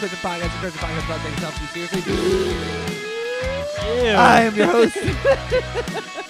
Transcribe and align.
Christian 0.00 0.18
Podcast. 0.20 0.52
The 0.52 0.58
Christian 0.58 0.80
Podcast 0.82 1.04
about 1.04 1.20
taking 1.20 1.34
yourself 1.34 1.54
too 1.58 1.66
seriously. 1.66 2.02
I 4.16 4.42
am 4.42 4.54
your 4.54 4.66
host. 4.66 4.96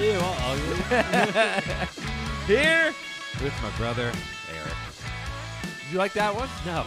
Ew, 0.00 0.18
ugly. 0.22 0.76
Here 2.46 2.94
with 3.42 3.52
my 3.62 3.70
brother 3.76 4.10
Eric. 4.56 4.74
Did 5.82 5.92
you 5.92 5.98
like 5.98 6.12
that 6.14 6.34
one? 6.34 6.48
no. 6.64 6.84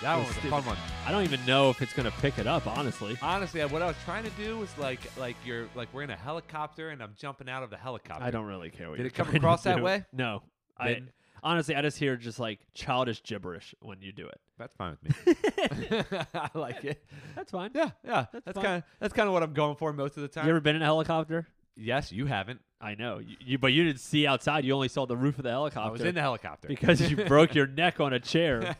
That 0.00 0.14
one 0.16 0.26
was 0.26 0.36
was 0.36 0.44
a 0.44 0.48
fun 0.48 0.64
one. 0.64 0.76
I 1.06 1.10
don't 1.10 1.24
even 1.24 1.44
know 1.44 1.70
if 1.70 1.82
it's 1.82 1.92
gonna 1.92 2.12
pick 2.22 2.38
it 2.38 2.46
up, 2.46 2.66
honestly. 2.68 3.18
Honestly, 3.20 3.60
what 3.66 3.82
I 3.82 3.86
was 3.86 3.96
trying 4.04 4.22
to 4.24 4.30
do 4.30 4.56
was 4.58 4.68
like, 4.78 5.00
like 5.18 5.34
you're 5.44 5.66
like 5.74 5.88
we're 5.92 6.02
in 6.04 6.10
a 6.10 6.16
helicopter 6.16 6.90
and 6.90 7.02
I'm 7.02 7.14
jumping 7.18 7.48
out 7.48 7.62
of 7.64 7.70
the 7.70 7.76
helicopter. 7.76 8.22
I 8.24 8.30
don't 8.30 8.46
really 8.46 8.70
care 8.70 8.88
what 8.90 8.96
Did 8.96 9.02
you're 9.02 9.08
it 9.08 9.14
come 9.14 9.26
trying 9.26 9.32
to 9.34 9.38
across 9.38 9.64
that 9.64 9.76
do. 9.78 9.82
way? 9.82 10.04
No. 10.12 10.42
I 10.78 10.88
Didn't? 10.88 11.08
Honestly 11.42 11.74
I 11.74 11.82
just 11.82 11.98
hear 11.98 12.16
just 12.16 12.38
like 12.38 12.60
childish 12.74 13.22
gibberish 13.22 13.74
when 13.80 14.00
you 14.02 14.12
do 14.12 14.26
it. 14.26 14.40
That's 14.58 14.74
fine 14.74 14.96
with 15.02 15.26
me. 15.26 16.02
I 16.34 16.50
like 16.54 16.84
it. 16.84 17.04
That's 17.36 17.50
fine. 17.52 17.70
Yeah, 17.74 17.90
yeah. 18.04 18.26
That's 18.44 18.58
kind 18.58 18.78
of 18.78 18.82
that's 19.00 19.14
kind 19.14 19.28
of 19.28 19.32
what 19.34 19.42
I'm 19.42 19.52
going 19.54 19.76
for 19.76 19.92
most 19.92 20.16
of 20.16 20.22
the 20.22 20.28
time. 20.28 20.44
You 20.46 20.50
ever 20.50 20.60
been 20.60 20.76
in 20.76 20.82
a 20.82 20.86
helicopter? 20.86 21.46
yes, 21.80 22.10
you 22.10 22.26
haven't. 22.26 22.60
I 22.80 22.94
know. 22.96 23.18
You, 23.18 23.36
you 23.40 23.58
but 23.58 23.72
you 23.72 23.84
didn't 23.84 24.00
see 24.00 24.26
outside. 24.26 24.64
You 24.64 24.72
only 24.72 24.88
saw 24.88 25.06
the 25.06 25.16
roof 25.16 25.38
of 25.38 25.44
the 25.44 25.50
helicopter. 25.50 25.88
I 25.88 25.92
was 25.92 26.00
in 26.00 26.14
the 26.14 26.20
helicopter 26.20 26.66
because 26.68 27.00
you 27.10 27.16
broke 27.24 27.54
your 27.54 27.66
neck 27.82 28.00
on 28.00 28.12
a 28.12 28.18
chair. 28.20 28.76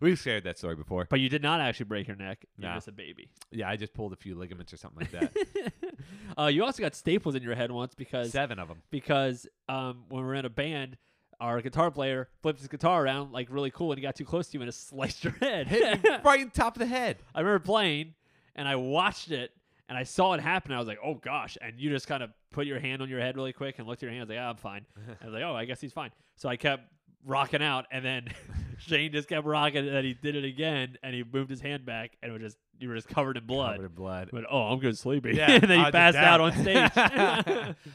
We've 0.00 0.18
shared 0.18 0.44
that 0.44 0.58
story 0.58 0.74
before. 0.74 1.06
But 1.08 1.20
you 1.20 1.28
did 1.28 1.42
not 1.42 1.60
actually 1.60 1.84
break 1.84 2.08
your 2.08 2.16
neck. 2.16 2.44
You're 2.56 2.68
Nah. 2.70 2.76
just 2.76 2.88
a 2.88 2.92
baby. 2.92 3.28
Yeah, 3.50 3.68
I 3.68 3.76
just 3.76 3.92
pulled 3.94 4.12
a 4.12 4.16
few 4.16 4.34
ligaments 4.34 4.72
or 4.72 4.76
something 4.78 5.06
like 5.06 5.12
that. 5.12 5.72
uh, 6.38 6.46
you 6.46 6.64
also 6.64 6.82
got 6.82 6.94
staples 6.94 7.34
in 7.34 7.42
your 7.42 7.54
head 7.54 7.70
once 7.70 7.94
because 7.94 8.32
Seven 8.32 8.58
of 8.58 8.68
them. 8.68 8.82
because 8.90 9.46
um, 9.68 10.04
when 10.08 10.22
we 10.22 10.26
were 10.28 10.34
in 10.34 10.44
a 10.44 10.50
band, 10.50 10.96
our 11.42 11.60
guitar 11.60 11.90
player 11.90 12.28
flipped 12.40 12.60
his 12.60 12.68
guitar 12.68 13.04
around 13.04 13.32
like 13.32 13.48
really 13.50 13.70
cool, 13.70 13.90
and 13.90 13.98
he 13.98 14.02
got 14.02 14.14
too 14.14 14.24
close 14.24 14.48
to 14.48 14.56
you 14.56 14.62
and 14.62 14.68
it 14.68 14.74
sliced 14.74 15.24
your 15.24 15.34
head. 15.40 15.66
Hit 15.66 16.02
me 16.04 16.10
right 16.24 16.40
in 16.40 16.48
the 16.48 16.54
top 16.54 16.76
of 16.76 16.80
the 16.80 16.86
head. 16.86 17.18
I 17.34 17.40
remember 17.40 17.58
playing, 17.58 18.14
and 18.54 18.68
I 18.68 18.76
watched 18.76 19.30
it, 19.32 19.50
and 19.88 19.98
I 19.98 20.04
saw 20.04 20.34
it 20.34 20.40
happen. 20.40 20.72
I 20.72 20.78
was 20.78 20.86
like, 20.86 21.00
"Oh 21.04 21.14
gosh!" 21.14 21.58
And 21.60 21.78
you 21.78 21.90
just 21.90 22.06
kind 22.06 22.22
of 22.22 22.30
put 22.52 22.66
your 22.66 22.78
hand 22.78 23.02
on 23.02 23.08
your 23.08 23.20
head 23.20 23.36
really 23.36 23.52
quick 23.52 23.78
and 23.78 23.88
looked 23.88 24.02
at 24.02 24.06
your 24.06 24.12
hand. 24.12 24.22
I 24.22 24.24
was 24.24 24.30
like, 24.30 24.38
"Oh, 24.38 24.50
I'm 24.50 24.56
fine." 24.56 24.86
I 25.20 25.24
was 25.24 25.34
like, 25.34 25.42
"Oh, 25.42 25.54
I 25.54 25.64
guess 25.64 25.80
he's 25.80 25.92
fine." 25.92 26.10
So 26.36 26.48
I 26.48 26.56
kept 26.56 26.84
rocking 27.26 27.62
out, 27.62 27.86
and 27.90 28.04
then 28.04 28.28
Shane 28.78 29.10
just 29.10 29.28
kept 29.28 29.44
rocking, 29.44 29.86
and 29.86 29.94
then 29.94 30.04
he 30.04 30.14
did 30.14 30.36
it 30.36 30.44
again, 30.44 30.96
and 31.02 31.12
he 31.14 31.24
moved 31.24 31.50
his 31.50 31.60
hand 31.60 31.84
back, 31.84 32.12
and 32.22 32.30
it 32.30 32.32
was 32.32 32.42
just 32.42 32.58
you 32.78 32.88
were 32.88 32.94
just 32.94 33.08
covered 33.08 33.36
in 33.36 33.46
blood. 33.46 33.76
Covered 33.76 33.86
in 33.86 33.94
blood. 33.94 34.28
But 34.32 34.44
oh, 34.48 34.62
I'm 34.62 34.78
good 34.78 34.96
sleepy. 34.96 35.34
Yeah, 35.34 35.50
and 35.50 35.64
then 35.64 35.84
he 35.84 35.90
passed 35.90 36.16
out 36.16 36.40
on 36.40 36.52
stage. 36.52 36.90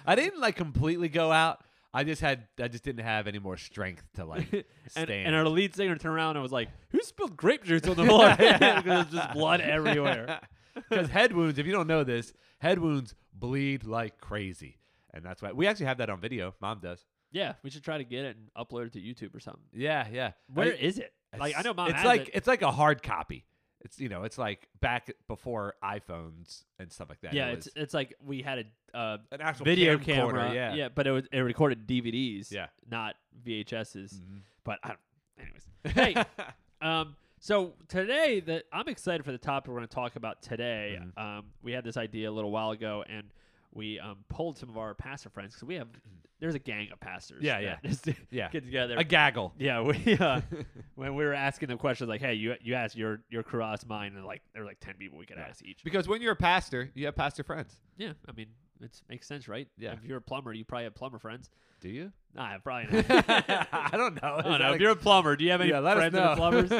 I 0.05 0.15
didn't 0.15 0.41
like 0.41 0.57
completely 0.57 1.07
go 1.07 1.31
out. 1.31 1.63
I 1.97 2.03
just 2.03 2.21
had 2.21 2.47
I 2.61 2.67
just 2.67 2.83
didn't 2.83 3.03
have 3.03 3.27
any 3.27 3.39
more 3.39 3.57
strength 3.57 4.03
to 4.15 4.25
like 4.25 4.51
and, 4.53 4.63
stand. 4.89 5.27
and 5.27 5.35
our 5.35 5.47
lead 5.47 5.75
singer 5.75 5.95
turned 5.95 6.15
around 6.15 6.35
and 6.35 6.43
was 6.43 6.51
like, 6.51 6.69
"Who 6.89 6.99
spilled 7.01 7.35
grape 7.35 7.63
juice 7.63 7.87
on 7.87 7.95
the 7.97 8.05
floor?" 8.11 8.29
because 8.37 8.83
there's 8.83 9.05
just 9.07 9.33
blood 9.33 9.61
everywhere. 9.61 10.39
Because 10.75 11.09
head 11.09 11.33
wounds, 11.33 11.57
if 11.57 11.65
you 11.65 11.71
don't 11.71 11.87
know 11.87 12.03
this, 12.03 12.33
head 12.59 12.77
wounds 12.79 13.15
bleed 13.33 13.83
like 13.83 14.19
crazy, 14.19 14.77
and 15.13 15.23
that's 15.25 15.41
why 15.41 15.51
we 15.53 15.65
actually 15.65 15.87
have 15.87 15.97
that 15.97 16.09
on 16.09 16.19
video. 16.21 16.53
Mom 16.61 16.79
does. 16.81 17.03
Yeah, 17.31 17.53
we 17.63 17.69
should 17.71 17.83
try 17.83 17.97
to 17.97 18.03
get 18.03 18.25
it 18.25 18.37
and 18.37 18.49
upload 18.55 18.85
it 18.87 18.93
to 18.93 18.99
YouTube 19.01 19.35
or 19.35 19.39
something. 19.39 19.63
Yeah, 19.73 20.07
yeah. 20.11 20.31
Where 20.53 20.67
I- 20.73 20.77
is 20.77 20.99
it? 20.99 21.11
Like 21.37 21.55
I 21.57 21.61
know 21.61 21.73
mom 21.73 21.89
It's 21.89 22.03
like 22.05 22.27
it. 22.29 22.31
it's 22.35 22.47
like 22.47 22.61
a 22.61 22.71
hard 22.71 23.03
copy. 23.03 23.45
It's 23.81 23.99
you 23.99 24.09
know 24.09 24.23
it's 24.23 24.37
like 24.37 24.67
back 24.81 25.11
before 25.27 25.75
iPhones 25.83 26.63
and 26.79 26.91
stuff 26.91 27.09
like 27.09 27.21
that. 27.21 27.33
yeah, 27.33 27.47
It 27.49 27.53
it's 27.59 27.69
it's 27.75 27.93
like 27.93 28.15
we 28.25 28.41
had 28.41 28.59
a 28.93 28.97
uh, 28.97 29.17
an 29.31 29.41
actual 29.41 29.65
video 29.65 29.97
camcorder, 29.97 30.03
camera. 30.05 30.53
Yeah, 30.53 30.73
yeah, 30.73 30.89
but 30.89 31.05
it 31.07 31.11
was 31.11 31.23
it 31.31 31.39
recorded 31.39 31.87
DVDs. 31.87 32.51
Yeah. 32.51 32.67
not 32.89 33.15
VHSs. 33.45 34.15
Mhm. 34.15 34.41
But 34.63 34.79
I 34.83 34.87
don't, 34.89 34.99
anyways, 35.39 35.95
hey, 35.95 36.23
um, 36.81 37.15
so 37.39 37.73
today 37.87 38.39
that 38.41 38.63
I'm 38.73 38.87
excited 38.87 39.23
for 39.23 39.31
the 39.31 39.37
topic 39.37 39.69
we're 39.69 39.77
going 39.77 39.87
to 39.87 39.93
talk 39.95 40.15
about 40.15 40.41
today. 40.41 40.99
Mhm. 40.99 41.21
Um, 41.39 41.45
we 41.61 41.71
had 41.71 41.83
this 41.83 41.97
idea 41.97 42.29
a 42.29 42.33
little 42.33 42.51
while 42.51 42.71
ago, 42.71 43.03
and 43.07 43.27
we 43.77 43.99
um 43.99 44.17
pulled 44.29 44.57
some 44.57 44.69
of 44.69 44.77
our 44.77 44.93
pastor 44.93 45.29
friends 45.29 45.53
because 45.53 45.67
we 45.67 45.75
have 45.75 45.87
there's 46.39 46.55
a 46.55 46.59
gang 46.59 46.89
of 46.91 46.99
pastors. 46.99 47.41
Yeah, 47.41 47.59
yeah. 47.59 47.77
just 47.85 48.09
yeah, 48.29 48.49
get 48.49 48.65
together. 48.65 48.95
a 48.97 49.03
gaggle. 49.03 49.53
Yeah, 49.57 49.81
we 49.81 50.17
uh, 50.19 50.41
when 50.95 51.15
we 51.15 51.23
were 51.23 51.33
asking 51.33 51.69
them 51.69 51.77
questions 51.77 52.09
like, 52.09 52.21
"Hey, 52.21 52.33
you 52.33 52.55
you 52.61 52.73
asked 52.73 52.95
your 52.97 53.21
your 53.29 53.43
asked 53.43 53.87
mine," 53.87 54.13
and 54.15 54.25
like 54.25 54.41
there 54.53 54.63
were 54.63 54.67
like 54.67 54.79
ten 54.79 54.95
people 54.95 55.17
we 55.17 55.25
could 55.25 55.37
Yeah. 55.37 55.47
ask 55.49 55.63
each. 55.63 55.83
Because 55.83 56.07
when 56.07 56.21
you're 56.21 56.33
a 56.33 56.35
pastor, 56.35 56.91
you 56.95 57.05
have 57.05 57.15
pastor 57.15 57.43
friends. 57.43 57.75
Yeah, 57.97 58.13
I 58.27 58.31
mean 58.33 58.47
it 58.81 59.01
makes 59.09 59.27
sense, 59.27 59.47
right? 59.47 59.67
Yeah. 59.77 59.93
If 59.93 60.03
you're 60.03 60.17
a 60.17 60.21
plumber, 60.21 60.53
you 60.53 60.65
probably 60.65 60.83
have 60.85 60.95
plumber 60.95 61.19
friends. 61.19 61.49
Do 61.79 61.89
you? 61.89 62.11
Nah, 62.35 62.57
probably 62.63 63.03
not. 63.09 63.27
I 63.71 63.89
don't 63.93 64.21
know. 64.21 64.35
I 64.37 64.41
don't 64.41 64.59
know. 64.59 64.65
like- 64.67 64.75
if 64.75 64.81
you're 64.81 64.91
a 64.91 64.95
plumber, 64.95 65.35
do 65.35 65.43
you 65.45 65.51
have 65.51 65.61
any 65.61 65.69
yeah, 65.71 65.79
friends 65.93 66.13
that 66.13 66.23
are 66.23 66.35
plumbers? 66.35 66.71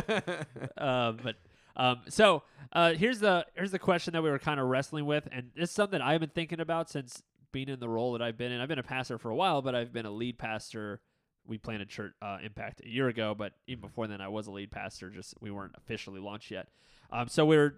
uh, 0.77 1.11
but 1.23 1.35
um, 1.77 2.01
so 2.09 2.43
uh, 2.73 2.93
here's 2.93 3.19
the 3.19 3.45
here's 3.55 3.71
the 3.71 3.79
question 3.79 4.13
that 4.13 4.23
we 4.23 4.29
were 4.29 4.39
kind 4.39 4.59
of 4.59 4.67
wrestling 4.67 5.05
with, 5.05 5.27
and 5.31 5.51
it's 5.55 5.71
something 5.71 6.01
I've 6.01 6.19
been 6.19 6.29
thinking 6.29 6.59
about 6.59 6.89
since 6.89 7.23
being 7.51 7.69
in 7.69 7.79
the 7.79 7.87
role 7.87 8.13
that 8.13 8.21
I've 8.21 8.37
been 8.37 8.51
in. 8.51 8.59
I've 8.59 8.67
been 8.67 8.79
a 8.79 8.83
pastor 8.83 9.17
for 9.17 9.29
a 9.29 9.35
while, 9.35 9.61
but 9.61 9.75
I've 9.75 9.93
been 9.93 10.05
a 10.05 10.11
lead 10.11 10.37
pastor. 10.37 10.99
We 11.45 11.57
planted 11.57 11.87
church 11.87 12.11
uh, 12.21 12.39
impact 12.43 12.81
a 12.83 12.89
year 12.89 13.07
ago, 13.07 13.33
but 13.33 13.53
even 13.67 13.81
before 13.81 14.07
then, 14.07 14.19
I 14.19 14.27
was 14.27 14.47
a 14.47 14.51
lead 14.51 14.71
pastor. 14.71 15.09
Just 15.09 15.35
we 15.39 15.51
weren't 15.51 15.75
officially 15.77 16.19
launched 16.19 16.51
yet. 16.51 16.67
Um, 17.11 17.29
so 17.29 17.45
we 17.45 17.55
were 17.55 17.75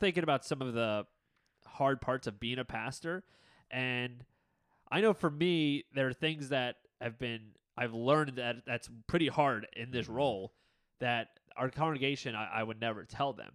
thinking 0.00 0.22
about 0.22 0.44
some 0.44 0.60
of 0.60 0.74
the 0.74 1.06
hard 1.66 2.00
parts 2.00 2.26
of 2.26 2.38
being 2.38 2.58
a 2.58 2.64
pastor, 2.64 3.24
and 3.70 4.24
I 4.90 5.00
know 5.00 5.14
for 5.14 5.30
me 5.30 5.84
there 5.94 6.08
are 6.08 6.12
things 6.12 6.50
that 6.50 6.76
have 7.00 7.18
been 7.18 7.52
I've 7.78 7.94
learned 7.94 8.36
that 8.36 8.56
that's 8.66 8.88
pretty 9.06 9.28
hard 9.28 9.66
in 9.76 9.90
this 9.90 10.08
role 10.08 10.52
that 11.00 11.28
our 11.56 11.70
congregation 11.70 12.34
I, 12.34 12.60
I 12.60 12.62
would 12.62 12.80
never 12.80 13.04
tell 13.04 13.32
them. 13.32 13.50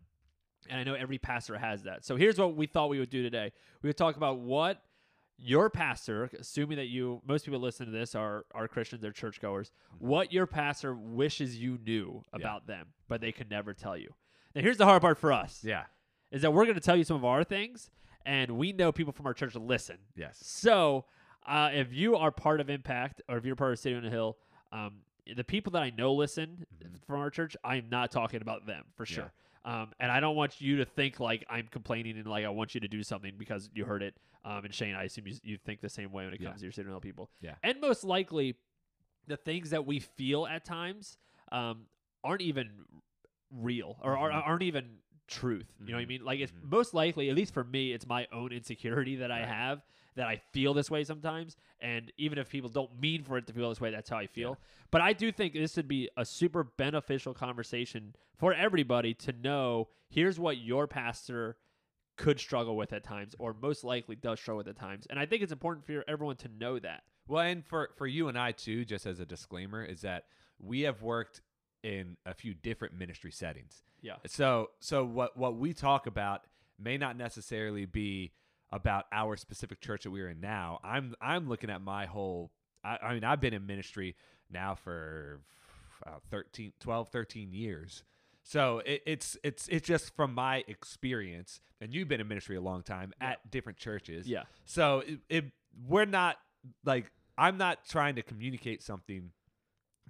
And 0.70 0.80
I 0.80 0.84
know 0.84 0.94
every 0.94 1.18
pastor 1.18 1.58
has 1.58 1.84
that. 1.84 2.06
So 2.06 2.16
here's 2.16 2.38
what 2.38 2.56
we 2.56 2.68
thought 2.68 2.90
we 2.90 3.00
would 3.00 3.10
do 3.10 3.24
today. 3.24 3.52
We 3.82 3.90
would 3.90 3.98
talk 3.98 4.16
about 4.16 4.40
what 4.40 4.82
your 5.38 5.72
pastor, 5.72 6.30
assuming 6.40 6.78
that 6.78 6.86
you 6.88 7.20
most 7.26 7.46
people 7.46 7.60
listen 7.60 7.88
to 7.88 7.92
this 7.92 8.14
are 8.14 8.46
are 8.54 8.68
Christians, 8.68 9.02
they're 9.02 9.12
churchgoers, 9.12 9.72
what 9.98 10.32
your 10.32 10.46
pastor 10.46 10.94
wishes 10.94 11.58
you 11.58 11.80
knew 11.84 12.24
Yeah. 12.32 12.40
about 12.40 12.68
them, 12.68 12.88
but 13.08 13.22
they 13.22 13.32
could 13.32 13.50
never 13.50 13.74
tell 13.74 13.98
you. 13.98 14.14
Now 14.54 14.62
here's 14.62 14.78
the 14.78 14.86
hard 14.86 15.02
part 15.02 15.18
for 15.18 15.32
us 15.34 15.64
yeah. 15.64 15.86
is 16.32 16.44
that 16.44 16.52
we're 16.54 16.66
going 16.66 16.76
to 16.76 16.82
tell 16.82 16.96
you 16.96 17.04
some 17.04 17.16
of 17.18 17.26
our 17.26 17.44
things, 17.44 17.90
and 18.26 18.52
we 18.52 18.72
know 18.72 18.92
people 18.92 19.14
from 19.14 19.26
our 19.26 19.34
church 19.34 19.56
listen. 19.56 19.98
Yes. 20.16 20.38
So, 20.44 21.06
uh, 21.48 21.70
if 21.74 21.92
you 21.92 22.16
are 22.18 22.32
part 22.32 22.60
of 22.60 22.70
Impact 22.70 23.22
or 23.28 23.38
if 23.38 23.46
you're 23.46 23.56
part 23.56 23.72
of 23.74 23.80
City 23.80 23.96
on 23.96 24.04
the 24.04 24.10
Hill, 24.12 24.38
um, 24.72 25.00
the 25.36 25.44
people 25.44 25.72
that 25.74 25.84
I 25.84 25.90
know 25.92 26.14
listen 26.14 26.66
Mhm. 26.84 27.00
from 27.06 27.20
our 27.20 27.30
church, 27.30 27.56
I'm 27.64 27.90
not 27.90 28.12
talking 28.12 28.42
about 28.42 28.66
them 28.66 28.86
for 28.96 29.06
Yeah. 29.06 29.16
sure. 29.16 29.34
Um, 29.64 29.92
and 30.00 30.12
I 30.12 30.20
don't 30.20 30.36
want 30.36 30.60
you 30.60 30.78
to 30.78 30.86
think 30.86 31.20
like 31.20 31.46
I'm 31.48 31.68
complaining 31.68 32.18
and 32.18 32.26
like 32.26 32.46
I 32.46 32.50
want 32.50 32.74
you 32.74 32.82
to 32.82 32.88
do 32.88 33.04
something 33.04 33.38
because 33.38 33.70
you 33.74 33.86
heard 33.86 34.02
it. 34.02 34.18
Um, 34.44 34.66
and 34.66 34.74
Shane, 34.74 34.96
I 34.96 35.04
assume 35.04 35.28
you, 35.28 35.36
you 35.44 35.58
think 35.58 35.82
the 35.82 35.90
same 35.90 36.12
way 36.12 36.26
when 36.26 36.34
it 36.34 36.42
Yeah. 36.42 36.50
comes 36.50 36.62
to 36.62 36.66
your 36.66 36.72
City 36.72 36.86
on 36.86 36.90
the 36.90 36.94
Hill 36.94 37.02
people. 37.02 37.30
Yeah. 37.42 37.56
And 37.62 37.80
most 37.80 38.04
likely, 38.04 38.56
the 39.28 39.38
things 39.38 39.70
that 39.70 39.86
we 39.86 40.00
feel 40.00 40.48
at 40.48 40.66
times 40.66 41.18
um, 41.52 41.86
aren't 42.24 42.42
even 42.42 42.86
real 43.52 43.98
or 44.02 44.16
Mhm. 44.16 44.44
aren't 44.48 44.64
even 44.64 44.98
truth. 45.28 45.72
You 45.80 45.88
know 45.92 45.98
what 45.98 46.02
I 46.02 46.06
Mhm. 46.06 46.08
mean? 46.08 46.24
Like 46.26 46.40
it's 46.40 46.52
Mhm. 46.52 46.64
most 46.72 46.94
likely, 46.94 47.30
at 47.30 47.36
least 47.36 47.54
for 47.54 47.64
me, 47.64 47.94
it's 47.94 48.08
my 48.08 48.28
own 48.32 48.52
insecurity 48.52 49.18
that 49.18 49.32
I 49.32 49.46
have 49.46 49.86
that 50.16 50.28
I 50.28 50.42
feel 50.52 50.74
this 50.74 50.92
way 50.92 51.04
sometimes. 51.04 51.56
And 51.80 52.12
even 52.18 52.38
if 52.38 52.50
people 52.50 52.70
don't 52.70 53.00
mean 53.00 53.24
for 53.24 53.38
it 53.38 53.48
to 53.48 53.54
feel 53.54 53.70
this 53.70 53.82
way, 53.82 53.92
that's 53.92 54.10
how 54.10 54.18
I 54.18 54.28
feel. 54.28 54.58
But 54.92 55.02
I 55.02 55.14
do 55.14 55.32
think 55.32 55.54
this 55.54 55.78
would 55.78 55.88
be 55.88 56.10
a 56.18 56.26
super 56.26 56.64
beneficial 56.64 57.34
conversation 57.34 58.16
for 58.38 58.54
everybody 58.54 59.14
to 59.16 59.32
know 59.32 59.88
here's 60.10 60.40
what 60.40 60.58
your 60.58 60.88
pastor 60.88 61.58
could 62.18 62.40
struggle 62.40 62.76
with 62.76 62.94
at 62.94 63.04
times 63.04 63.36
or 63.40 63.56
most 63.60 63.84
likely 63.84 64.16
does 64.16 64.40
struggle 64.40 64.58
with 64.58 64.68
at 64.68 64.76
times. 64.76 65.08
And 65.10 65.18
I 65.18 65.26
think 65.26 65.42
it's 65.42 65.52
important 65.52 65.86
for 65.86 66.04
everyone 66.08 66.36
to 66.38 66.50
know 66.50 66.78
that. 66.80 67.04
Well, 67.28 67.42
and 67.42 67.66
for 67.66 67.92
for 67.98 68.08
you 68.08 68.28
and 68.28 68.38
I 68.38 68.52
too, 68.52 68.84
just 68.84 69.06
as 69.06 69.20
a 69.20 69.26
disclaimer, 69.26 69.84
is 69.84 70.02
that 70.02 70.26
we 70.60 70.82
have 70.82 71.02
worked 71.02 71.42
in 71.84 72.18
a 72.26 72.34
few 72.34 72.54
different 72.54 72.94
ministry 72.94 73.32
settings. 73.32 73.84
Yeah. 74.02 74.16
So 74.28 74.72
so 74.80 75.06
what 75.06 75.38
what 75.38 75.56
we 75.56 75.74
talk 75.74 76.08
about 76.08 76.46
may 76.78 76.98
not 76.98 77.18
necessarily 77.18 77.86
be 77.86 78.34
about 78.72 79.06
our 79.12 79.36
specific 79.38 79.82
church 79.82 80.04
that 80.04 80.12
we're 80.12 80.30
in 80.30 80.40
now. 80.40 80.80
I'm 80.84 81.14
I'm 81.22 81.48
looking 81.50 81.70
at 81.70 81.82
my 81.82 82.06
whole 82.06 82.52
I, 82.84 82.98
I 83.02 83.14
mean 83.14 83.24
I've 83.24 83.42
been 83.42 83.54
in 83.54 83.66
ministry 83.66 84.16
now 84.50 84.76
for 84.76 85.42
uh, 86.06 86.12
13 86.30 86.74
12 86.80 87.10
13 87.10 87.52
years. 87.54 88.04
So 88.44 88.80
it, 88.86 89.04
it's 89.06 89.38
it's 89.44 89.68
it's 89.68 89.88
just 89.88 90.16
from 90.16 90.34
my 90.34 90.64
experience 90.68 91.60
and 91.80 91.94
you've 91.94 92.08
been 92.08 92.22
in 92.22 92.28
ministry 92.28 92.56
a 92.56 92.62
long 92.62 92.82
time 92.84 93.14
Yeah. 93.22 93.32
at 93.32 93.52
different 93.52 93.78
churches. 93.78 94.28
Yeah. 94.28 94.44
So 94.66 95.04
it, 95.06 95.20
it 95.30 95.46
we're 95.88 96.06
not 96.06 96.38
like 96.86 97.12
I'm 97.38 97.58
not 97.58 97.86
trying 97.86 98.16
to 98.16 98.22
communicate 98.24 98.82
something 98.84 99.32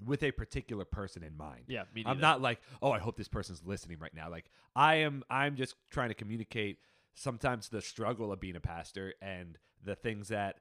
with 0.04 0.24
a 0.24 0.32
particular 0.32 0.84
person 0.86 1.24
in 1.24 1.38
mind. 1.38 1.64
Yeah. 1.68 1.84
I'm 2.06 2.20
not 2.20 2.42
like, 2.42 2.60
oh, 2.82 2.92
I 2.92 2.98
hope 3.00 3.18
this 3.18 3.28
person's 3.28 3.62
listening 3.64 4.00
right 4.00 4.14
now. 4.14 4.30
Like 4.30 4.46
I 4.76 4.96
am 4.96 5.24
I'm 5.30 5.56
just 5.56 5.76
trying 5.92 6.10
to 6.10 6.16
communicate 6.16 6.78
sometimes 7.14 7.70
the 7.70 7.82
struggle 7.82 8.32
of 8.32 8.40
being 8.40 8.56
a 8.56 8.60
pastor 8.62 9.14
and 9.22 9.58
the 9.84 9.96
things 9.96 10.30
that 10.30 10.58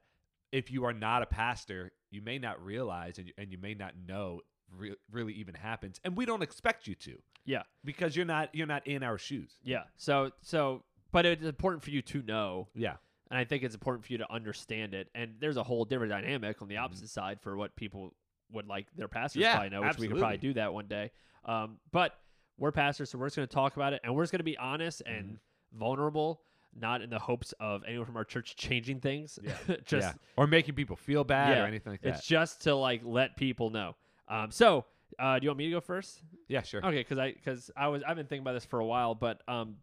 if 0.51 0.69
you 0.71 0.83
are 0.85 0.93
not 0.93 1.21
a 1.21 1.25
pastor, 1.25 1.91
you 2.09 2.21
may 2.21 2.37
not 2.37 2.63
realize 2.63 3.17
and 3.17 3.27
you, 3.27 3.33
and 3.37 3.51
you 3.51 3.57
may 3.57 3.73
not 3.73 3.93
know 4.05 4.41
re- 4.69 4.95
really 5.11 5.33
even 5.33 5.55
happens, 5.55 5.99
and 6.03 6.15
we 6.17 6.25
don't 6.25 6.43
expect 6.43 6.87
you 6.87 6.95
to. 6.95 7.17
Yeah. 7.45 7.63
because 7.83 8.15
you're 8.15 8.25
not 8.25 8.53
you're 8.53 8.67
not 8.67 8.85
in 8.85 9.01
our 9.01 9.17
shoes. 9.17 9.55
Yeah. 9.63 9.83
So 9.97 10.31
so, 10.41 10.83
but 11.11 11.25
it's 11.25 11.43
important 11.43 11.83
for 11.83 11.89
you 11.89 12.01
to 12.03 12.21
know, 12.21 12.67
Yeah, 12.75 12.97
and 13.31 13.39
I 13.39 13.45
think 13.45 13.63
it's 13.63 13.73
important 13.73 14.05
for 14.05 14.11
you 14.13 14.19
to 14.19 14.31
understand 14.31 14.93
it. 14.93 15.09
And 15.15 15.35
there's 15.39 15.57
a 15.57 15.63
whole 15.63 15.85
different 15.85 16.11
dynamic 16.11 16.61
on 16.61 16.67
the 16.67 16.75
Mhm. 16.75 16.81
opposite 16.83 17.09
side 17.09 17.39
for 17.41 17.57
what 17.57 17.75
people 17.75 18.13
would 18.51 18.67
like 18.67 18.87
their 18.95 19.07
pastors 19.07 19.41
Yeah, 19.41 19.53
probably 19.53 19.69
know, 19.69 19.81
which 19.81 19.97
we 19.97 20.07
could 20.07 20.17
probably 20.19 20.37
do 20.37 20.53
that 20.53 20.73
one 20.73 20.87
day. 20.87 21.11
Um, 21.45 21.79
but 21.91 22.13
we're 22.57 22.71
pastors, 22.71 23.09
so 23.09 23.17
we're 23.17 23.25
just 23.27 23.37
going 23.37 23.47
to 23.47 23.53
talk 23.53 23.75
about 23.75 23.93
it, 23.93 24.01
and 24.03 24.13
we're 24.13 24.23
just 24.23 24.31
going 24.33 24.39
to 24.39 24.43
be 24.43 24.57
honest 24.57 25.01
and 25.05 25.25
Mm-hmm. 25.25 25.35
Vulnerable, 25.77 26.41
not 26.79 27.01
in 27.01 27.09
the 27.09 27.19
hopes 27.19 27.53
of 27.59 27.83
anyone 27.87 28.05
from 28.05 28.17
our 28.17 28.23
church 28.23 28.55
changing 28.55 28.99
things. 28.99 29.39
Yeah. 29.43 29.53
just 29.85 30.07
yeah. 30.07 30.13
or 30.37 30.47
making 30.47 30.75
people 30.75 30.95
feel 30.95 31.23
bad 31.23 31.57
Yeah, 31.57 31.63
or 31.63 31.67
anything 31.67 31.93
like 31.93 32.01
that. 32.01 32.15
it's 32.15 32.25
just 32.27 32.61
to 32.63 32.75
like 32.75 33.01
let 33.03 33.35
people 33.37 33.69
know. 33.69 33.95
Um, 34.27 34.51
so 34.51 34.85
uh, 35.19 35.37
do 35.39 35.43
you 35.43 35.49
want 35.49 35.57
me 35.57 35.65
to 35.65 35.71
go 35.71 35.81
first? 35.81 36.21
yeah, 36.47 36.61
sure. 36.61 36.85
Okay, 36.85 36.97
because 36.99 37.17
I 37.17 37.33
because 37.33 37.69
I 37.75 37.87
was 37.89 38.01
I've 38.07 38.15
been 38.15 38.27
thinking 38.27 38.43
about 38.43 38.53
this 38.53 38.65
for 38.65 38.79
a 38.79 38.85
while, 38.85 39.13
but 39.15 39.41
um, 39.47 39.75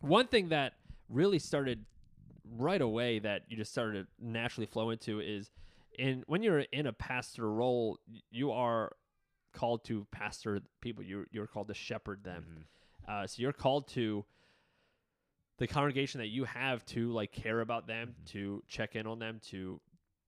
one 0.00 0.26
thing 0.26 0.48
that 0.48 0.74
really 1.08 1.38
started 1.38 1.84
right 2.56 2.80
away 2.80 3.18
that 3.20 3.42
you 3.48 3.56
just 3.56 3.70
started 3.70 4.06
to 4.06 4.26
naturally 4.26 4.66
flow 4.66 4.90
into 4.90 5.20
is 5.20 5.50
in 5.98 6.24
when 6.26 6.42
you're 6.42 6.60
in 6.60 6.86
a 6.86 6.92
pastor 6.92 7.50
role, 7.52 7.98
you 8.30 8.50
are 8.50 8.92
called 9.52 9.84
to 9.84 10.06
pastor 10.10 10.60
people. 10.80 11.04
You 11.04 11.26
you're 11.30 11.46
called 11.46 11.68
to 11.68 11.74
shepherd 11.74 12.24
them. 12.24 12.46
Mhm. 12.48 13.12
Uh, 13.12 13.26
so 13.26 13.42
you're 13.42 13.52
called 13.52 13.88
to 13.88 14.24
the 15.58 15.66
congregation 15.66 16.18
that 16.20 16.28
you 16.28 16.44
have 16.44 16.84
to 16.86 17.12
like 17.12 17.32
care 17.32 17.60
about 17.60 17.86
them, 17.86 18.14
Mhm. 18.22 18.26
to 18.32 18.62
check 18.68 18.96
in 18.96 19.06
on 19.06 19.18
them, 19.18 19.40
to 19.50 19.80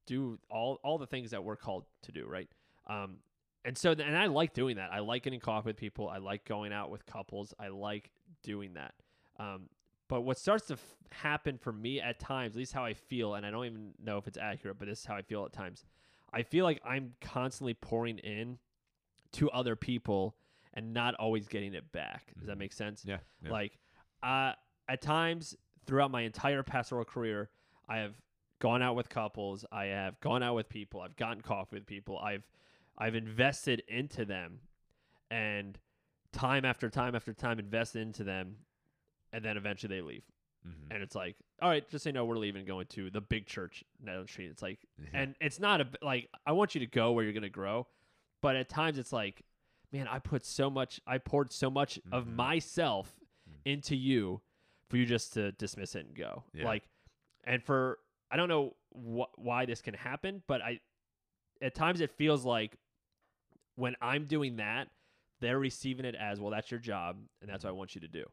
do 0.06 0.38
all 0.50 0.78
all 0.84 0.98
the 0.98 1.06
things 1.06 1.30
that 1.30 1.42
we're 1.42 1.56
called 1.56 1.86
to 2.02 2.12
do, 2.12 2.26
right? 2.26 2.48
Um, 2.86 3.18
and 3.64 3.76
so, 3.78 3.92
and 3.92 4.16
I 4.16 4.26
like 4.26 4.52
doing 4.52 4.76
that. 4.76 4.92
I 4.92 4.98
like 4.98 5.22
getting 5.22 5.40
coffee 5.40 5.68
with 5.68 5.76
people. 5.78 6.08
I 6.08 6.18
like 6.18 6.44
going 6.44 6.72
out 6.72 6.90
with 6.90 7.06
couples. 7.06 7.54
I 7.58 7.68
like 7.68 8.10
doing 8.42 8.74
that. 8.74 8.94
Um, 9.38 9.70
but 10.08 10.20
what 10.20 10.36
starts 10.38 10.66
to 10.66 10.74
f- 10.74 10.96
happen 11.12 11.56
for 11.56 11.72
me 11.72 11.98
at 12.00 12.20
times, 12.20 12.54
at 12.54 12.58
least 12.58 12.74
how 12.74 12.84
I 12.84 12.92
feel, 12.92 13.34
and 13.34 13.46
I 13.46 13.50
don't 13.50 13.64
even 13.64 13.94
know 13.98 14.18
if 14.18 14.26
it's 14.28 14.36
accurate, 14.36 14.78
but 14.78 14.86
this 14.86 15.00
is 15.00 15.06
how 15.06 15.16
I 15.16 15.22
feel 15.22 15.46
at 15.46 15.52
times. 15.54 15.86
I 16.30 16.42
feel 16.42 16.64
like 16.66 16.82
I'm 16.84 17.14
constantly 17.22 17.72
pouring 17.72 18.18
in 18.18 18.58
to 19.32 19.50
other 19.50 19.74
people 19.76 20.36
and 20.74 20.92
not 20.92 21.14
always 21.14 21.48
getting 21.48 21.72
it 21.72 21.90
back. 21.90 22.34
Does 22.36 22.46
that 22.48 22.56
Mhm. 22.56 22.58
make 22.58 22.72
sense? 22.74 23.02
Yeah, 23.06 23.20
yeah. 23.40 23.50
Like, 23.50 23.78
uh, 24.22 24.52
at 24.88 25.00
times 25.02 25.56
throughout 25.86 26.10
my 26.10 26.22
entire 26.22 26.62
pastoral 26.62 27.04
career, 27.04 27.50
I 27.88 27.98
have 27.98 28.14
gone 28.60 28.82
out 28.82 28.96
with 28.96 29.08
couples. 29.08 29.64
I 29.70 29.86
have 29.86 30.18
gone 30.20 30.42
out 30.42 30.54
with 30.54 30.68
people. 30.68 31.00
I've 31.00 31.16
gotten 31.16 31.42
coffee 31.42 31.76
with 31.76 31.86
people. 31.86 32.18
I've 32.18 32.46
I've 32.96 33.14
invested 33.16 33.82
into 33.88 34.24
them, 34.24 34.60
and 35.30 35.78
time 36.32 36.64
after 36.64 36.88
time 36.90 37.14
after 37.14 37.32
time 37.32 37.58
invested 37.58 38.02
into 38.02 38.22
them, 38.24 38.56
and 39.32 39.44
then 39.44 39.56
eventually 39.56 39.96
they 39.96 40.00
leave. 40.02 40.22
Mhm. 40.66 40.92
And 40.94 41.02
it's 41.02 41.14
like, 41.14 41.36
all 41.60 41.68
right, 41.68 41.88
just 41.90 42.04
say 42.04 42.12
no, 42.12 42.24
we're 42.24 42.38
leaving, 42.38 42.64
going 42.64 42.86
to 42.88 43.10
the 43.10 43.20
big 43.20 43.46
church 43.46 43.82
down 44.04 44.22
the 44.22 44.28
street. 44.28 44.50
It's 44.50 44.62
like, 44.62 44.78
Yeah. 44.98 45.08
and 45.12 45.34
it's 45.40 45.58
not 45.58 45.80
a 45.80 45.88
like 46.02 46.30
I 46.46 46.52
want 46.52 46.74
you 46.74 46.78
to 46.80 46.86
go 46.86 47.12
where 47.12 47.24
you're 47.24 47.32
gonna 47.34 47.48
grow, 47.48 47.86
but 48.40 48.54
at 48.56 48.68
times 48.68 48.96
it's 48.98 49.12
like, 49.12 49.42
man, 49.92 50.06
I 50.08 50.20
put 50.20 50.44
so 50.46 50.70
much, 50.70 51.00
I 51.06 51.18
poured 51.18 51.52
so 51.52 51.68
much 51.70 51.98
of 52.12 52.26
Mhm. 52.26 52.34
myself 52.36 53.20
Mhm. 53.50 53.60
into 53.64 53.96
you 53.96 54.40
for 54.94 54.98
you 54.98 55.06
just 55.06 55.32
to 55.32 55.50
dismiss 55.52 55.96
it 55.96 56.06
and 56.06 56.14
go. 56.14 56.44
Yeah. 56.54 56.66
Like, 56.66 56.84
and 57.42 57.60
for 57.60 57.98
I 58.30 58.36
don't 58.36 58.48
know 58.48 58.76
wh- 58.92 59.36
why 59.36 59.66
this 59.66 59.82
can 59.82 59.92
happen, 59.92 60.40
but 60.46 60.62
I 60.62 60.78
at 61.60 61.74
times 61.74 62.00
it 62.00 62.12
feels 62.12 62.44
like 62.44 62.76
when 63.74 63.96
I'm 64.00 64.26
doing 64.26 64.56
that, 64.56 64.86
they're 65.40 65.58
receiving 65.58 66.04
it 66.04 66.14
as 66.14 66.38
well. 66.38 66.52
That's 66.52 66.70
your 66.70 66.78
job, 66.78 67.16
and 67.42 67.50
that's 67.50 67.64
what 67.64 67.70
I 67.70 67.72
mm-hmm. 67.72 67.78
want 67.78 67.94
you 67.96 68.02
to 68.02 68.08
do. 68.08 68.24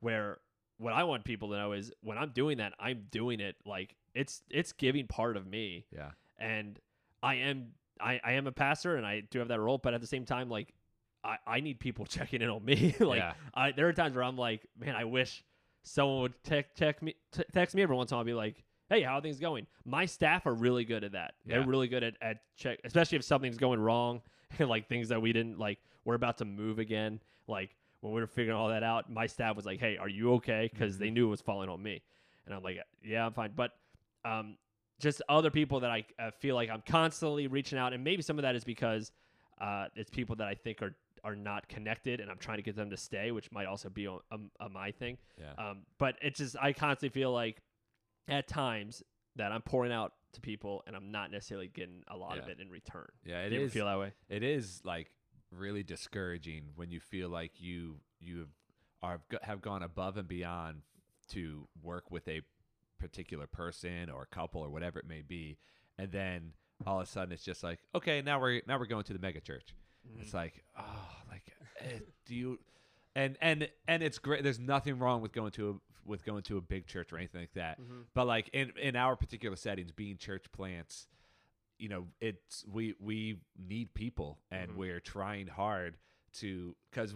Where 0.00 0.38
what 0.78 0.94
I 0.94 1.04
want 1.04 1.24
people 1.24 1.50
to 1.50 1.56
know 1.56 1.72
is 1.72 1.92
when 2.02 2.18
I'm 2.18 2.30
doing 2.30 2.58
that, 2.58 2.72
I'm 2.80 3.06
doing 3.12 3.38
it 3.38 3.54
like 3.64 3.94
it's 4.12 4.42
it's 4.50 4.72
giving 4.72 5.06
part 5.06 5.36
of 5.36 5.46
me, 5.46 5.86
yeah, 5.94 6.10
and 6.40 6.76
I 7.22 7.36
am 7.36 7.68
I, 8.00 8.20
I 8.24 8.32
am 8.32 8.48
a 8.48 8.52
pastor 8.52 8.96
and 8.96 9.06
I 9.06 9.20
do 9.30 9.38
have 9.38 9.48
that 9.48 9.60
role, 9.60 9.78
but 9.78 9.94
at 9.94 10.00
the 10.00 10.08
same 10.08 10.24
time, 10.24 10.48
like 10.48 10.74
I, 11.22 11.36
I 11.46 11.60
need 11.60 11.78
people 11.78 12.04
checking 12.08 12.42
in 12.42 12.48
on 12.48 12.64
me. 12.64 12.96
like 13.00 13.20
yeah, 13.20 13.34
I 13.54 13.70
there 13.70 13.86
are 13.86 13.92
times 13.92 14.16
where 14.16 14.24
I'm 14.24 14.36
like, 14.36 14.66
man, 14.76 14.96
I 14.96 15.04
wish 15.04 15.44
someone 15.82 16.22
would 16.22 16.44
text 16.44 16.76
text 16.76 17.02
me 17.02 17.14
t- 17.32 17.44
text 17.52 17.74
me 17.74 17.82
every 17.82 17.96
once 17.96 18.10
in 18.10 18.14
a 18.14 18.16
while 18.16 18.20
and 18.22 18.26
be 18.26 18.34
like, 18.34 18.64
hey, 18.88 19.02
how 19.02 19.18
are 19.18 19.20
things 19.20 19.38
going? 19.38 19.66
My 19.84 20.04
staff 20.04 20.46
are 20.46 20.54
really 20.54 20.84
good 20.84 21.04
at 21.04 21.12
that. 21.12 21.34
They're 21.46 21.64
really 21.64 21.88
good 21.88 22.02
at, 22.02 22.14
at 22.20 22.38
check, 22.56 22.80
especially 22.84 23.16
if 23.16 23.24
something's 23.24 23.56
going 23.56 23.80
wrong 23.80 24.20
and 24.58 24.68
like 24.68 24.88
things 24.88 25.08
that 25.08 25.22
we 25.22 25.32
didn't 25.32 25.58
like. 25.58 25.78
We're 26.04 26.14
about 26.14 26.38
to 26.38 26.44
move 26.44 26.78
again. 26.78 27.20
Like 27.46 27.76
when 28.00 28.12
we 28.12 28.20
were 28.20 28.26
figuring 28.26 28.58
all 28.58 28.68
that 28.68 28.82
out, 28.82 29.10
my 29.10 29.26
staff 29.26 29.56
was 29.56 29.64
like, 29.64 29.80
hey, 29.80 29.96
are 29.96 30.08
you 30.08 30.34
okay? 30.34 30.68
Because 30.72 30.98
they 30.98 31.10
knew 31.10 31.26
it 31.26 31.30
was 31.30 31.40
falling 31.40 31.68
on 31.68 31.82
me, 31.82 32.02
and 32.46 32.54
I'm 32.54 32.62
like, 32.62 32.78
yeah, 33.04 33.26
I'm 33.26 33.32
fine. 33.32 33.52
But 33.54 33.72
um, 34.24 34.56
just 34.98 35.22
other 35.28 35.50
people 35.50 35.80
that 35.80 35.90
I 35.90 36.04
uh, 36.18 36.30
feel 36.38 36.54
like 36.54 36.70
I'm 36.70 36.82
constantly 36.86 37.46
reaching 37.46 37.78
out, 37.78 37.92
and 37.92 38.02
maybe 38.02 38.22
some 38.22 38.38
of 38.38 38.42
that 38.42 38.54
is 38.54 38.64
because 38.64 39.12
uh, 39.60 39.86
it's 39.94 40.10
people 40.10 40.36
that 40.36 40.48
I 40.48 40.54
think 40.54 40.82
are 40.82 40.94
are 41.24 41.36
not 41.36 41.68
connected, 41.68 42.20
and 42.20 42.30
I'm 42.30 42.38
trying 42.38 42.58
to 42.58 42.62
get 42.62 42.76
them 42.76 42.90
to 42.90 42.96
stay, 42.96 43.30
which 43.30 43.50
might 43.52 43.66
also 43.66 43.88
be 43.88 44.06
a, 44.06 44.12
a, 44.12 44.38
a 44.60 44.68
my 44.68 44.90
thing. 44.92 45.18
yeah. 45.38 45.70
Um, 45.70 45.82
but 45.98 46.16
it's 46.22 46.38
just 46.38 46.56
I 46.60 46.72
constantly 46.72 47.08
feel 47.10 47.32
like 47.32 47.62
at 48.28 48.48
times 48.48 49.02
that 49.36 49.52
I'm 49.52 49.62
pouring 49.62 49.92
out 49.92 50.12
to 50.32 50.40
people, 50.40 50.82
and 50.86 50.94
I'm 50.94 51.10
not 51.10 51.30
necessarily 51.30 51.68
getting 51.68 52.02
a 52.08 52.16
lot 52.16 52.38
of 52.38 52.48
it 52.48 52.60
in 52.60 52.68
return. 52.68 53.08
yeah, 53.24 53.42
It 53.42 53.52
is, 53.52 53.72
feel 53.72 53.86
that 53.86 53.98
way. 53.98 54.12
It 54.28 54.42
is 54.42 54.80
like 54.84 55.10
really 55.50 55.82
discouraging 55.82 56.64
when 56.76 56.90
you 56.90 57.00
feel 57.00 57.28
like 57.28 57.52
you 57.60 57.96
you 58.20 58.46
are 59.02 59.20
have 59.42 59.60
gone 59.60 59.82
above 59.82 60.16
and 60.16 60.28
beyond 60.28 60.82
to 61.30 61.66
work 61.82 62.10
with 62.10 62.28
a 62.28 62.42
particular 62.98 63.46
person 63.46 64.10
or 64.10 64.22
a 64.22 64.26
couple 64.26 64.60
or 64.60 64.68
whatever 64.68 64.98
it 64.98 65.08
may 65.08 65.22
be, 65.22 65.58
and 65.98 66.12
then 66.12 66.52
all 66.86 67.00
of 67.00 67.06
a 67.06 67.10
sudden 67.10 67.32
it's 67.32 67.44
just 67.44 67.62
like, 67.62 67.78
okay, 67.94 68.22
now 68.22 68.40
we're 68.40 68.62
now 68.66 68.78
we're 68.78 68.86
going 68.86 69.04
to 69.04 69.12
the 69.12 69.18
mega 69.18 69.40
church. 69.40 69.74
Mm-hmm. 70.08 70.22
It's 70.22 70.34
like, 70.34 70.62
oh, 70.78 71.08
like, 71.30 71.42
eh, 71.80 71.98
do 72.26 72.34
you? 72.34 72.58
And 73.16 73.36
and 73.42 73.68
and 73.88 74.04
it's 74.04 74.20
great. 74.20 74.44
There's 74.44 74.60
nothing 74.60 75.00
wrong 75.00 75.20
with 75.20 75.32
going 75.32 75.50
to 75.52 75.70
a 75.70 76.08
with 76.08 76.24
going 76.24 76.42
to 76.44 76.58
a 76.58 76.60
big 76.60 76.86
church 76.86 77.12
or 77.12 77.18
anything 77.18 77.40
like 77.40 77.54
that. 77.54 77.80
Mhm. 77.80 78.04
But 78.14 78.28
like 78.28 78.48
in 78.52 78.70
in 78.80 78.94
our 78.94 79.16
particular 79.16 79.56
settings, 79.56 79.90
being 79.90 80.16
church 80.16 80.44
plants, 80.52 81.08
you 81.76 81.88
know, 81.88 82.06
it's 82.20 82.64
we 82.72 82.94
we 83.00 83.40
need 83.58 83.94
people, 83.94 84.38
and 84.52 84.70
Mhm. 84.70 84.76
we're 84.76 85.00
trying 85.00 85.48
hard 85.48 85.96
to 86.34 86.76
because. 86.90 87.14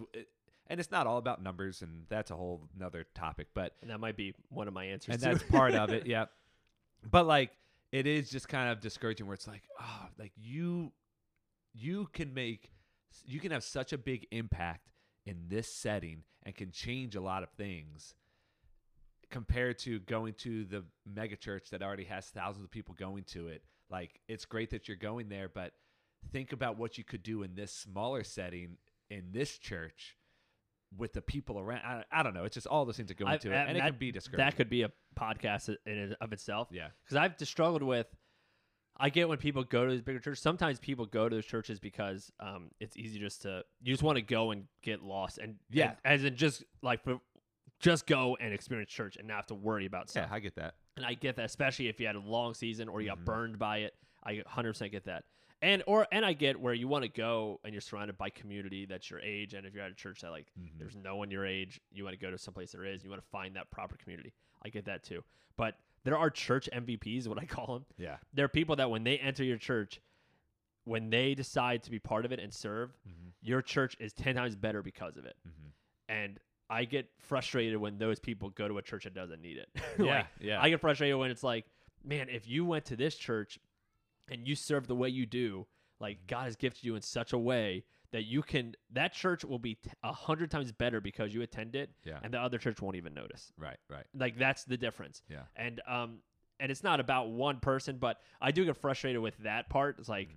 And 0.67 0.81
it's 0.81 0.91
not 0.91 1.07
all 1.07 1.19
about 1.19 1.41
numbers, 1.43 1.81
and 1.81 2.07
that's 2.09 2.33
a 2.33 2.37
whole 2.37 2.69
another 2.77 3.05
topic. 3.15 3.49
But 3.55 3.77
And 3.81 3.91
that 3.91 4.01
might 4.01 4.17
be 4.17 4.35
one 4.49 4.67
of 4.67 4.75
my 4.75 4.87
answers. 4.87 5.15
and 5.15 5.23
that's 5.23 5.45
part 5.45 5.75
of 5.77 5.91
it, 5.91 6.07
yeah. 6.07 6.25
But 7.09 7.27
like, 7.27 7.53
it 7.93 8.09
is 8.09 8.31
just 8.31 8.49
kind 8.49 8.69
of 8.73 8.81
discouraging 8.81 9.27
where 9.27 9.35
it's 9.35 9.47
like, 9.47 9.63
oh, 9.81 10.09
like 10.19 10.33
you, 10.37 10.91
you 11.75 12.09
can 12.13 12.33
make, 12.33 12.71
you 13.27 13.41
can 13.41 13.51
have 13.51 13.65
such 13.65 13.93
a 13.93 13.99
big 13.99 14.27
impact 14.31 14.89
in 15.27 15.47
this 15.49 15.69
setting 15.69 16.23
and 16.45 16.55
can 16.55 16.71
change 16.71 17.17
a 17.17 17.21
lot 17.21 17.43
of 17.43 17.51
things 17.51 18.15
compared 19.31 19.79
to 19.81 19.99
going 20.01 20.35
to 20.35 20.65
the 20.65 20.85
mega 21.07 21.37
church 21.37 21.71
that 21.71 21.83
already 21.83 22.05
has 22.05 22.27
thousands 22.27 22.65
of 22.65 22.71
people 22.71 22.95
going 22.99 23.25
to 23.25 23.49
it. 23.49 23.63
Like, 23.91 24.21
it's 24.29 24.45
great 24.45 24.71
that 24.71 24.87
you're 24.89 24.97
going 24.97 25.29
there, 25.29 25.49
but 25.49 25.73
think 26.33 26.53
about 26.53 26.79
what 26.79 26.97
you 26.99 27.05
could 27.05 27.23
do 27.23 27.43
in 27.43 27.55
this 27.55 27.73
smaller 27.73 28.23
setting 28.25 28.77
in 29.11 29.25
this 29.33 29.59
church 29.59 30.17
with 30.97 31.13
the 31.13 31.21
people 31.23 31.59
around. 31.59 31.81
I, 31.85 32.05
I 32.13 32.23
don't 32.23 32.35
know. 32.35 32.45
It's 32.45 32.55
just 32.55 32.67
all 32.67 32.85
those 32.85 32.97
things 32.97 33.09
that 33.09 33.19
go 33.19 33.27
I- 33.27 33.35
into 33.35 33.51
it, 33.51 33.55
and 33.57 33.69
and 33.71 33.77
it 33.79 33.81
that- 33.81 33.91
can 33.91 33.99
be 33.99 34.13
discouraging. 34.13 34.45
that 34.47 34.57
could 34.57 34.71
be 34.71 34.83
a 34.83 34.93
podcast 35.19 35.75
in 35.87 36.15
of 36.21 36.33
itself. 36.33 36.69
yeah. 36.71 36.89
because 37.05 37.17
I've 37.17 37.37
just 37.37 37.51
struggled 37.53 37.83
with. 37.83 38.07
I 38.97 39.11
get 39.11 39.29
when 39.29 39.39
people 39.39 39.65
go 39.65 39.85
to 39.85 39.91
these 39.91 40.03
bigger 40.03 40.21
churches. 40.21 40.41
Sometimes 40.41 40.79
people 40.79 41.05
go 41.07 41.29
to 41.29 41.35
those 41.35 41.45
churches 41.47 41.81
because 41.81 42.31
um, 42.39 42.71
it's 42.81 42.97
easy 42.97 43.19
just 43.19 43.43
to 43.43 43.65
you 43.83 43.93
just 43.93 44.03
want 44.05 44.17
to 44.17 44.23
go 44.23 44.53
and 44.53 44.67
get 44.83 45.03
lost 45.03 45.39
and 45.39 45.57
Yeah. 45.71 45.89
and- 45.91 45.97
as 46.05 46.25
in 46.25 46.37
just 46.37 46.65
like 46.83 47.01
just 47.81 48.07
go 48.07 48.37
and 48.41 48.55
experience 48.55 48.91
church 48.91 49.17
and 49.17 49.27
not 49.29 49.35
have 49.37 49.47
to 49.47 49.55
worry 49.55 49.87
about 49.87 50.09
stuff. 50.09 50.29
Yeah. 50.31 50.35
I 50.35 50.39
get 50.39 50.55
that. 50.57 50.75
And 50.97 51.05
I 51.05 51.15
get 51.15 51.37
that, 51.37 51.47
especially 51.47 51.89
if 51.89 51.99
you 51.99 52.07
had 52.07 52.15
a 52.17 52.21
long 52.21 52.55
season 52.55 52.89
or 52.89 53.01
you 53.01 53.09
got 53.09 53.19
Mhm. 53.19 53.25
burned 53.25 53.59
by 53.59 53.79
it. 53.79 53.95
I 54.23 54.35
100% 54.47 54.91
get 54.93 55.05
that. 55.05 55.25
And 55.61 55.83
or 55.87 56.07
and 56.13 56.25
I 56.25 56.35
get 56.35 56.61
where 56.61 56.75
you 56.75 56.87
want 56.89 57.03
to 57.03 57.09
go 57.09 57.59
and 57.65 57.73
you're 57.75 57.81
surrounded 57.81 58.17
by 58.17 58.31
community 58.31 58.87
that's 58.87 59.11
your 59.11 59.21
age. 59.21 59.55
And 59.55 59.67
if 59.67 59.75
you're 59.75 59.83
at 59.83 59.91
a 59.91 59.95
church 59.95 60.21
that 60.21 60.31
like 60.31 60.47
Mhm. 60.59 60.79
there's 60.79 60.95
no 60.95 61.17
one 61.17 61.31
your 61.31 61.45
age, 61.47 61.81
you 61.91 62.05
want 62.05 62.15
to 62.15 62.21
go 62.21 62.31
to 62.31 62.39
someplace 62.39 62.71
there 62.73 62.85
is. 62.85 63.03
You 63.03 63.11
want 63.11 63.23
to 63.23 63.29
find 63.29 63.57
that 63.57 63.71
proper 63.71 63.97
community. 63.97 64.33
I 64.63 64.69
get 64.69 64.85
that 64.85 65.03
too. 65.03 65.25
But 65.57 65.79
there 66.05 66.17
are 66.19 66.31
church 66.31 66.69
MVPs, 66.73 67.27
what 67.27 67.39
I 67.39 67.45
call 67.47 67.75
them. 67.75 67.85
Yeah. 67.99 68.17
There 68.33 68.45
are 68.45 68.49
people 68.49 68.77
that 68.77 68.91
when 68.91 69.05
they 69.05 69.19
enter 69.19 69.43
your 69.45 69.57
church, 69.59 70.01
when 70.85 71.11
they 71.11 71.35
decide 71.35 71.83
to 71.85 71.91
be 71.91 71.99
part 71.99 72.25
of 72.25 72.33
it 72.33 72.39
and 72.41 72.53
serve, 72.53 72.91
Mm-hmm. 73.09 73.29
your 73.43 73.63
church 73.63 73.97
is 74.01 74.13
ten 74.13 74.35
times 74.35 74.55
better 74.57 74.83
because 74.83 75.17
of 75.17 75.25
it. 75.25 75.37
Mm-hmm. 75.49 75.69
And 76.09 76.41
I 76.71 76.85
get 76.85 77.09
frustrated 77.19 77.79
when 77.79 77.99
those 77.99 78.19
people 78.21 78.51
go 78.51 78.69
to 78.69 78.79
a 78.79 78.83
church 78.83 79.05
that 79.05 79.15
doesn't 79.15 79.41
need 79.41 79.59
it. 79.59 79.69
Yeah. 79.99 80.17
Like, 80.17 80.27
yeah. 80.41 80.63
I 80.63 80.71
get 80.71 80.81
frustrated 80.81 81.17
when 81.17 81.31
it's 81.31 81.43
like, 81.45 81.67
man, 82.05 82.29
if 82.29 82.49
you 82.49 82.65
went 82.65 82.85
to 82.87 82.97
this 82.97 83.15
church, 83.17 83.59
and 84.31 84.49
you 84.49 84.55
serve 84.55 84.87
the 84.87 84.95
way 84.95 85.09
you 85.11 85.27
do, 85.27 85.67
like 86.01 86.27
God 86.27 86.45
has 86.45 86.57
gifted 86.57 86.83
you 86.85 86.97
in 86.97 87.03
such 87.03 87.33
a 87.35 87.39
way 87.39 87.85
that 88.15 88.23
you 88.25 88.41
can 88.43 88.75
that 88.93 89.13
church 89.13 89.45
will 89.45 89.59
be 89.59 89.75
t- 89.75 89.91
a 90.03 90.13
hundred 90.13 90.51
times 90.51 90.73
better 90.73 91.01
because 91.01 91.35
you 91.35 91.43
attend 91.43 91.75
it, 91.77 91.91
Yeah. 92.05 92.21
and 92.23 92.33
the 92.33 92.39
other 92.41 92.57
church 92.59 92.81
won't 92.81 92.97
even 92.97 93.13
notice. 93.13 93.53
Right. 93.59 93.77
Right. 93.91 94.07
Like 94.17 94.39
that's 94.39 94.65
the 94.65 94.77
difference. 94.79 95.23
Yeah. 95.29 95.43
And 95.57 95.83
um, 95.87 96.19
and 96.61 96.71
it's 96.71 96.83
not 96.85 97.01
about 97.01 97.31
one 97.31 97.59
person, 97.61 97.99
but 97.99 98.19
I 98.41 98.53
do 98.53 98.65
get 98.65 98.77
frustrated 98.77 99.21
with 99.21 99.37
that 99.39 99.69
part. 99.69 99.97
It's 99.99 100.09
like, 100.09 100.31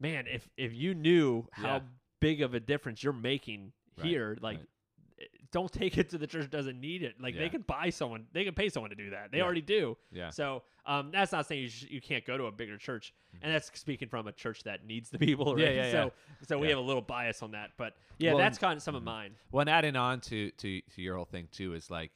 man, 0.00 0.26
if 0.28 0.48
if 0.56 0.74
you 0.74 0.92
knew 0.94 1.46
how 1.52 1.62
Mm-hmm. 1.78 1.86
Yeah. 1.86 1.90
big 2.20 2.42
of 2.42 2.54
a 2.54 2.60
difference 2.60 3.02
you're 3.02 3.12
making 3.12 3.72
Right, 3.96 4.06
here, 4.08 4.36
like. 4.40 4.58
right. 4.58 4.66
Don't 5.54 5.72
take 5.72 5.96
it 5.98 6.10
to 6.10 6.18
the 6.18 6.26
church 6.26 6.42
that 6.42 6.50
doesn't 6.50 6.80
need 6.80 7.04
it. 7.04 7.14
Like 7.20 7.34
Yeah. 7.34 7.42
they 7.42 7.48
can 7.48 7.62
buy 7.62 7.90
someone, 7.90 8.26
they 8.32 8.42
can 8.44 8.54
pay 8.54 8.68
someone 8.68 8.90
to 8.90 8.96
do 8.96 9.10
that. 9.10 9.30
They 9.30 9.38
Yeah. 9.38 9.44
already 9.44 9.60
do. 9.62 9.96
Yeah. 10.10 10.30
So 10.30 10.64
um, 10.84 11.12
that's 11.12 11.30
not 11.30 11.46
saying 11.46 11.62
you, 11.62 11.68
sh- 11.68 11.86
you 11.88 12.00
can't 12.00 12.24
go 12.26 12.36
to 12.36 12.46
a 12.46 12.52
bigger 12.52 12.76
church, 12.76 13.14
and 13.40 13.54
that's 13.54 13.70
speaking 13.78 14.08
from 14.08 14.26
a 14.26 14.32
church 14.32 14.64
that 14.64 14.84
needs 14.84 15.10
the 15.10 15.18
people. 15.28 15.54
Right? 15.54 15.64
Mm-hmm. 15.64 15.76
Yeah, 15.76 15.84
yeah, 15.84 15.92
So 15.92 16.12
so 16.48 16.58
we 16.58 16.68
have 16.70 16.78
a 16.78 16.82
little 16.82 17.02
bias 17.02 17.40
on 17.42 17.52
that, 17.52 17.70
but 17.76 17.94
yeah, 18.18 18.30
Well, 18.32 18.38
that's 18.38 18.58
kind 18.58 18.76
of 18.76 18.82
some 18.82 18.96
of 18.96 19.02
mhm. 19.02 19.06
mine. 19.06 19.34
Well, 19.52 19.60
and 19.60 19.70
adding 19.70 19.94
on 19.96 20.20
to, 20.22 20.50
to 20.50 20.80
to 20.80 21.00
your 21.02 21.14
whole 21.16 21.24
thing 21.24 21.46
too 21.52 21.74
is 21.74 21.88
like, 21.88 22.10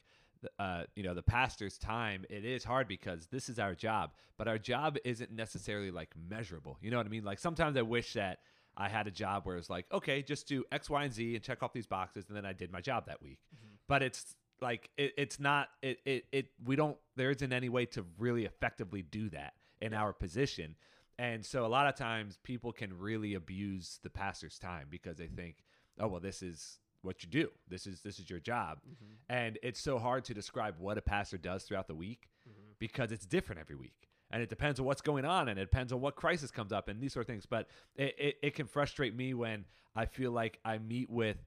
uh, 0.59 0.83
you 0.97 1.03
know, 1.03 1.13
the 1.13 1.23
pastor's 1.23 1.77
time. 1.77 2.25
It 2.29 2.43
is 2.45 2.63
hard 2.65 2.87
because 2.89 3.27
this 3.27 3.47
is 3.49 3.57
our 3.57 3.73
job, 3.73 4.11
but 4.37 4.47
our 4.49 4.57
job 4.57 4.97
isn't 5.05 5.31
necessarily 5.31 5.91
like 5.91 6.09
measurable. 6.29 6.77
You 6.81 6.91
know 6.91 6.97
what 6.97 7.05
I 7.05 7.09
mean? 7.09 7.23
Like 7.23 7.39
sometimes 7.39 7.77
I 7.77 7.81
wish 7.83 8.13
that 8.13 8.39
I 8.79 8.89
had 8.89 9.07
a 9.07 9.11
job 9.11 9.45
where 9.45 9.57
it's 9.57 9.69
like, 9.69 9.85
okay, 9.91 10.21
just 10.21 10.47
do 10.47 10.63
X, 10.71 10.89
Y, 10.89 11.03
and 11.03 11.13
Z 11.13 11.35
and 11.35 11.43
check 11.43 11.61
off 11.61 11.73
these 11.73 11.87
boxes, 11.87 12.25
and 12.27 12.37
then 12.37 12.45
I 12.45 12.53
did 12.53 12.71
my 12.71 12.81
job 12.81 13.07
that 13.07 13.21
week. 13.21 13.39
Mm-hmm. 13.53 13.75
But 13.87 14.03
it's 14.03 14.35
like 14.61 14.89
it, 14.97 15.13
it's 15.17 15.39
not. 15.39 15.69
It, 15.81 15.99
it 16.05 16.25
it 16.31 16.45
we 16.63 16.75
don't. 16.75 16.97
There 17.15 17.31
isn't 17.31 17.53
any 17.53 17.69
way 17.69 17.85
to 17.87 18.05
really 18.17 18.45
effectively 18.45 19.01
do 19.01 19.29
that 19.29 19.53
in 19.81 19.93
our 19.93 20.13
position. 20.13 20.75
And 21.17 21.45
so 21.45 21.65
a 21.65 21.67
lot 21.67 21.87
of 21.87 21.95
times 21.95 22.37
people 22.43 22.71
can 22.71 22.97
really 22.97 23.33
abuse 23.33 23.99
the 24.03 24.09
pastor's 24.09 24.57
time 24.57 24.87
because 24.89 25.17
they 25.17 25.27
think, 25.27 25.57
oh 25.99 26.07
well, 26.07 26.21
this 26.21 26.41
is 26.41 26.79
what 27.01 27.23
you 27.23 27.29
do. 27.29 27.49
This 27.67 27.87
is 27.87 28.01
this 28.01 28.19
is 28.19 28.29
your 28.29 28.39
job. 28.39 28.79
Mm-hmm. 28.79 29.13
And 29.29 29.59
it's 29.61 29.79
so 29.79 29.99
hard 29.99 30.25
to 30.25 30.33
describe 30.33 30.75
what 30.79 30.97
a 30.97 31.01
pastor 31.01 31.37
does 31.37 31.63
throughout 31.63 31.87
the 31.87 31.95
week 31.95 32.29
mm-hmm. 32.47 32.71
because 32.79 33.11
it's 33.11 33.25
different 33.25 33.59
every 33.59 33.75
week. 33.75 34.08
And 34.31 34.43
it 34.43 34.49
depends 34.49 34.79
on 34.79 34.85
what's 34.85 35.01
going 35.01 35.25
on 35.25 35.49
and 35.49 35.59
it 35.59 35.63
depends 35.71 35.91
on 35.91 36.01
what 36.01 36.15
crisis 36.15 36.51
comes 36.51 36.71
up 36.71 36.87
and 36.87 37.01
these 37.01 37.13
sort 37.13 37.23
of 37.23 37.27
things. 37.27 37.45
But 37.45 37.67
it, 37.95 38.15
it, 38.19 38.35
it 38.43 38.55
can 38.55 38.67
frustrate 38.67 39.15
me 39.15 39.33
when 39.33 39.65
I 39.95 40.05
feel 40.05 40.31
like 40.31 40.59
I 40.63 40.77
meet 40.77 41.09
with 41.09 41.37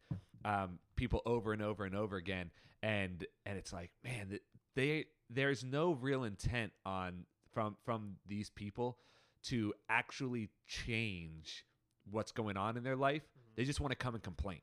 um, 0.45 0.79
people 0.97 1.23
over 1.25 1.53
and 1.53 1.63
over 1.63 1.85
and 1.85 1.95
over 1.95 2.17
again 2.17 2.51
and 2.83 3.25
and 3.47 3.57
it's 3.57 3.73
like, 3.73 3.91
man, 4.05 4.39
they 4.75 5.07
there's 5.31 5.65
no 5.65 5.93
real 5.93 6.25
intent 6.25 6.73
on 6.85 7.25
from 7.53 7.77
from 7.85 8.17
these 8.27 8.51
people 8.51 8.99
to 9.45 9.73
actually 9.89 10.49
change 10.67 11.65
what's 12.11 12.33
going 12.33 12.57
on 12.57 12.77
in 12.77 12.83
their 12.83 12.97
life. 12.97 13.23
They 13.57 13.65
just 13.65 13.81
want 13.81 13.93
to 13.93 13.97
come 13.97 14.15
and 14.15 14.23
complain. 14.23 14.61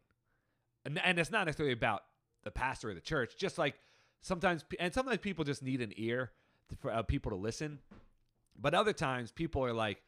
And, 0.85 0.99
and 1.03 1.19
it's 1.19 1.31
not 1.31 1.45
necessarily 1.45 1.73
about 1.73 2.03
the 2.43 2.51
pastor 2.51 2.89
or 2.89 2.93
the 2.93 3.01
church. 3.01 3.35
Just 3.37 3.57
like 3.57 3.75
sometimes, 4.21 4.63
and 4.79 4.93
sometimes 4.93 5.19
people 5.19 5.43
just 5.43 5.61
need 5.61 5.81
an 5.81 5.91
ear 5.97 6.31
for 6.79 6.91
uh, 6.91 7.01
people 7.03 7.29
to 7.31 7.35
listen. 7.35 7.79
But 8.59 8.73
other 8.73 8.93
times, 8.93 9.31
people 9.31 9.63
are 9.63 9.73
like, 9.73 10.01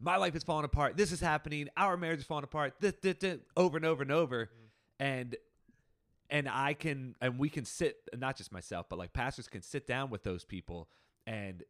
"My 0.00 0.16
life 0.16 0.34
is 0.36 0.42
falling 0.42 0.64
apart. 0.64 0.96
This 0.96 1.12
is 1.12 1.20
happening. 1.20 1.68
Our 1.76 1.96
marriage 1.96 2.20
is 2.20 2.26
falling 2.26 2.44
apart." 2.44 2.74
This, 2.80 2.94
this, 3.02 3.16
this," 3.20 3.38
over 3.56 3.76
and 3.76 3.86
over 3.86 4.02
and 4.02 4.12
over, 4.12 4.46
mm-hmm. 4.46 5.04
and 5.04 5.36
and 6.30 6.48
I 6.48 6.74
can 6.74 7.14
and 7.20 7.38
we 7.38 7.48
can 7.48 7.64
sit, 7.64 7.96
not 8.16 8.36
just 8.36 8.52
myself, 8.52 8.86
but 8.88 8.98
like 8.98 9.12
pastors 9.12 9.48
can 9.48 9.62
sit 9.62 9.86
down 9.86 10.10
with 10.10 10.22
those 10.22 10.44
people 10.44 10.88
and 11.26 11.62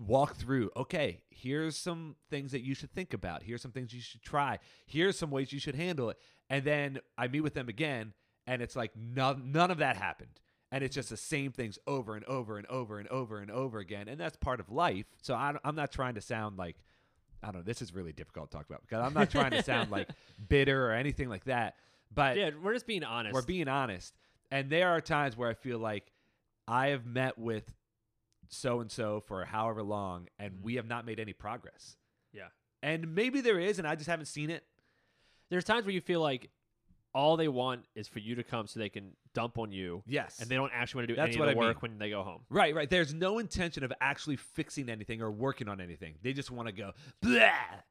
walk 0.00 0.36
through 0.36 0.70
okay 0.76 1.22
here's 1.30 1.76
some 1.76 2.14
things 2.30 2.52
that 2.52 2.62
you 2.62 2.74
should 2.74 2.92
think 2.92 3.12
about 3.12 3.42
here's 3.42 3.60
some 3.60 3.72
things 3.72 3.92
you 3.92 4.00
should 4.00 4.22
try 4.22 4.58
here's 4.86 5.18
some 5.18 5.30
ways 5.30 5.52
you 5.52 5.58
should 5.58 5.74
handle 5.74 6.10
it 6.10 6.18
and 6.50 6.64
then 6.64 6.98
i 7.16 7.26
meet 7.26 7.40
with 7.40 7.54
them 7.54 7.68
again 7.68 8.12
and 8.46 8.62
it's 8.62 8.76
like 8.76 8.92
none, 8.96 9.50
none 9.52 9.70
of 9.70 9.78
that 9.78 9.96
happened 9.96 10.40
and 10.70 10.84
it's 10.84 10.94
just 10.94 11.10
the 11.10 11.16
same 11.16 11.52
things 11.52 11.78
over 11.86 12.14
and 12.16 12.24
over 12.26 12.58
and 12.58 12.66
over 12.68 12.98
and 12.98 13.08
over 13.08 13.38
and 13.38 13.50
over 13.50 13.78
again 13.78 14.08
and 14.08 14.18
that's 14.20 14.36
part 14.36 14.60
of 14.60 14.70
life 14.70 15.06
so 15.22 15.34
I, 15.34 15.54
i'm 15.64 15.74
not 15.74 15.90
trying 15.92 16.14
to 16.16 16.20
sound 16.20 16.58
like 16.58 16.76
i 17.42 17.46
don't 17.46 17.56
know 17.56 17.62
this 17.62 17.80
is 17.82 17.94
really 17.94 18.12
difficult 18.12 18.50
to 18.50 18.56
talk 18.58 18.66
about 18.68 18.82
because 18.82 19.04
i'm 19.04 19.14
not 19.14 19.30
trying 19.30 19.50
to 19.52 19.62
sound 19.62 19.90
like 19.90 20.08
bitter 20.48 20.86
or 20.88 20.92
anything 20.92 21.28
like 21.28 21.44
that 21.44 21.74
but 22.14 22.36
Yeah, 22.36 22.50
we're 22.62 22.72
just 22.74 22.86
being 22.86 23.04
honest. 23.04 23.34
we're 23.34 23.42
being 23.42 23.68
honest. 23.68 24.14
And 24.50 24.70
there 24.70 24.88
are 24.88 25.00
times 25.02 25.36
where 25.36 25.50
I 25.50 25.52
feel 25.52 25.78
like 25.78 26.10
I 26.66 26.86
have 26.88 27.04
met 27.04 27.36
with 27.38 27.70
so 28.48 28.80
and 28.80 28.90
so 28.90 29.20
for 29.26 29.44
however 29.44 29.82
long 29.82 30.26
and 30.38 30.54
Mhm. 30.54 30.62
we 30.62 30.74
have 30.76 30.86
not 30.86 31.04
made 31.04 31.20
any 31.20 31.34
progress. 31.34 31.98
Yeah. 32.32 32.48
And 32.82 33.14
maybe 33.14 33.42
there 33.42 33.58
is 33.60 33.78
and 33.78 33.86
I 33.86 33.94
just 33.94 34.08
haven't 34.08 34.24
seen 34.24 34.48
it. 34.48 34.64
There's 35.50 35.64
times 35.64 35.84
where 35.84 35.92
you 35.92 36.00
feel 36.00 36.22
like 36.22 36.48
all 37.14 37.36
they 37.36 37.48
want 37.48 37.84
is 37.94 38.06
for 38.08 38.18
you 38.18 38.34
to 38.34 38.42
come 38.42 38.66
so 38.66 38.78
they 38.78 38.88
can 38.88 39.12
dump 39.34 39.58
on 39.58 39.72
you, 39.72 40.02
Yes. 40.06 40.40
and 40.40 40.48
they 40.48 40.56
don't 40.56 40.70
actually 40.74 41.00
want 41.00 41.08
to 41.08 41.14
do 41.14 41.16
That's 41.16 41.28
any 41.30 41.38
what 41.38 41.48
of 41.48 41.54
the 41.54 41.60
I 41.60 41.64
work 41.66 41.82
mean. 41.82 41.92
when 41.92 41.98
they 41.98 42.10
go 42.10 42.22
home. 42.22 42.42
right, 42.50 42.74
right. 42.74 42.88
There's 42.88 43.14
no 43.14 43.38
intention 43.38 43.82
of 43.84 43.92
actually 44.00 44.36
fixing 44.36 44.88
anything 44.88 45.22
or 45.22 45.30
working 45.30 45.68
on 45.68 45.80
anything. 45.80 46.14
They 46.22 46.32
just 46.32 46.50
want 46.50 46.68
to 46.68 46.72
go 46.72 46.92
blah 47.22 47.32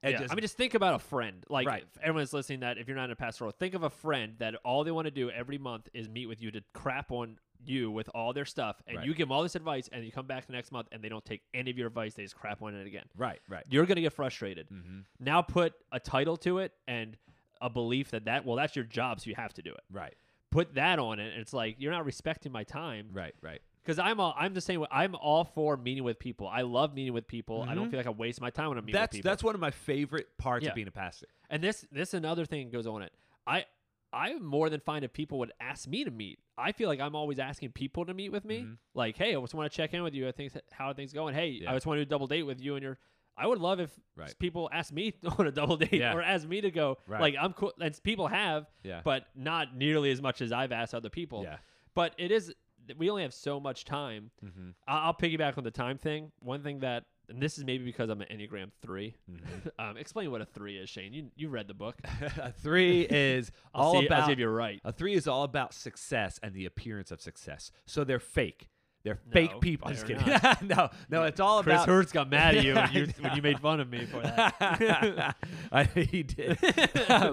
and 0.04 0.14
yeah. 0.14 0.20
just 0.20 0.32
I 0.32 0.36
mean, 0.36 0.42
just 0.42 0.58
think 0.58 0.74
about 0.74 0.96
a 0.96 1.00
friend. 1.00 1.44
Like 1.50 1.68
Right. 1.68 1.84
if 1.96 2.02
everyone's 2.02 2.34
listening, 2.34 2.62
that 2.62 2.78
if 2.78 2.88
you're 2.88 2.98
not 2.98 3.06
in 3.06 3.12
a 3.12 3.16
pastoral, 3.16 3.52
think 3.52 3.74
of 3.74 3.84
a 3.84 3.90
friend 3.90 4.36
that 4.40 4.56
all 4.64 4.84
they 4.84 4.92
want 4.92 5.06
to 5.06 5.12
do 5.12 5.30
every 5.32 5.58
month 5.58 5.90
is 5.94 6.08
meet 6.10 6.28
with 6.28 6.42
you 6.42 6.52
to 6.52 6.62
crap 6.74 7.12
on 7.12 7.38
you 7.66 7.90
with 7.90 8.08
all 8.14 8.34
their 8.34 8.46
stuff, 8.46 8.82
and 8.86 8.98
Right. 8.98 9.06
you 9.08 9.14
give 9.16 9.30
them 9.30 9.32
all 9.32 9.42
this 9.42 9.56
advice, 9.56 9.90
and 9.92 10.06
you 10.06 10.12
come 10.12 10.28
back 10.28 10.46
the 10.46 10.54
next 10.54 10.72
month 10.72 10.88
and 10.92 11.04
they 11.04 11.10
don't 11.10 11.26
take 11.26 11.42
any 11.56 11.72
of 11.72 11.78
your 11.78 11.88
advice. 11.88 12.14
They 12.14 12.22
just 12.22 12.36
crap 12.36 12.62
on 12.62 12.76
it 12.76 12.86
again. 12.86 13.06
right, 13.18 13.40
right. 13.50 13.66
You're 13.70 13.88
gonna 13.88 14.02
get 14.02 14.14
frustrated. 14.14 14.68
hmm 14.70 15.00
Now 15.20 15.42
put 15.42 15.74
a 15.92 16.00
title 16.00 16.38
to 16.38 16.60
it 16.60 16.74
and 16.88 17.18
a 17.62 17.70
belief 17.70 18.12
that 18.12 18.26
that 18.26 18.46
well 18.46 18.56
that's 18.56 18.76
your 18.76 18.86
job, 18.86 19.20
so 19.22 19.30
you 19.30 19.36
have 19.36 19.54
to 19.56 19.62
do 19.62 19.72
it. 19.72 19.82
Right, 19.92 20.16
Put 20.52 20.76
that 20.76 21.00
on 21.00 21.20
it, 21.20 21.32
and 21.34 21.42
it's 21.42 21.54
like 21.54 21.76
you're 21.80 21.92
not 21.92 22.06
respecting 22.06 22.52
my 22.52 22.64
time. 22.64 23.10
right, 23.12 23.36
right. 23.42 23.62
Because 23.84 24.00
I'm 24.00 24.20
all, 24.20 24.36
I'm 24.38 24.54
the 24.54 24.60
same 24.60 24.82
way. 24.82 24.88
I'm 24.92 25.16
all 25.16 25.46
for 25.46 25.78
meeting 25.78 26.04
with 26.04 26.20
people. 26.20 26.46
I 26.48 26.62
love 26.64 26.94
meeting 26.94 27.14
with 27.14 27.26
people. 27.26 27.62
I 27.64 27.74
don't 27.74 27.88
Mhm. 27.88 27.92
feel 27.92 28.00
like 28.02 28.08
I 28.08 28.10
waste 28.10 28.42
my 28.42 28.50
time 28.50 28.68
when 28.68 28.78
I'm 28.78 28.84
meeting 28.84 29.00
That's 29.00 29.14
with 29.14 29.20
people. 29.20 29.32
that's 29.32 29.44
one 29.46 29.56
of 29.56 29.62
my 29.62 29.72
favorite 29.72 30.38
parts 30.38 30.64
Yeah. 30.66 30.72
of 30.72 30.76
being 30.76 30.90
a 30.90 30.92
pastor. 30.92 31.28
And 31.50 31.64
this 31.64 31.86
this 31.92 32.14
another 32.14 32.44
thing 32.46 32.70
goes 32.70 32.86
on 32.86 33.02
it. 33.02 33.14
I 33.46 33.66
I'm 34.14 34.44
more 34.46 34.70
than 34.70 34.80
fine 34.80 35.04
if 35.04 35.12
people 35.14 35.38
would 35.40 35.52
ask 35.60 35.88
me 35.88 36.04
to 36.06 36.12
meet. 36.12 36.40
I 36.58 36.72
feel 36.72 36.88
like 36.88 37.00
I'm 37.02 37.14
always 37.16 37.40
asking 37.40 37.74
people 37.74 38.06
to 38.06 38.14
meet 38.14 38.30
with 38.32 38.46
me. 38.46 38.62
Mhm. 38.64 38.78
Like, 38.94 39.18
hey, 39.18 39.36
I 39.36 39.40
just 39.42 39.54
want 39.54 39.70
to 39.72 39.76
check 39.76 39.94
in 39.94 40.02
with 40.02 40.14
you. 40.14 40.28
I 40.28 40.32
think 40.32 40.54
how 40.72 40.88
are 40.88 40.94
things 40.94 41.12
going. 41.14 41.34
Hey, 41.36 41.50
Yeah. 41.50 41.72
I 41.72 41.74
just 41.74 41.86
want 41.86 41.98
to 41.98 42.06
do 42.06 42.08
a 42.08 42.10
double 42.10 42.28
date 42.28 42.44
with 42.44 42.60
you 42.62 42.76
and 42.76 42.84
your. 42.84 42.98
I 43.38 43.46
would 43.48 43.60
love 43.60 43.80
if 43.80 43.92
Right. 44.16 44.34
people 44.40 44.68
ask 44.74 44.92
me 44.92 45.14
on 45.38 45.46
a 45.48 45.52
double 45.52 45.78
date 45.78 45.94
Yeah. 45.94 46.14
or 46.16 46.22
ask 46.22 46.48
me 46.48 46.62
to 46.62 46.72
go. 46.72 46.98
Right. 47.08 47.22
Like 47.22 47.36
I'm 47.40 47.54
cool, 47.54 47.74
and 47.80 47.98
people 48.04 48.28
have, 48.28 48.68
Yeah. 48.84 49.02
but 49.04 49.28
not 49.36 49.76
nearly 49.76 50.12
as 50.12 50.22
much 50.22 50.42
as 50.42 50.52
I've 50.52 50.72
asked 50.72 50.94
other 50.96 51.10
people. 51.10 51.44
yeah. 51.44 51.58
But 51.94 52.14
it 52.18 52.32
is 52.32 52.54
we 52.98 53.10
only 53.10 53.24
have 53.24 53.34
so 53.34 53.60
much 53.60 53.84
time. 53.86 54.32
hmm 54.40 54.70
I- 54.88 55.00
I'll 55.06 55.14
piggyback 55.14 55.58
on 55.58 55.64
the 55.66 55.72
time 55.72 55.98
thing. 55.98 56.32
One 56.40 56.64
thing 56.64 56.80
that, 56.80 57.04
and 57.28 57.42
this 57.42 57.58
is 57.58 57.66
maybe 57.66 57.84
because 57.84 58.10
I'm 58.10 58.22
an 58.22 58.28
Enneagram 58.32 58.72
3 58.82 59.14
Mhm. 59.30 59.72
um, 59.80 59.98
explain 59.98 60.32
what 60.32 60.40
a 60.42 60.46
three 60.46 60.78
is, 60.78 60.90
Shane. 60.90 61.12
You 61.14 61.30
you 61.36 61.50
read 61.50 61.68
the 61.68 61.74
book. 61.74 61.98
a 62.38 62.52
three 62.54 63.02
is 63.02 63.52
all 63.74 63.92
see, 63.94 63.98
I'll 64.00 64.06
about 64.06 64.26
see 64.28 64.32
if 64.32 64.40
you're 64.40 64.54
right. 64.54 64.80
A 64.86 64.94
three 64.94 65.14
is 65.16 65.28
all 65.28 65.44
about 65.44 65.74
success 65.74 66.40
and 66.42 66.54
the 66.56 66.66
appearance 66.66 67.12
of 67.12 67.20
success. 67.22 67.72
So 67.86 68.04
they're 68.06 68.20
fake. 68.20 68.70
They're 69.08 69.20
No, 69.26 69.32
fake 69.34 69.60
people. 69.62 69.88
I'm 69.88 69.94
just 69.94 70.06
kidding. 70.08 70.26
no, 70.68 70.90
no, 71.10 71.24
it's 71.24 71.40
all 71.40 71.64
Chris 71.64 71.76
about. 71.76 71.88
Hurts 71.88 72.12
got 72.12 72.30
mad 72.30 72.56
at 72.58 72.64
you 72.64 72.76
when 72.76 72.92
you, 72.94 73.08
when 73.22 73.36
you 73.36 73.42
made 73.42 73.60
fun 73.60 73.80
of 73.80 73.90
me 73.90 74.06
for 74.06 74.22
that. 74.22 75.36
I, 75.72 75.84
he 75.86 76.24
did, 76.24 76.58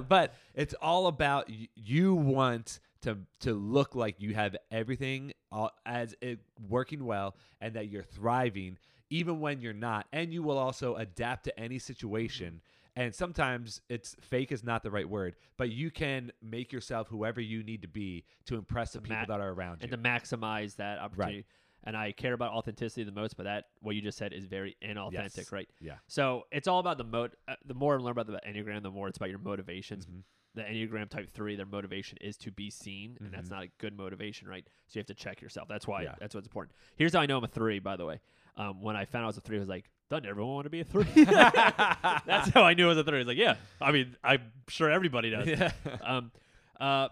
but 0.09 0.35
it's 0.55 0.75
all 0.81 1.07
about 1.07 1.49
y- 1.49 1.69
you 1.75 2.15
want 2.15 2.81
to 3.03 3.19
to 3.41 3.53
look 3.55 3.95
like 3.95 4.17
you 4.21 4.35
have 4.35 4.57
everything 4.71 5.33
all, 5.53 5.71
as 5.87 6.15
it 6.21 6.39
working 6.69 7.05
well 7.05 7.35
and 7.61 7.75
that 7.75 7.89
you're 7.89 8.03
thriving, 8.03 8.79
even 9.11 9.41
when 9.41 9.61
you're 9.61 9.73
not, 9.73 10.07
and 10.13 10.33
you 10.33 10.43
will 10.43 10.59
also 10.59 10.97
adapt 10.97 11.45
to 11.45 11.59
any 11.61 11.79
situation. 11.79 12.61
And 12.97 13.13
sometimes 13.13 13.81
it's 13.89 14.15
fake 14.21 14.53
is 14.53 14.63
not 14.63 14.85
the 14.85 14.91
right 14.91 15.09
word, 15.09 15.35
but 15.57 15.69
you 15.71 15.91
can 15.91 16.31
make 16.41 16.73
yourself 16.73 17.09
whoever 17.09 17.41
you 17.41 17.65
need 17.65 17.83
to 17.83 17.89
be 17.89 18.25
to 18.47 18.55
impress 18.55 18.93
the 18.93 18.99
To 18.99 19.03
people 19.03 19.17
ma- 19.17 19.25
that 19.27 19.41
are 19.43 19.51
around 19.51 19.81
you. 19.83 19.89
and 19.89 19.91
to 19.91 19.99
maximize 19.99 20.77
that 20.77 21.01
opportunity. 21.01 21.45
And 21.87 21.97
I 21.97 22.13
care 22.13 22.33
about 22.33 22.53
authenticity 22.53 23.05
the 23.05 23.13
most, 23.13 23.37
but 23.37 23.43
that 23.45 23.67
what 23.81 23.95
you 23.95 24.01
just 24.01 24.17
said 24.17 24.33
is 24.33 24.47
very 24.47 24.77
inauthentic, 24.83 25.37
Yes. 25.37 25.53
right? 25.53 25.69
Yeah. 25.81 25.97
So 26.07 26.45
it's 26.51 26.67
all 26.67 26.79
about 26.81 26.97
the 26.99 27.05
mode. 27.05 27.33
Uh, 27.47 27.57
the 27.67 27.75
more 27.75 27.95
I 27.97 27.99
learn 27.99 28.13
about 28.13 28.27
the 28.27 28.41
Enneagram, 28.49 28.83
the 28.83 28.91
more 28.91 29.07
it's 29.09 29.19
about 29.19 29.29
your 29.29 29.39
motivations. 29.39 30.07
Mhm. 30.07 30.23
The 30.55 30.63
Enneagram 30.63 31.09
Type 31.11 31.29
Three, 31.31 31.57
their 31.57 31.67
motivation 31.67 32.17
is 32.23 32.37
to 32.39 32.51
be 32.53 32.71
seen, 32.71 33.17
and 33.21 33.33
that's 33.33 33.49
Mhm. 33.49 33.53
not 33.53 33.63
a 33.65 33.69
good 33.79 33.97
motivation, 33.97 34.49
right? 34.49 34.67
So 34.87 34.97
you 34.97 35.01
have 35.01 35.07
to 35.09 35.15
check 35.15 35.43
yourself. 35.43 35.69
That's 35.69 35.87
why. 35.87 36.03
Yeah. 36.05 36.15
That's 36.19 36.35
what's 36.35 36.47
important. 36.47 36.75
Here's 36.97 37.13
how 37.13 37.21
I 37.21 37.27
know 37.27 37.37
I'm 37.39 37.45
a 37.45 37.49
three. 37.49 37.81
By 37.81 37.97
the 37.97 38.07
way, 38.07 38.21
um, 38.57 38.81
when 38.81 38.97
I 38.97 39.05
found 39.05 39.23
out 39.23 39.27
I 39.27 39.29
was 39.29 39.37
a 39.37 39.41
three, 39.43 39.57
I 39.57 39.61
was 39.61 39.69
like, 39.69 39.91
"Doesn't 40.09 40.27
everyone 40.27 40.55
want 40.55 40.65
to 40.67 40.71
be 40.71 40.81
a 40.81 40.85
three? 40.85 41.05
that's 41.25 42.51
how 42.51 42.63
I 42.63 42.75
knew 42.75 42.87
I 42.87 42.89
was 42.91 42.99
a 42.99 43.05
three. 43.05 43.17
I 43.17 43.19
was 43.19 43.27
like, 43.27 43.37
"Yeah, 43.37 43.57
I 43.81 43.93
mean, 43.93 44.17
I'm 44.25 44.53
sure 44.69 44.91
everybody 44.91 45.31
does." 45.31 45.47
yeah. 45.49 45.73
um, 46.03 46.33
uh, 46.81 47.09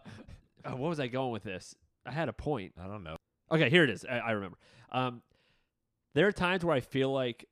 uh, 0.65 0.71
what 0.77 0.89
was 0.89 1.01
I 1.01 1.09
going 1.09 1.33
with 1.33 1.43
this? 1.43 1.75
I 2.07 2.13
had 2.13 2.29
a 2.29 2.33
point. 2.33 2.73
I 2.81 2.87
don't 2.87 3.03
know. 3.03 3.17
Okay, 3.53 3.69
here 3.71 3.85
it 3.85 3.91
is. 3.91 4.05
I, 4.05 4.19
I 4.19 4.31
remember. 4.33 4.57
Um, 4.91 5.23
there 6.15 6.27
are 6.27 6.33
times 6.33 6.65
where 6.65 6.75
I 6.75 6.81
feel 6.81 7.13
like 7.13 7.47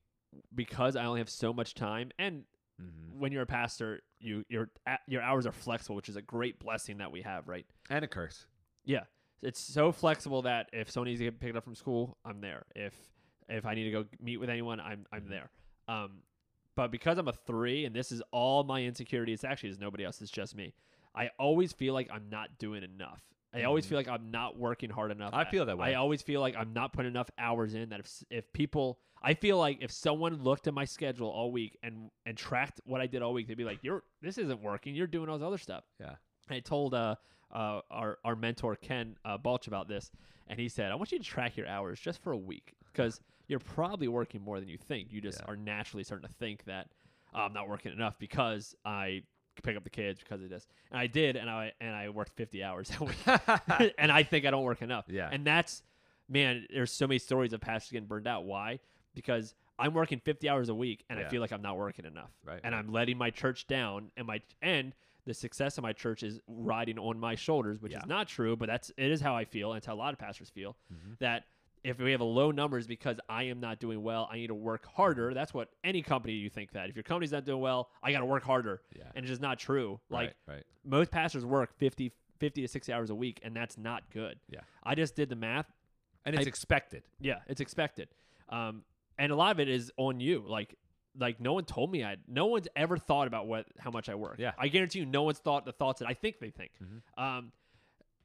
because 0.54 0.96
I 0.96 1.04
only 1.04 1.20
have 1.20 1.28
so 1.30 1.52
much 1.52 1.74
time, 1.74 2.10
and 2.18 2.44
Mhm. 2.80 3.12
when 3.18 3.32
you're 3.32 3.42
a 3.42 3.46
pastor, 3.46 4.00
you 4.18 4.44
your 4.48 4.70
your 5.06 5.20
hours 5.22 5.46
are 5.46 5.52
flexible, 5.52 5.96
which 5.96 6.08
is 6.08 6.16
a 6.16 6.22
great 6.22 6.58
blessing 6.58 6.98
that 6.98 7.12
we 7.12 7.20
have, 7.22 7.46
right? 7.48 7.66
and 7.90 8.04
a 8.04 8.08
curse. 8.08 8.46
Yeah, 8.84 9.04
it's 9.42 9.60
so 9.60 9.92
flexible 9.92 10.42
that 10.42 10.70
if 10.72 10.90
someone 10.90 11.08
needs 11.08 11.20
to 11.20 11.24
get 11.24 11.40
picked 11.40 11.56
up 11.56 11.64
from 11.64 11.74
school, 11.74 12.16
I'm 12.24 12.40
there. 12.40 12.64
If 12.74 12.94
if 13.48 13.66
I 13.66 13.74
need 13.74 13.84
to 13.84 13.90
go 13.90 14.04
meet 14.20 14.38
with 14.38 14.48
anyone, 14.48 14.80
I'm 14.80 15.06
I'm 15.12 15.26
there. 15.26 15.50
Um, 15.88 16.22
but 16.76 16.90
because 16.90 17.18
I'm 17.18 17.28
a 17.28 17.32
three, 17.34 17.84
and 17.84 17.94
this 17.94 18.12
is 18.12 18.22
all 18.30 18.64
my 18.64 18.82
insecurity, 18.82 19.32
it's 19.34 19.44
actually 19.44 19.70
is 19.70 19.78
nobody 19.78 20.04
else. 20.04 20.22
It's 20.22 20.30
just 20.30 20.54
me. 20.56 20.72
I 21.14 21.30
always 21.38 21.72
feel 21.72 21.92
like 21.92 22.08
I'm 22.10 22.30
not 22.30 22.56
doing 22.58 22.82
enough. 22.84 23.22
I 23.52 23.64
always 23.64 23.84
Mhm. 23.84 23.88
feel 23.90 23.98
like 23.98 24.08
I'm 24.08 24.30
not 24.30 24.56
working 24.56 24.90
hard 24.90 25.10
enough. 25.10 25.34
I 25.34 25.44
feel 25.44 25.66
that 25.66 25.76
way. 25.76 25.92
I 25.92 25.94
always 25.94 26.22
feel 26.22 26.40
like 26.40 26.54
I'm 26.56 26.72
not 26.72 26.92
putting 26.92 27.10
enough 27.10 27.30
hours 27.38 27.74
in. 27.74 27.88
That 27.88 28.00
if 28.00 28.24
if 28.30 28.52
people, 28.52 29.00
I 29.22 29.34
feel 29.34 29.58
like 29.58 29.78
if 29.80 29.90
someone 29.90 30.42
looked 30.42 30.66
at 30.68 30.74
my 30.74 30.84
schedule 30.84 31.28
all 31.28 31.50
week 31.50 31.76
and 31.82 32.10
and 32.26 32.36
tracked 32.36 32.80
what 32.84 33.00
I 33.00 33.06
did 33.06 33.22
all 33.22 33.32
week, 33.32 33.48
they'd 33.48 33.56
be 33.56 33.64
like, 33.64 33.82
"You're 33.82 34.04
this 34.22 34.38
isn't 34.38 34.62
working. 34.62 34.94
You're 34.94 35.06
doing 35.08 35.28
all 35.28 35.38
this 35.38 35.44
other 35.46 35.58
stuff." 35.58 35.84
Yeah. 35.98 36.16
I 36.48 36.60
told 36.60 36.94
uh, 36.94 37.16
uh 37.50 37.80
our 37.90 38.18
our 38.24 38.36
mentor 38.36 38.76
Ken 38.76 39.16
uh, 39.24 39.36
Balch 39.36 39.66
about 39.66 39.88
this, 39.88 40.12
and 40.46 40.58
he 40.60 40.68
said, 40.68 40.92
"I 40.92 40.94
want 40.94 41.10
you 41.10 41.18
to 41.18 41.24
track 41.24 41.56
your 41.56 41.66
hours 41.66 41.98
just 42.00 42.22
for 42.22 42.30
a 42.32 42.38
week 42.38 42.74
because 42.92 43.20
you're 43.48 43.58
probably 43.58 44.06
working 44.06 44.40
more 44.42 44.60
than 44.60 44.68
you 44.68 44.78
think. 44.78 45.12
You 45.12 45.20
just 45.20 45.40
Yeah. 45.40 45.46
are 45.46 45.56
naturally 45.56 46.04
starting 46.04 46.28
to 46.28 46.34
think 46.34 46.64
that 46.64 46.88
"Oh, 47.34 47.40
I'm 47.40 47.52
not 47.52 47.68
working 47.68 47.92
enough 47.92 48.16
because 48.18 48.76
I." 48.84 49.24
pick 49.60 49.76
up 49.76 49.84
the 49.84 49.90
kids 49.90 50.18
because 50.20 50.42
of 50.42 50.48
this 50.50 50.66
and 50.90 50.98
i 51.00 51.06
did 51.06 51.36
and 51.36 51.48
i 51.50 51.72
and 51.80 51.94
i 51.94 52.08
worked 52.08 52.32
50 52.36 52.62
hours 52.64 52.90
a 53.00 53.04
week 53.04 53.16
and 53.98 54.10
I 54.12 54.22
think 54.22 54.44
I 54.46 54.50
don't 54.50 54.64
work 54.64 54.82
enough. 54.82 55.04
Yeah. 55.08 55.28
And 55.30 55.46
that's 55.46 55.82
man, 56.28 56.66
there's 56.72 56.92
so 56.92 57.06
many 57.06 57.18
stories 57.18 57.52
of 57.52 57.60
pastors 57.60 57.90
getting 57.92 58.06
burned 58.06 58.26
out. 58.28 58.44
Why? 58.44 58.78
Because 59.14 59.54
I'm 59.78 59.94
working 59.94 60.20
50 60.20 60.48
hours 60.48 60.68
a 60.68 60.74
week 60.74 61.04
and 61.10 61.18
I 61.18 61.24
feel 61.24 61.40
like 61.40 61.52
I'm 61.52 61.62
not 61.62 61.76
working 61.76 62.04
enough. 62.04 62.30
Right, 62.44 62.60
And. 62.62 62.74
I'm 62.74 62.92
letting 62.92 63.18
my 63.18 63.30
church 63.30 63.66
down 63.66 64.10
and 64.16 64.26
my 64.26 64.40
and 64.62 64.92
the 65.26 65.34
success 65.34 65.76
of 65.78 65.82
my 65.82 65.92
church 65.92 66.22
is 66.22 66.40
riding 66.46 66.98
on 66.98 67.18
my 67.18 67.34
shoulders, 67.34 67.80
which 67.80 67.92
Yeah. 67.92 67.98
is 67.98 68.06
not 68.06 68.28
true, 68.28 68.56
but 68.56 68.66
that's 68.68 68.90
it 68.96 69.10
is 69.10 69.20
how 69.20 69.34
I 69.36 69.44
feel 69.44 69.72
and 69.72 69.78
it's 69.78 69.86
how 69.86 69.94
a 69.94 69.96
lot 69.96 70.12
of 70.12 70.18
pastors 70.18 70.50
feel 70.50 70.76
Mhm. 70.92 71.18
that 71.18 71.44
if 71.82 71.98
we 71.98 72.12
have 72.12 72.20
a 72.20 72.24
low 72.24 72.50
numbers 72.50 72.86
because 72.86 73.18
I 73.28 73.44
am 73.44 73.60
not 73.60 73.80
doing 73.80 74.02
well, 74.02 74.28
I 74.30 74.36
need 74.36 74.48
to 74.48 74.54
work 74.54 74.86
harder. 74.86 75.32
That's 75.32 75.54
what 75.54 75.68
any 75.82 76.02
company 76.02 76.34
you 76.34 76.50
think 76.50 76.72
that. 76.72 76.90
If 76.90 76.96
your 76.96 77.02
company's 77.02 77.32
not 77.32 77.44
doing 77.44 77.60
well, 77.60 77.88
I 78.02 78.12
got 78.12 78.20
to 78.20 78.26
work 78.26 78.42
harder. 78.42 78.82
Yeah. 78.94 79.04
And 79.14 79.24
it's 79.24 79.30
just 79.30 79.40
not 79.40 79.58
true. 79.58 79.98
Like 80.10 80.34
right, 80.46 80.56
right. 80.56 80.64
most 80.84 81.10
pastors 81.10 81.44
work 81.44 81.72
50, 81.78 82.12
50 82.38 82.62
to 82.62 82.68
60 82.68 82.92
hours 82.92 83.10
a 83.10 83.14
week, 83.14 83.40
and 83.42 83.56
that's 83.56 83.78
not 83.78 84.02
good. 84.12 84.38
Yeah. 84.48 84.60
I 84.84 84.94
just 84.94 85.14
did 85.16 85.28
the 85.30 85.36
math. 85.36 85.66
And 86.26 86.34
it's 86.34 86.44
I- 86.46 86.48
expected. 86.48 87.02
Yeah, 87.18 87.38
it's 87.46 87.62
expected. 87.62 88.08
Um, 88.50 88.82
and 89.18 89.32
a 89.32 89.36
lot 89.36 89.52
of 89.52 89.60
it 89.60 89.68
is 89.68 89.90
on 89.96 90.20
you. 90.20 90.44
Like, 90.46 90.74
like 91.18 91.40
no 91.40 91.54
one 91.54 91.64
told 91.64 91.90
me 91.90 92.04
I. 92.04 92.16
No 92.28 92.46
one's 92.46 92.68
ever 92.76 92.98
thought 92.98 93.26
about 93.26 93.46
what 93.46 93.66
how 93.78 93.90
much 93.90 94.08
I 94.08 94.14
work. 94.14 94.36
Yeah. 94.38 94.52
I 94.58 94.68
guarantee 94.68 94.98
you, 95.00 95.06
no 95.06 95.22
one's 95.22 95.38
thought 95.38 95.64
the 95.64 95.72
thoughts 95.72 96.00
that 96.00 96.08
I 96.08 96.14
think 96.14 96.40
they 96.40 96.50
think. 96.50 96.72
Mhm. 96.82 97.22
Um, 97.22 97.52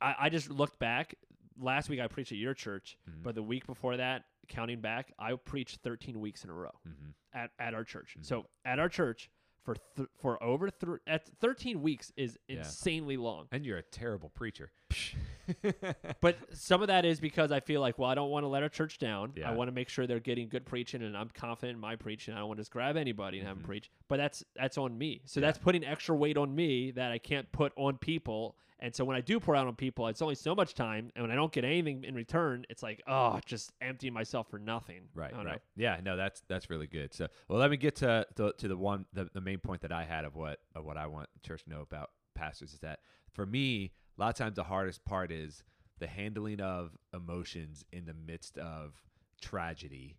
I, 0.02 0.16
I 0.20 0.30
just 0.30 0.50
looked 0.50 0.78
back. 0.78 1.16
Last 1.58 1.90
week 1.90 2.00
I 2.00 2.08
preached 2.08 2.32
at 2.32 2.38
your 2.38 2.54
church, 2.54 2.98
Mhm. 3.10 3.24
but 3.24 3.36
the 3.36 3.44
week 3.44 3.66
before 3.66 3.98
that, 3.98 4.26
counting 4.48 4.82
back, 4.82 5.12
I 5.18 5.34
preached 5.36 5.78
13 5.82 6.20
weeks 6.20 6.44
in 6.44 6.50
a 6.50 6.54
row 6.54 6.80
Mhm. 6.88 7.14
at, 7.34 7.52
at 7.60 7.74
our 7.74 7.84
church. 7.84 8.16
Mhm. 8.20 8.26
So 8.26 8.50
at 8.66 8.78
our 8.80 8.90
church 8.90 9.30
for 9.64 9.76
th- 9.96 10.10
for 10.16 10.42
over 10.44 10.70
th- 10.70 11.00
at 11.08 11.28
13 11.40 11.82
weeks 11.82 12.12
is 12.16 12.38
Yeah. 12.48 12.58
insanely 12.60 13.18
long. 13.18 13.48
And 13.52 13.66
you're 13.66 13.78
a 13.78 13.84
terrible 13.84 14.30
preacher. 14.30 14.72
But 16.22 16.38
some 16.54 16.82
of 16.82 16.88
that 16.88 17.06
is 17.06 17.20
because 17.20 17.52
I 17.52 17.60
feel 17.60 17.82
like, 17.82 18.00
well, 18.00 18.10
I 18.10 18.16
don't 18.16 18.30
want 18.30 18.44
to 18.44 18.48
let 18.48 18.64
our 18.64 18.70
church 18.70 18.98
down. 18.98 19.34
Yeah. 19.36 19.50
I 19.50 19.54
want 19.54 19.68
to 19.68 19.72
make 19.72 19.90
sure 19.90 20.08
they're 20.08 20.20
getting 20.20 20.48
good 20.50 20.66
preaching, 20.66 21.04
and 21.04 21.16
I'm 21.16 21.30
confident 21.30 21.76
in 21.76 21.80
my 21.82 21.96
preaching. 21.96 22.34
I 22.34 22.40
don't 22.40 22.48
want 22.48 22.58
to 22.58 22.62
just 22.62 22.72
grab 22.72 22.98
anybody 22.98 23.40
and 23.40 23.48
have 23.48 23.58
Mhm. 23.58 23.62
them 23.62 23.68
preach. 23.68 23.92
But 24.08 24.18
that's 24.18 24.44
that's 24.56 24.78
on 24.78 24.98
me. 24.98 25.22
So 25.26 25.40
Yeah. 25.40 25.48
that's 25.48 25.58
putting 25.60 25.84
extra 25.84 26.16
weight 26.16 26.38
on 26.38 26.54
me 26.56 26.92
that 26.92 27.12
I 27.12 27.18
can't 27.20 27.52
put 27.52 27.74
on 27.76 27.98
people. 27.98 28.56
And 28.80 28.94
so 28.94 29.06
when 29.06 29.16
I 29.16 29.22
do 29.22 29.40
pour 29.40 29.56
out 29.56 29.68
on 29.68 29.76
people, 29.76 30.08
it's 30.10 30.22
only 30.22 30.36
so 30.36 30.54
much 30.54 30.74
time, 30.74 31.10
and 31.16 31.24
when 31.24 31.32
I 31.32 31.36
don't 31.36 31.52
get 31.52 31.64
anything 31.64 32.04
in 32.04 32.14
return, 32.14 32.66
it's 32.70 32.84
like, 32.84 33.02
oh, 33.08 33.40
just 33.46 33.72
emptying 33.82 34.14
myself 34.14 34.50
for 34.50 34.60
nothing. 34.60 35.08
Right, 35.14 35.34
right. 35.34 35.46
know. 35.46 35.58
Yeah, 35.78 36.00
no, 36.04 36.18
that's 36.18 36.42
that's 36.50 36.70
really 36.70 36.88
good. 36.88 37.14
So, 37.14 37.28
well, 37.48 37.58
let 37.60 37.72
me 37.72 37.78
get 37.78 37.96
to 37.98 38.28
to, 38.36 38.54
to 38.58 38.68
the 38.68 38.78
one 38.78 39.06
the, 39.14 39.30
the 39.34 39.42
main 39.42 39.60
point 39.60 39.82
that 39.82 39.92
I 39.94 40.04
had 40.04 40.26
of 40.26 40.36
what 40.36 40.60
of 40.76 40.84
what 40.86 40.98
I 40.98 41.08
want 41.08 41.30
church 41.44 41.64
to 41.64 41.70
know 41.70 41.82
about 41.82 42.12
pastors 42.36 42.74
is 42.74 42.80
that 42.80 43.00
for 43.34 43.46
me, 43.46 43.94
a 44.18 44.22
lot 44.22 44.30
of 44.30 44.36
times 44.36 44.56
the 44.56 44.64
hardest 44.64 45.04
part 45.06 45.32
is 45.32 45.64
the 46.00 46.08
handling 46.08 46.62
of 46.62 46.98
emotions 47.14 47.86
in 47.92 48.06
the 48.06 48.14
midst 48.14 48.58
of 48.58 48.94
tragedy 49.42 50.18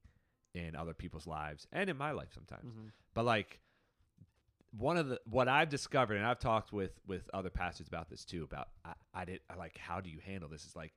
in 0.54 0.74
other 0.74 0.94
people's 0.94 1.26
lives 1.26 1.66
and 1.72 1.90
in 1.90 1.96
my 1.96 2.12
life 2.12 2.32
sometimes. 2.32 2.72
Mhm. 2.74 2.92
But 3.14 3.24
like 3.24 3.60
one 4.76 4.96
of 4.96 5.08
the 5.08 5.20
what 5.24 5.48
I've 5.48 5.68
discovered, 5.68 6.16
and 6.16 6.26
I've 6.26 6.38
talked 6.38 6.72
with 6.72 6.98
with 7.06 7.28
other 7.32 7.50
pastors 7.50 7.88
about 7.88 8.08
this 8.10 8.24
too. 8.24 8.44
About 8.44 8.68
I, 8.84 8.94
I 9.14 9.24
did 9.24 9.40
I 9.48 9.54
like 9.56 9.78
how 9.78 10.00
do 10.00 10.10
you 10.10 10.18
handle 10.20 10.48
this? 10.48 10.64
Is 10.66 10.76
like 10.76 10.92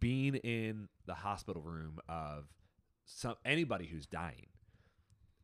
being 0.00 0.34
in 0.36 0.88
the 1.06 1.14
hospital 1.14 1.62
room 1.62 1.98
of 2.08 2.46
some 3.04 3.36
anybody 3.44 3.86
who's 3.86 4.06
dying, 4.06 4.46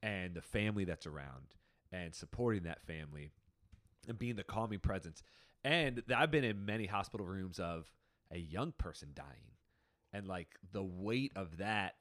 and 0.02 0.34
the 0.34 0.42
family 0.42 0.84
that's 0.84 1.06
around, 1.06 1.54
and 1.92 2.14
supporting 2.14 2.64
that 2.64 2.82
family, 2.82 3.30
and 4.08 4.18
being 4.18 4.36
the 4.36 4.44
calming 4.44 4.80
presence. 4.80 5.22
And 5.64 6.02
I've 6.14 6.30
been 6.30 6.44
in 6.44 6.64
many 6.64 6.86
hospital 6.86 7.26
rooms 7.26 7.58
of 7.58 7.90
a 8.30 8.38
young 8.38 8.72
person 8.76 9.10
dying, 9.14 9.56
and 10.12 10.26
like 10.26 10.48
the 10.72 10.82
weight 10.82 11.32
of 11.36 11.58
that 11.58 11.94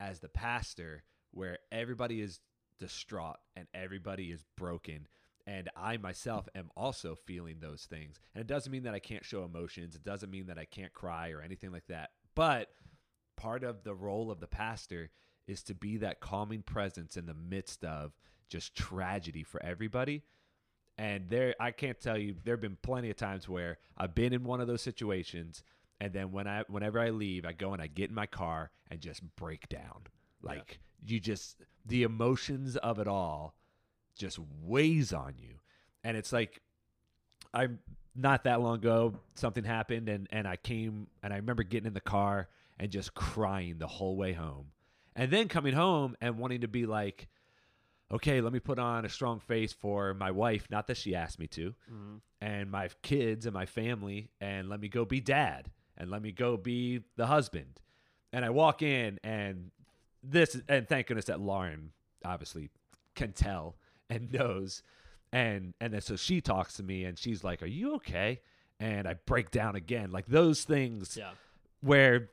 as 0.00 0.20
the 0.20 0.28
pastor, 0.28 1.04
where 1.30 1.58
everybody 1.70 2.20
is 2.20 2.40
distraught 2.78 3.36
and 3.56 3.66
everybody 3.72 4.30
is 4.30 4.44
broken. 4.56 5.06
And 5.46 5.70
I 5.76 5.96
myself 5.96 6.48
am 6.54 6.70
also 6.76 7.14
feeling 7.14 7.58
those 7.60 7.86
things. 7.88 8.20
And 8.34 8.40
it 8.40 8.46
doesn't 8.46 8.70
mean 8.70 8.84
that 8.84 8.94
I 8.94 9.00
can't 9.00 9.24
show 9.24 9.44
emotions. 9.44 9.94
It 9.94 10.04
doesn't 10.04 10.30
mean 10.30 10.46
that 10.46 10.58
I 10.58 10.64
can't 10.66 10.92
cry 10.92 11.30
or 11.30 11.40
anything 11.40 11.72
like 11.72 11.86
that. 11.88 12.10
But 12.34 12.68
part 13.36 13.64
of 13.64 13.82
the 13.82 13.94
role 13.94 14.30
of 14.30 14.40
the 14.40 14.46
pastor 14.46 15.10
is 15.48 15.62
to 15.64 15.74
be 15.74 15.96
that 15.98 16.20
calming 16.20 16.62
presence 16.62 17.16
in 17.16 17.26
the 17.26 17.34
midst 17.34 17.84
of 17.84 18.12
just 18.48 18.74
tragedy 18.76 19.42
for 19.42 19.60
everybody. 19.64 20.22
And 20.98 21.28
there, 21.30 21.54
I 21.58 21.70
can't 21.70 21.98
tell 21.98 22.18
you, 22.18 22.36
there 22.44 22.54
have 22.54 22.60
been 22.60 22.78
plenty 22.82 23.10
of 23.10 23.16
times 23.16 23.48
where 23.48 23.78
I've 23.96 24.14
been 24.14 24.32
in 24.32 24.44
one 24.44 24.60
of 24.60 24.66
those 24.66 24.82
situations, 24.82 25.64
and 26.00 26.12
then 26.12 26.32
when 26.32 26.46
I, 26.46 26.64
whenever 26.68 27.00
I 27.00 27.10
leave, 27.10 27.46
I 27.46 27.52
go 27.52 27.72
and 27.72 27.80
I 27.80 27.86
get 27.86 28.10
in 28.10 28.14
my 28.14 28.26
car 28.26 28.70
and 28.90 29.00
just 29.00 29.22
break 29.36 29.68
down. 29.68 30.02
Like 30.42 30.80
you 31.04 31.18
just, 31.18 31.62
the 31.86 32.02
emotions 32.02 32.76
of 32.76 32.98
it 32.98 33.08
all, 33.08 33.54
just 34.16 34.38
weighs 34.62 35.12
on 35.12 35.34
you, 35.38 35.60
and 36.04 36.16
it's 36.16 36.32
like, 36.32 36.60
I'm 37.54 37.78
not 38.14 38.44
that 38.44 38.60
long 38.60 38.76
ago, 38.76 39.14
something 39.34 39.64
happened, 39.64 40.08
and 40.08 40.28
and 40.30 40.46
I 40.46 40.56
came 40.56 41.06
and 41.22 41.32
I 41.32 41.36
remember 41.36 41.62
getting 41.62 41.86
in 41.86 41.94
the 41.94 42.00
car 42.00 42.48
and 42.78 42.90
just 42.90 43.14
crying 43.14 43.78
the 43.78 43.86
whole 43.86 44.16
way 44.16 44.34
home, 44.34 44.66
and 45.16 45.30
then 45.30 45.48
coming 45.48 45.74
home 45.74 46.16
and 46.20 46.38
wanting 46.38 46.60
to 46.60 46.68
be 46.68 46.84
like 46.84 47.28
okay, 48.12 48.40
let 48.40 48.52
me 48.52 48.60
put 48.60 48.78
on 48.78 49.04
a 49.04 49.08
strong 49.08 49.40
face 49.40 49.72
for 49.72 50.12
my 50.14 50.30
wife, 50.30 50.68
not 50.70 50.86
that 50.86 50.96
she 50.96 51.14
asked 51.14 51.38
me 51.38 51.46
to, 51.48 51.74
Mhm. 51.90 52.20
and 52.40 52.70
my 52.70 52.88
kids 53.02 53.46
and 53.46 53.54
my 53.54 53.66
family, 53.66 54.30
and 54.40 54.68
let 54.68 54.80
me 54.80 54.88
go 54.88 55.04
be 55.04 55.20
dad, 55.20 55.70
and 55.96 56.10
let 56.10 56.20
me 56.22 56.30
go 56.32 56.56
be 56.56 57.02
the 57.16 57.26
husband. 57.26 57.80
And 58.32 58.44
I 58.44 58.50
walk 58.50 58.82
in, 58.82 59.18
and 59.22 59.70
this, 60.22 60.60
and 60.68 60.88
thank 60.88 61.06
goodness 61.08 61.24
that 61.26 61.40
Lauren 61.40 61.92
obviously 62.24 62.70
can 63.14 63.32
tell 63.32 63.76
and 64.10 64.30
knows, 64.32 64.82
and 65.32 65.74
and 65.80 65.92
then 65.94 66.00
so 66.00 66.16
she 66.16 66.40
talks 66.40 66.74
to 66.74 66.82
me, 66.82 67.04
and 67.04 67.18
she's 67.18 67.42
like, 67.42 67.62
"Are 67.62 67.66
you 67.66 67.94
okay?" 67.94 68.40
And 68.78 69.06
I 69.08 69.14
break 69.14 69.50
down 69.50 69.74
again, 69.76 70.10
like 70.10 70.26
those 70.26 70.64
things 70.64 71.16
Yeah. 71.16 71.32
where, 71.80 72.30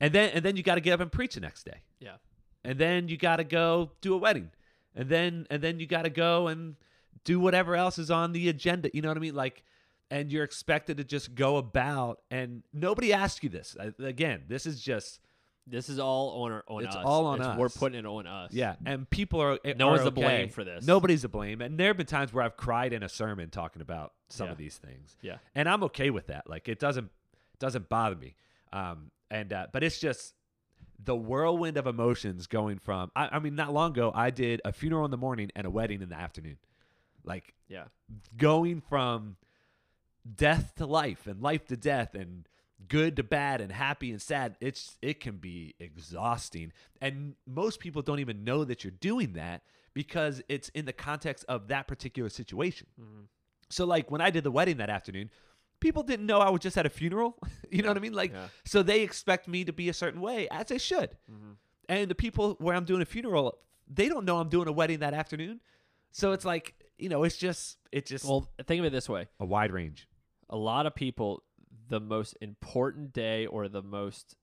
and 0.00 0.12
then 0.14 0.30
and 0.30 0.44
then 0.44 0.56
you 0.56 0.62
got 0.62 0.76
to 0.76 0.80
get 0.80 0.92
up 0.92 1.00
and 1.00 1.10
preach 1.10 1.34
the 1.34 1.40
next 1.40 1.64
day 1.64 1.82
Yeah. 1.98 2.16
and 2.64 2.78
then 2.78 3.08
you 3.08 3.16
got 3.16 3.36
to 3.36 3.44
go 3.44 3.92
do 4.00 4.14
a 4.14 4.16
wedding 4.18 4.50
and 4.94 5.08
then 5.08 5.46
and 5.50 5.62
then 5.62 5.78
you 5.80 5.86
got 5.86 6.02
to 6.02 6.10
go 6.10 6.48
and 6.48 6.76
do 7.24 7.38
whatever 7.40 7.74
else 7.76 7.98
is 7.98 8.10
on 8.10 8.32
the 8.32 8.48
agenda 8.48 8.90
you 8.94 9.02
know 9.02 9.08
what 9.08 9.16
i 9.16 9.20
mean 9.20 9.34
like 9.34 9.62
and 10.10 10.32
you're 10.32 10.44
expected 10.44 10.96
to 10.96 11.04
just 11.04 11.34
go 11.34 11.56
about 11.56 12.20
and 12.30 12.62
nobody 12.72 13.12
asked 13.12 13.42
you 13.42 13.48
this 13.48 13.76
I- 13.78 13.92
again 14.02 14.42
this 14.48 14.64
is 14.66 14.80
just 14.82 15.20
This 15.66 15.90
is 15.90 15.98
all 15.98 16.44
on 16.44 16.52
our, 16.52 16.64
on 16.66 16.82
us. 16.82 16.86
It's 16.86 16.96
us. 16.96 17.02
all 17.04 17.26
on 17.26 17.40
It's- 17.40 17.58
We're 17.58 17.68
putting 17.68 17.98
it 17.98 18.06
on 18.06 18.26
us. 18.26 18.52
yeah 18.54 18.76
and 18.86 19.08
people 19.10 19.40
are 19.42 19.58
No 19.76 19.88
are 19.88 19.90
one's 19.92 20.04
to 20.04 20.10
blame 20.10 20.48
for 20.48 20.64
this. 20.64 20.86
nobody's 20.86 21.22
to 21.22 21.28
blame 21.28 21.60
and 21.60 21.76
there 21.78 21.88
have 21.88 21.96
been 21.98 22.06
times 22.06 22.32
where 22.32 22.42
i've 22.44 22.56
cried 22.56 22.92
in 22.94 23.02
a 23.02 23.08
sermon 23.08 23.50
talking 23.50 23.82
about 23.82 24.14
some 24.30 24.46
Yeah. 24.46 24.52
of 24.52 24.58
these 24.58 24.76
things 24.78 25.16
Yeah. 25.20 25.36
and 25.54 25.68
i'm 25.68 25.82
okay 25.84 26.08
with 26.10 26.28
that 26.28 26.48
like 26.48 26.68
it 26.68 26.78
doesn't 26.78 27.10
doesn't 27.58 27.88
bother 27.90 28.16
me 28.16 28.36
um 28.72 29.10
and 29.30 29.52
uh, 29.52 29.66
but 29.72 29.82
it's 29.84 29.98
just 30.00 30.32
the 31.02 31.14
whirlwind 31.16 31.76
of 31.76 31.86
emotions 31.86 32.46
going 32.46 32.78
from 32.78 33.10
I, 33.14 33.28
I 33.32 33.38
mean 33.38 33.54
not 33.54 33.72
long 33.72 33.92
ago 33.92 34.10
i 34.14 34.30
did 34.30 34.60
a 34.64 34.72
funeral 34.72 35.04
in 35.04 35.10
the 35.10 35.16
morning 35.16 35.50
and 35.54 35.66
a 35.66 35.70
wedding 35.70 36.02
in 36.02 36.08
the 36.08 36.16
afternoon 36.16 36.58
like 37.24 37.54
Yeah. 37.68 37.84
going 38.36 38.80
from 38.80 39.36
death 40.36 40.74
to 40.76 40.86
life 40.86 41.26
and 41.26 41.40
life 41.40 41.66
to 41.66 41.76
death 41.76 42.14
and 42.14 42.46
good 42.88 43.16
to 43.16 43.22
bad 43.22 43.60
and 43.60 43.72
happy 43.72 44.10
and 44.10 44.20
sad 44.22 44.56
it's 44.60 44.96
it 45.02 45.20
can 45.20 45.36
be 45.36 45.74
exhausting 45.80 46.72
and 47.00 47.34
most 47.46 47.80
people 47.80 48.02
don't 48.02 48.20
even 48.20 48.44
know 48.44 48.64
that 48.64 48.84
you're 48.84 48.90
doing 49.00 49.32
that 49.34 49.62
because 49.94 50.42
it's 50.48 50.68
in 50.70 50.84
the 50.84 50.92
context 50.92 51.44
of 51.48 51.68
that 51.68 51.86
particular 51.88 52.28
situation 52.28 52.86
Mm-hmm. 53.00 53.22
so 53.68 53.84
like 53.84 54.10
when 54.10 54.20
i 54.20 54.30
did 54.30 54.44
the 54.44 54.50
wedding 54.50 54.76
that 54.78 54.90
afternoon 54.90 55.30
people 55.80 56.02
didn't 56.02 56.26
know 56.26 56.40
i 56.40 56.48
was 56.50 56.60
just 56.60 56.76
at 56.76 56.86
a 56.86 56.90
funeral 56.90 57.38
you 57.70 57.82
know 57.82 57.88
what 57.88 57.96
i 57.96 58.00
mean 58.00 58.12
like 58.14 58.32
Yeah. 58.32 58.48
so 58.64 58.82
they 58.82 59.00
expect 59.02 59.48
me 59.48 59.64
to 59.64 59.72
be 59.72 59.88
a 59.88 59.94
certain 59.94 60.20
way 60.20 60.48
as 60.50 60.66
they 60.66 60.78
should 60.78 61.10
Mm-hmm. 61.30 61.52
and 61.88 62.10
the 62.10 62.14
people 62.14 62.56
where 62.58 62.74
i'm 62.74 62.84
doing 62.84 63.02
a 63.02 63.06
funeral 63.06 63.58
they 63.88 64.08
don't 64.08 64.24
know 64.24 64.38
i'm 64.38 64.48
doing 64.48 64.68
a 64.68 64.72
wedding 64.72 65.00
that 65.00 65.14
afternoon 65.14 65.60
so 66.10 66.32
it's 66.32 66.44
like 66.44 66.74
you 66.98 67.08
know 67.08 67.22
it's 67.24 67.36
just 67.36 67.78
it's 67.92 68.10
just 68.10 68.24
Well, 68.24 68.48
think 68.66 68.80
of 68.80 68.86
it 68.86 68.90
this 68.92 69.08
way: 69.08 69.28
a 69.40 69.44
wide 69.46 69.72
range 69.72 70.08
a 70.50 70.56
lot 70.56 70.86
of 70.86 70.94
people, 70.94 71.42
the 71.88 72.00
most 72.00 72.34
important 72.40 73.12
day 73.12 73.44
or 73.46 73.68
the 73.68 73.82
most, 73.82 74.34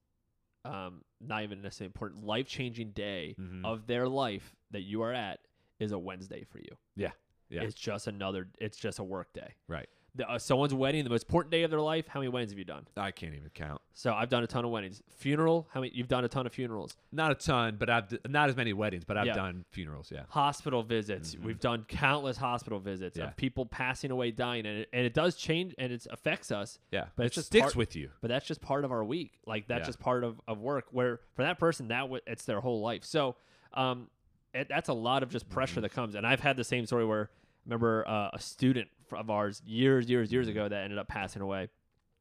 um, 0.63 1.01
not 1.19 1.41
even 1.43 1.61
necessarily 1.63 1.87
important, 1.89 2.23
life 2.23 2.47
changing 2.47 2.91
day 2.91 3.35
Mhm. 3.39 3.65
of 3.65 3.87
their 3.87 4.07
life 4.07 4.55
that 4.71 4.81
you 4.81 5.01
are 5.01 5.11
at 5.11 5.39
is 5.79 5.91
a 5.91 5.97
Wednesday 5.99 6.43
for 6.43 6.59
you. 6.59 6.77
yeah 6.95 7.11
yeah 7.49 7.61
It's 7.63 7.75
just 7.75 8.07
another. 8.07 8.47
It's 8.59 8.77
just 8.77 8.99
a 8.99 9.03
work 9.03 9.33
day. 9.33 9.53
right 9.67 9.89
The, 10.17 10.29
uh, 10.29 10.39
someone's 10.39 10.73
wedding, 10.73 11.03
the 11.03 11.09
most 11.09 11.23
important 11.23 11.51
day 11.51 11.63
of 11.63 11.71
their 11.71 11.81
life. 11.81 12.07
How 12.07 12.21
many 12.21 12.29
weddings 12.29 12.51
have 12.51 12.57
you 12.59 12.63
done? 12.63 12.87
i 12.95 13.11
can't 13.11 13.33
even 13.35 13.49
count 13.53 13.81
So 13.93 14.13
I've 14.13 14.29
done 14.29 14.43
a 14.43 14.47
ton 14.47 14.63
of 14.63 14.71
weddings. 14.71 15.03
Funeral. 15.17 15.67
How 15.73 15.81
many? 15.81 15.91
You've 15.93 16.07
done 16.07 16.23
a 16.23 16.29
ton 16.29 16.45
of 16.45 16.53
funerals. 16.53 16.95
not 17.11 17.31
a 17.31 17.35
ton 17.35 17.75
but 17.77 17.89
i've 17.89 18.07
d- 18.07 18.19
not 18.27 18.47
as 18.49 18.55
many 18.55 18.71
weddings 18.71 19.03
but 19.03 19.17
i've 19.17 19.25
Yeah. 19.25 19.33
done 19.33 19.65
funerals 19.71 20.11
yeah 20.13 20.23
Hospital 20.29 20.83
visits. 20.83 21.35
We've 21.37 21.59
done 21.59 21.85
countless 21.87 22.37
hospital 22.37 22.79
visits 22.79 23.17
Mm-hmm. 23.17 23.23
Yeah. 23.25 23.29
of 23.31 23.35
people 23.37 23.65
passing 23.65 24.11
away, 24.11 24.31
dying, 24.31 24.65
and 24.65 24.79
it, 24.79 24.89
and 24.93 25.05
it 25.05 25.13
does 25.13 25.35
change 25.35 25.75
and 25.77 25.91
it 25.91 26.07
affects 26.09 26.49
us. 26.51 26.79
yeah 26.91 27.05
But 27.17 27.23
it 27.23 27.25
it's 27.27 27.35
just 27.35 27.47
sticks 27.47 27.63
part- 27.63 27.75
with 27.75 27.95
you 27.95 28.09
But 28.21 28.29
that's 28.29 28.45
just 28.47 28.61
part 28.61 28.85
of 28.85 28.91
our 28.93 29.03
week. 29.03 29.33
Like 29.45 29.67
that's 29.67 29.81
Yeah. 29.81 29.85
just 29.87 29.99
part 29.99 30.23
of, 30.23 30.39
of 30.47 30.59
work. 30.59 30.85
Where 30.91 31.19
for 31.35 31.41
that 31.43 31.59
person, 31.59 31.89
that 31.89 32.01
w- 32.01 32.21
it's 32.25 32.45
their 32.45 32.61
whole 32.61 32.79
life. 32.81 33.03
So, 33.03 33.35
um, 33.73 34.07
it, 34.53 34.69
that's 34.69 34.87
a 34.87 34.93
lot 34.93 35.23
of 35.23 35.29
just 35.29 35.49
pressure 35.49 35.73
Mm-hmm. 35.75 35.81
that 35.81 35.91
comes. 35.91 36.15
And 36.15 36.25
I've 36.25 36.39
had 36.39 36.55
the 36.55 36.63
same 36.63 36.85
story 36.85 37.05
where 37.05 37.29
I 37.31 37.65
remember 37.65 38.07
uh, 38.07 38.29
a 38.33 38.39
student 38.39 38.87
of 39.11 39.29
ours 39.29 39.61
years, 39.65 40.09
years, 40.09 40.31
years 40.31 40.47
Mm-hmm. 40.47 40.57
ago 40.57 40.69
that 40.69 40.83
ended 40.83 40.97
up 40.99 41.07
passing 41.07 41.41
away. 41.41 41.69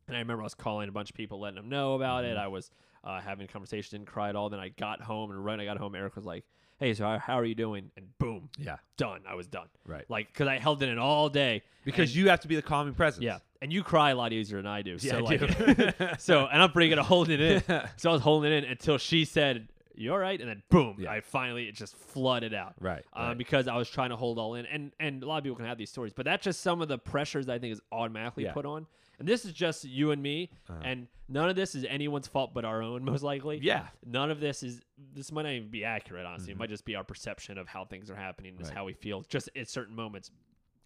And 0.07 0.17
I 0.17 0.21
remember 0.21 0.43
I 0.43 0.45
was 0.45 0.55
calling 0.55 0.89
a 0.89 0.93
bunch 0.93 1.11
of 1.11 1.17
people, 1.17 1.41
letting 1.41 1.57
them 1.57 1.69
know 1.69 1.95
about 1.95 2.25
Mm-hmm. 2.25 2.33
it. 2.33 2.39
I 2.39 2.49
was 2.49 2.71
uh, 3.05 3.21
having 3.21 3.47
conversation, 3.47 3.99
didn't 3.99 4.09
cry 4.11 4.29
at 4.29 4.37
all. 4.37 4.49
Then 4.51 4.61
I 4.61 4.69
got 4.71 5.01
home, 5.01 5.31
and 5.31 5.45
right 5.45 5.53
when 5.53 5.61
I 5.61 5.65
got 5.65 5.77
home, 5.79 5.95
Eric 5.95 6.17
was 6.17 6.25
like, 6.25 6.45
"Hey, 6.79 6.95
so 6.95 7.05
how, 7.05 7.19
how 7.19 7.39
are 7.39 7.45
you 7.45 7.55
doing?" 7.55 7.91
And 7.97 8.07
boom, 8.19 8.49
yeah 8.59 8.77
done. 8.97 9.21
I 9.29 9.35
was 9.35 9.47
done. 9.47 9.69
right 9.87 10.05
Like 10.09 10.29
because 10.29 10.49
I 10.49 10.59
held 10.59 10.83
it 10.83 10.89
in 10.89 10.99
all 10.99 11.29
day. 11.29 11.63
because 11.85 12.11
and- 12.11 12.17
you 12.17 12.29
have 12.31 12.41
to 12.41 12.49
be 12.49 12.57
the 12.57 12.63
calming 12.63 12.95
presence 12.95 13.23
yeah, 13.23 13.39
and 13.63 13.73
you 13.73 13.83
cry 13.83 14.11
a 14.11 14.15
lot 14.17 14.33
easier 14.33 14.57
than 14.59 14.67
I 14.67 14.83
do. 14.83 14.97
Yeah, 15.01 15.13
so 15.13 15.17
I 15.19 15.21
like, 15.21 15.41
do. 15.41 16.09
so 16.19 16.47
and 16.47 16.63
I'm 16.63 16.71
pretty 16.73 16.89
good 16.91 16.99
at 16.99 17.05
holding 17.05 17.41
it 17.41 17.69
in. 17.69 17.83
So 17.97 18.11
I 18.11 18.13
was 18.15 18.23
holding 18.23 18.53
it 18.53 18.65
in 18.65 18.71
until 18.71 18.97
she 18.99 19.25
said, 19.27 19.69
"You 19.97 20.13
all 20.13 20.19
right?" 20.19 20.41
And 20.41 20.49
then 20.49 20.63
boom, 20.71 20.97
Yeah. 21.01 21.11
I 21.13 21.21
finally 21.21 21.69
it 21.69 21.75
just 21.75 21.97
flooded 21.97 22.55
out. 22.55 22.75
right, 22.81 23.05
Um, 23.13 23.29
right. 23.29 23.39
because 23.39 23.69
I 23.69 23.77
was 23.77 23.89
trying 23.91 24.11
to 24.11 24.17
hold 24.17 24.39
all 24.39 24.55
in, 24.55 24.67
and 24.67 24.93
and 25.01 25.23
a 25.23 25.27
lot 25.27 25.39
of 25.39 25.45
people 25.45 25.57
can 25.57 25.67
have 25.67 25.79
these 25.79 25.91
stories, 25.91 26.13
but 26.13 26.25
that's 26.25 26.45
just 26.45 26.61
some 26.61 26.81
of 26.83 26.89
the 26.89 26.99
pressures 26.99 27.49
I 27.49 27.59
think 27.59 27.73
is 27.73 27.81
automatically 27.93 28.45
Yeah. 28.45 28.53
put 28.53 28.67
on. 28.67 28.87
And 29.19 29.29
this 29.29 29.45
is 29.45 29.53
just 29.53 29.85
you 29.85 30.11
and 30.11 30.21
me, 30.21 30.51
Uh-huh. 30.69 30.81
and 30.85 31.07
none 31.29 31.49
of 31.49 31.55
this 31.55 31.77
is 31.77 31.85
anyone's 31.85 32.27
fault 32.27 32.53
but 32.53 32.65
our 32.65 32.83
own, 32.83 33.05
most 33.13 33.23
likely. 33.23 33.59
yeah 33.63 33.89
None 34.05 34.31
of 34.31 34.41
this 34.41 34.63
is. 34.63 34.83
This 35.13 35.31
might 35.33 35.43
not 35.43 35.53
even 35.53 35.71
be 35.71 35.85
accurate, 35.85 36.27
honestly. 36.27 36.51
It 36.53 36.59
might 36.59 36.69
just 36.71 36.85
be 36.85 36.97
our 36.97 37.05
perception 37.05 37.57
of 37.59 37.69
how 37.69 37.85
things 37.85 38.11
are 38.11 38.17
happening. 38.17 38.55
Is 38.55 38.59
Mm-hmm. 38.59 38.69
Right. 38.69 38.75
how 38.77 38.85
we 38.85 38.93
feel 38.95 39.23
just 39.23 39.49
at 39.57 39.69
certain 39.69 39.95
moments. 39.95 40.31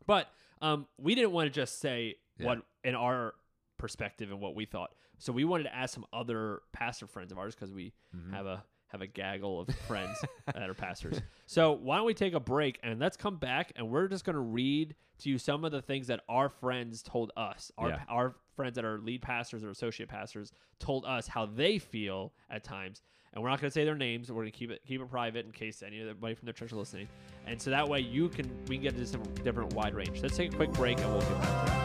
But 0.07 0.29
um, 0.61 0.87
we 0.99 1.15
didn't 1.15 1.33
want 1.33 1.47
to 1.47 1.51
just 1.51 1.79
say 1.81 2.17
Yeah. 2.39 2.47
what 2.47 2.59
in 2.85 2.95
our 2.95 3.35
perspective 3.79 4.31
and 4.31 4.41
what 4.41 4.55
we 4.55 4.65
thought. 4.67 4.95
So 5.19 5.33
we 5.33 5.45
wanted 5.45 5.65
to 5.65 5.75
ask 5.75 5.95
some 5.95 6.07
other 6.13 6.63
pastor 6.73 7.07
friends 7.07 7.33
of 7.33 7.39
ours 7.39 7.55
because 7.55 7.73
we 7.73 7.93
Mm-hmm. 8.15 8.33
have 8.35 8.47
a 8.47 8.65
have 8.89 9.01
a 9.03 9.07
gaggle 9.07 9.61
of 9.61 9.69
friends 9.87 10.17
that 10.47 10.69
are 10.69 10.75
pastors. 10.75 11.21
So 11.47 11.73
why 11.73 11.97
don't 11.97 12.07
we 12.07 12.15
take 12.15 12.35
a 12.35 12.41
break 12.41 12.79
and 12.83 12.99
let's 12.99 13.17
come 13.17 13.37
back 13.37 13.73
and 13.77 13.89
we're 13.91 14.09
just 14.09 14.25
going 14.25 14.35
to 14.35 14.41
read 14.41 14.95
to 15.21 15.29
you 15.31 15.39
some 15.39 15.65
of 15.65 15.73
the 15.73 15.83
things 15.83 16.07
that 16.09 16.21
our 16.29 16.49
friends 16.49 17.03
told 17.03 17.31
us. 17.37 17.71
Our 17.79 17.89
Yeah. 17.91 18.01
our 18.09 18.37
friends 18.57 18.75
that 18.77 18.85
are 18.85 18.99
lead 18.99 19.23
pastors 19.23 19.63
or 19.63 19.71
associate 19.71 20.09
pastors 20.09 20.53
told 20.79 21.05
us 21.05 21.27
how 21.29 21.47
they 21.47 21.79
feel 21.79 22.33
at 22.51 22.65
times. 22.65 23.03
And 23.35 23.43
we're 23.43 23.51
not 23.51 23.61
going 23.61 23.69
to 23.71 23.75
say 23.75 23.85
their 23.85 23.95
names. 23.95 24.31
We're 24.33 24.43
going 24.43 24.53
to 24.53 24.59
keep 24.59 24.71
it 24.71 24.81
keep 24.87 25.01
it 25.01 25.11
private 25.11 25.45
in 25.45 25.53
case 25.53 25.83
anybody 25.83 26.35
from 26.35 26.47
the 26.47 26.53
church 26.53 26.73
are 26.73 26.77
listening. 26.77 27.09
And 27.47 27.61
so 27.61 27.71
that 27.71 27.87
way 27.89 28.01
you 28.01 28.29
can 28.31 28.51
we 28.69 28.77
can 28.77 28.83
get 28.85 28.97
to 28.97 29.07
some 29.07 29.23
different 29.45 29.75
wide 29.75 29.95
range. 29.95 30.23
Let's 30.23 30.37
take 30.37 30.53
a 30.53 30.57
quick 30.57 30.73
break 30.73 30.99
and 30.99 31.09
we'll 31.11 31.21
get 31.21 31.41
back 31.43 31.78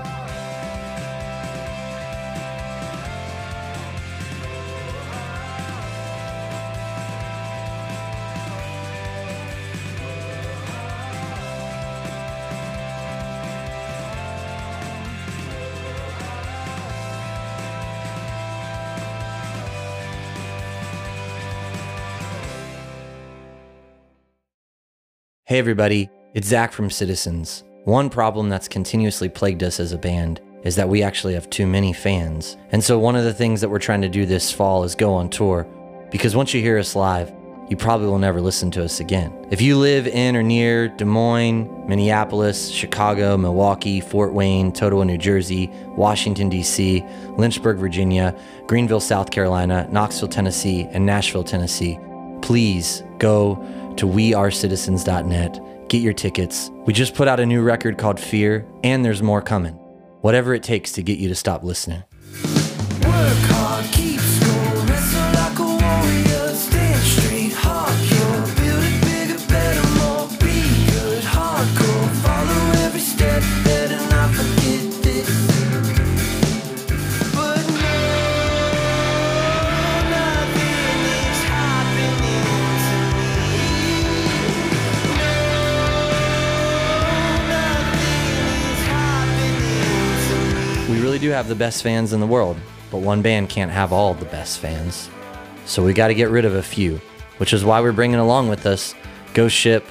Hey 25.53 25.59
everybody, 25.59 26.09
it's 26.33 26.47
Zach 26.47 26.71
from 26.71 26.89
Citizens. 26.89 27.63
One 27.83 28.09
problem 28.09 28.49
that's 28.49 28.67
continuously 28.67 29.29
plagued 29.29 29.61
us 29.61 29.79
as 29.79 29.91
a 29.91 29.99
band 29.99 30.41
is 30.63 30.75
that 30.77 30.89
we 30.89 31.03
actually 31.03 31.35
have 31.35 31.47
too 31.51 31.67
many 31.67 31.93
fans. 31.93 32.57
And 32.71 32.83
so 32.83 32.97
one 32.97 33.15
of 33.15 33.23
the 33.23 33.35
things 33.35 33.61
that 33.61 33.69
we're 33.69 33.77
trying 33.77 34.01
to 34.01 34.09
do 34.09 34.25
this 34.25 34.51
fall 34.51 34.83
is 34.83 34.95
go 34.95 35.13
on 35.13 35.29
tour. 35.29 35.67
Because 36.09 36.35
once 36.35 36.55
you 36.55 36.61
hear 36.61 36.79
us 36.79 36.95
live, 36.95 37.31
you 37.69 37.77
probably 37.77 38.07
will 38.07 38.17
never 38.17 38.41
listen 38.41 38.71
to 38.71 38.83
us 38.83 38.99
again. 38.99 39.31
If 39.51 39.61
you 39.61 39.77
live 39.77 40.07
in 40.07 40.35
or 40.35 40.41
near 40.41 40.87
Des 40.87 41.05
Moines, 41.05 41.87
Minneapolis, 41.87 42.71
Chicago, 42.71 43.37
Milwaukee, 43.37 44.01
Fort 44.01 44.33
Wayne, 44.33 44.71
Totowa, 44.71 45.05
New 45.05 45.19
Jersey, 45.19 45.69
Washington, 45.95 46.49
D.C., 46.49 47.05
Lynchburg, 47.37 47.77
Virginia, 47.77 48.35
Greenville, 48.65 48.99
South 48.99 49.29
Carolina, 49.29 49.87
Knoxville, 49.91 50.29
Tennessee, 50.29 50.87
and 50.89 51.05
Nashville, 51.05 51.43
Tennessee, 51.43 51.99
please 52.41 53.03
go 53.19 53.63
to 53.97 54.05
wearecitizens.net, 54.05 55.87
get 55.89 56.01
your 56.01 56.13
tickets. 56.13 56.71
We 56.85 56.93
just 56.93 57.15
put 57.15 57.27
out 57.27 57.39
a 57.39 57.45
new 57.45 57.61
record 57.61 57.97
called 57.97 58.19
Fear, 58.19 58.65
and 58.83 59.03
there's 59.03 59.21
more 59.21 59.41
coming. 59.41 59.73
Whatever 60.21 60.53
it 60.53 60.63
takes 60.63 60.91
to 60.93 61.03
get 61.03 61.19
you 61.19 61.27
to 61.29 61.35
stop 61.35 61.63
listening. 61.63 62.03
Work 63.03 63.37
hard, 63.49 63.85
keep 63.91 64.19
do 91.23 91.29
have 91.29 91.47
the 91.47 91.55
best 91.55 91.81
fans 91.83 92.11
in 92.11 92.19
the 92.19 92.27
world, 92.27 92.57
but 92.91 92.97
one 92.97 93.21
band 93.21 93.47
can't 93.47 93.71
have 93.71 93.93
all 93.93 94.13
the 94.13 94.25
best 94.25 94.59
fans. 94.59 95.09
So 95.65 95.81
we 95.81 95.93
got 95.93 96.09
to 96.09 96.13
get 96.13 96.29
rid 96.29 96.43
of 96.43 96.53
a 96.53 96.61
few, 96.61 96.99
which 97.37 97.53
is 97.53 97.63
why 97.63 97.79
we're 97.79 97.93
bringing 97.93 98.19
along 98.19 98.49
with 98.49 98.65
us 98.65 98.93
Ghost 99.33 99.55
Ship, 99.55 99.85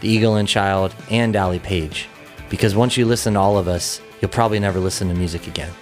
The 0.00 0.08
Eagle 0.08 0.36
and 0.36 0.48
Child, 0.48 0.94
and 1.10 1.36
Allie 1.36 1.58
Page. 1.58 2.08
Because 2.48 2.74
once 2.74 2.96
you 2.96 3.04
listen 3.04 3.34
to 3.34 3.38
all 3.38 3.58
of 3.58 3.68
us, 3.68 4.00
you'll 4.22 4.30
probably 4.30 4.58
never 4.58 4.80
listen 4.80 5.08
to 5.08 5.14
music 5.14 5.46
again. 5.46 5.72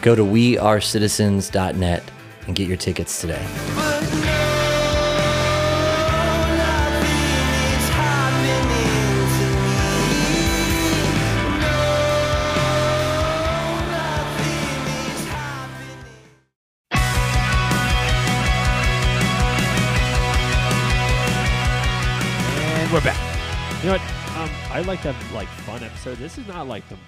Go 0.00 0.14
to 0.14 0.22
wearecitizens.net 0.22 2.04
and 2.46 2.54
get 2.54 2.68
your 2.68 2.76
tickets 2.76 3.20
today. 3.20 4.25
I 24.76 24.80
like 24.80 25.00
to 25.04 25.12
have 25.14 25.32
like 25.32 25.48
fun 25.48 25.82
episode. 25.82 26.18
This 26.18 26.36
is 26.36 26.46
not 26.46 26.68
like 26.68 26.86
the 26.90 26.98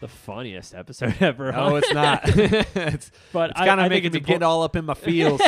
the 0.00 0.08
funniest 0.08 0.74
episode 0.74 1.14
ever. 1.20 1.50
No, 1.52 1.76
it's 1.76 1.90
not. 1.94 2.20
it's 2.26 3.10
but 3.32 3.52
it's 3.52 3.60
I, 3.60 3.66
kind 3.66 3.80
of 3.80 3.88
making 3.88 4.12
me 4.12 4.20
get 4.20 4.42
all 4.42 4.62
up 4.62 4.76
in 4.76 4.84
my 4.84 4.92
feels. 4.92 5.40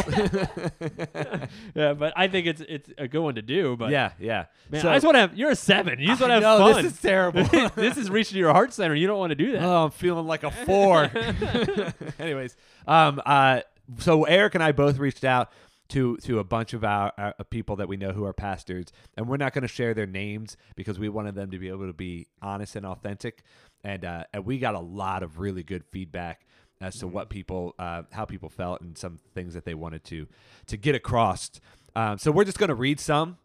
yeah, 1.75 1.93
but 1.93 2.15
I 2.17 2.29
think 2.29 2.47
it's 2.47 2.63
it's 2.67 2.89
a 2.97 3.07
good 3.07 3.21
one 3.21 3.35
to 3.35 3.43
do. 3.43 3.77
But 3.77 3.91
yeah, 3.91 4.13
yeah. 4.19 4.47
man, 4.71 4.81
So- 4.81 4.89
I 4.89 4.95
just 4.95 5.05
want 5.05 5.17
to 5.17 5.21
have. 5.21 5.37
You're 5.37 5.51
a 5.51 5.55
seven. 5.55 5.99
You 6.01 6.07
just 6.07 6.23
want 6.23 6.31
to 6.31 6.35
have 6.37 6.43
know, 6.43 6.73
fun. 6.73 6.83
This 6.83 6.95
is 6.95 6.99
terrible. 7.03 7.45
this 7.75 7.99
is 7.99 8.09
reaching 8.09 8.39
your 8.39 8.53
heart 8.55 8.73
center. 8.73 8.95
You 8.95 9.07
don't 9.07 9.19
want 9.19 9.33
to 9.33 9.35
do 9.35 9.53
that. 9.53 9.63
Oh, 9.63 9.85
I'm 9.85 9.91
feeling 9.91 10.27
like 10.27 10.45
a 10.45 10.51
four. 10.51 11.11
Anyways, 12.19 12.57
um, 12.89 13.21
uh, 13.27 13.61
so 13.99 14.25
Eric 14.25 14.55
and 14.55 14.65
I 14.65 14.73
both 14.73 14.97
reached 14.97 15.25
out 15.25 15.51
to 15.89 16.17
to 16.19 16.39
a 16.39 16.45
bunch 16.45 16.73
of 16.73 16.85
our, 16.85 17.13
our 17.17 17.35
people 17.51 17.77
that 17.77 17.89
we 17.89 17.97
know 17.97 18.13
who 18.13 18.25
are 18.25 18.33
pastors, 18.33 18.87
and 19.17 19.29
we're 19.29 19.37
not 19.37 19.53
going 19.53 19.63
to 19.63 19.69
share 19.69 19.95
their 19.95 20.07
names 20.07 20.57
because 20.75 20.99
we 20.99 21.09
wanted 21.09 21.35
them 21.35 21.51
to 21.51 21.59
be 21.59 21.69
able 21.69 21.87
to 21.87 21.93
be 21.93 22.27
honest 22.43 22.77
and 22.77 22.87
authentic, 22.87 23.43
and 23.85 24.05
uh, 24.05 24.25
and 24.33 24.45
we 24.45 24.59
got 24.59 24.75
a 24.75 24.81
lot 24.81 25.23
of 25.23 25.39
really 25.39 25.63
good 25.63 25.85
feedback 25.91 26.47
as 26.81 26.97
to 26.97 27.07
what 27.07 27.31
people 27.31 27.75
uh, 27.79 28.03
how 28.13 28.25
people 28.25 28.49
felt 28.49 28.81
and 28.81 28.99
some 28.99 29.19
things 29.35 29.55
that 29.55 29.65
they 29.65 29.75
wanted 29.75 30.05
to 30.05 30.27
to 30.67 30.77
get 30.77 30.95
across. 30.95 31.51
Um, 31.95 32.19
so 32.19 32.31
we're 32.31 32.45
just 32.45 32.59
going 32.59 32.69
to 32.69 32.75
read 32.75 33.01
some 33.01 33.39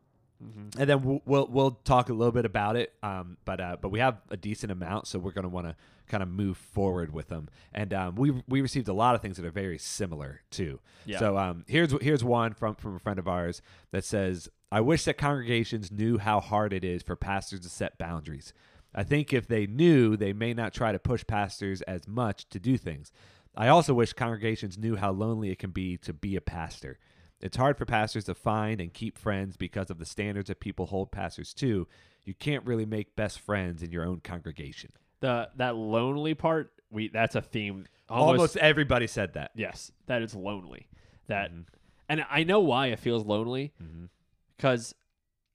and 0.77 0.89
then 0.89 1.03
we'll, 1.03 1.21
we'll 1.25 1.47
we'll 1.47 1.71
talk 1.71 2.09
a 2.09 2.13
little 2.13 2.31
bit 2.31 2.45
about 2.45 2.75
it. 2.75 2.93
Um, 3.03 3.37
but 3.45 3.59
uh, 3.59 3.77
but 3.79 3.89
we 3.89 3.99
have 3.99 4.21
a 4.29 4.37
decent 4.37 4.71
amount, 4.71 5.07
so 5.07 5.19
we're 5.19 5.31
going 5.31 5.43
to 5.43 5.49
want 5.49 5.67
to 5.67 5.75
kind 6.07 6.23
of 6.23 6.29
move 6.29 6.57
forward 6.57 7.13
with 7.13 7.27
them. 7.27 7.49
And 7.73 7.93
um, 7.93 8.15
we 8.15 8.41
we 8.47 8.61
received 8.61 8.87
a 8.87 8.93
lot 8.93 9.15
of 9.15 9.21
things 9.21 9.37
that 9.37 9.45
are 9.45 9.51
very 9.51 9.77
similar 9.77 10.41
too. 10.49 10.79
Yeah. 11.05 11.19
So 11.19 11.37
um, 11.37 11.65
here's 11.67 11.93
here's 12.01 12.23
one 12.23 12.53
from 12.53 12.75
from 12.75 12.95
a 12.95 12.99
friend 12.99 13.19
of 13.19 13.27
ours 13.27 13.61
that 13.91 14.03
says, 14.03 14.49
"I 14.71 14.81
wish 14.81 15.05
that 15.05 15.17
congregations 15.17 15.91
knew 15.91 16.17
how 16.17 16.39
hard 16.39 16.73
it 16.73 16.83
is 16.83 17.03
for 17.03 17.15
pastors 17.15 17.61
to 17.61 17.69
set 17.69 17.97
boundaries. 17.97 18.53
I 18.93 19.03
think 19.03 19.31
if 19.33 19.47
they 19.47 19.67
knew, 19.67 20.17
they 20.17 20.33
may 20.33 20.53
not 20.53 20.73
try 20.73 20.91
to 20.91 20.99
push 20.99 21.25
pastors 21.25 21.81
as 21.83 22.07
much 22.07 22.49
to 22.49 22.59
do 22.59 22.77
things. 22.77 23.11
I 23.55 23.67
also 23.67 23.93
wish 23.93 24.13
congregations 24.13 24.77
knew 24.77 24.95
how 24.95 25.11
lonely 25.11 25.49
it 25.49 25.59
can 25.59 25.71
be 25.71 25.97
to 25.97 26.13
be 26.13 26.35
a 26.35 26.41
pastor." 26.41 26.97
It's 27.41 27.57
hard 27.57 27.77
for 27.77 27.85
pastors 27.85 28.25
to 28.25 28.35
find 28.35 28.79
and 28.79 28.93
keep 28.93 29.17
friends 29.17 29.57
because 29.57 29.89
of 29.89 29.97
the 29.97 30.05
standards 30.05 30.47
that 30.49 30.59
people 30.59 30.85
hold 30.87 31.11
pastors 31.11 31.53
to. 31.55 31.87
You 32.23 32.33
can't 32.35 32.65
really 32.65 32.85
make 32.85 33.15
best 33.15 33.39
friends 33.39 33.81
in 33.81 33.91
your 33.91 34.05
own 34.05 34.19
congregation. 34.21 34.91
The 35.21 35.49
that 35.57 35.75
lonely 35.75 36.33
part. 36.35 36.71
We 36.91 37.07
that's 37.09 37.35
a 37.35 37.41
theme. 37.41 37.85
Almost, 38.09 38.31
Almost, 38.37 38.57
everybody 38.57 39.07
said 39.07 39.33
that. 39.33 39.51
yes. 39.55 39.91
That 40.07 40.21
is 40.21 40.35
lonely. 40.35 40.87
That 41.27 41.51
Mhm. 41.51 41.65
and 42.09 42.25
I 42.29 42.43
know 42.43 42.59
why 42.59 42.87
it 42.87 42.99
feels 42.99 43.25
lonely 43.25 43.73
Mhm. 43.81 44.09
because 44.57 44.93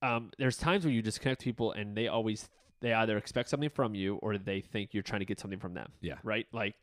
um, 0.03 0.31
there's 0.39 0.57
times 0.57 0.85
where 0.85 0.93
you 0.93 1.03
disconnect 1.03 1.43
people 1.43 1.73
and 1.73 1.97
they 1.97 2.07
always 2.09 2.49
they 2.81 2.93
either 2.93 3.17
expect 3.17 3.49
something 3.49 3.71
from 3.71 3.95
you 3.95 4.17
or 4.17 4.37
they 4.39 4.61
think 4.61 4.93
you're 4.93 5.03
trying 5.03 5.21
to 5.21 5.25
get 5.27 5.41
something 5.41 5.59
from 5.59 5.75
them. 5.75 5.91
Yeah. 6.01 6.19
Right. 6.23 6.47
Like, 6.53 6.75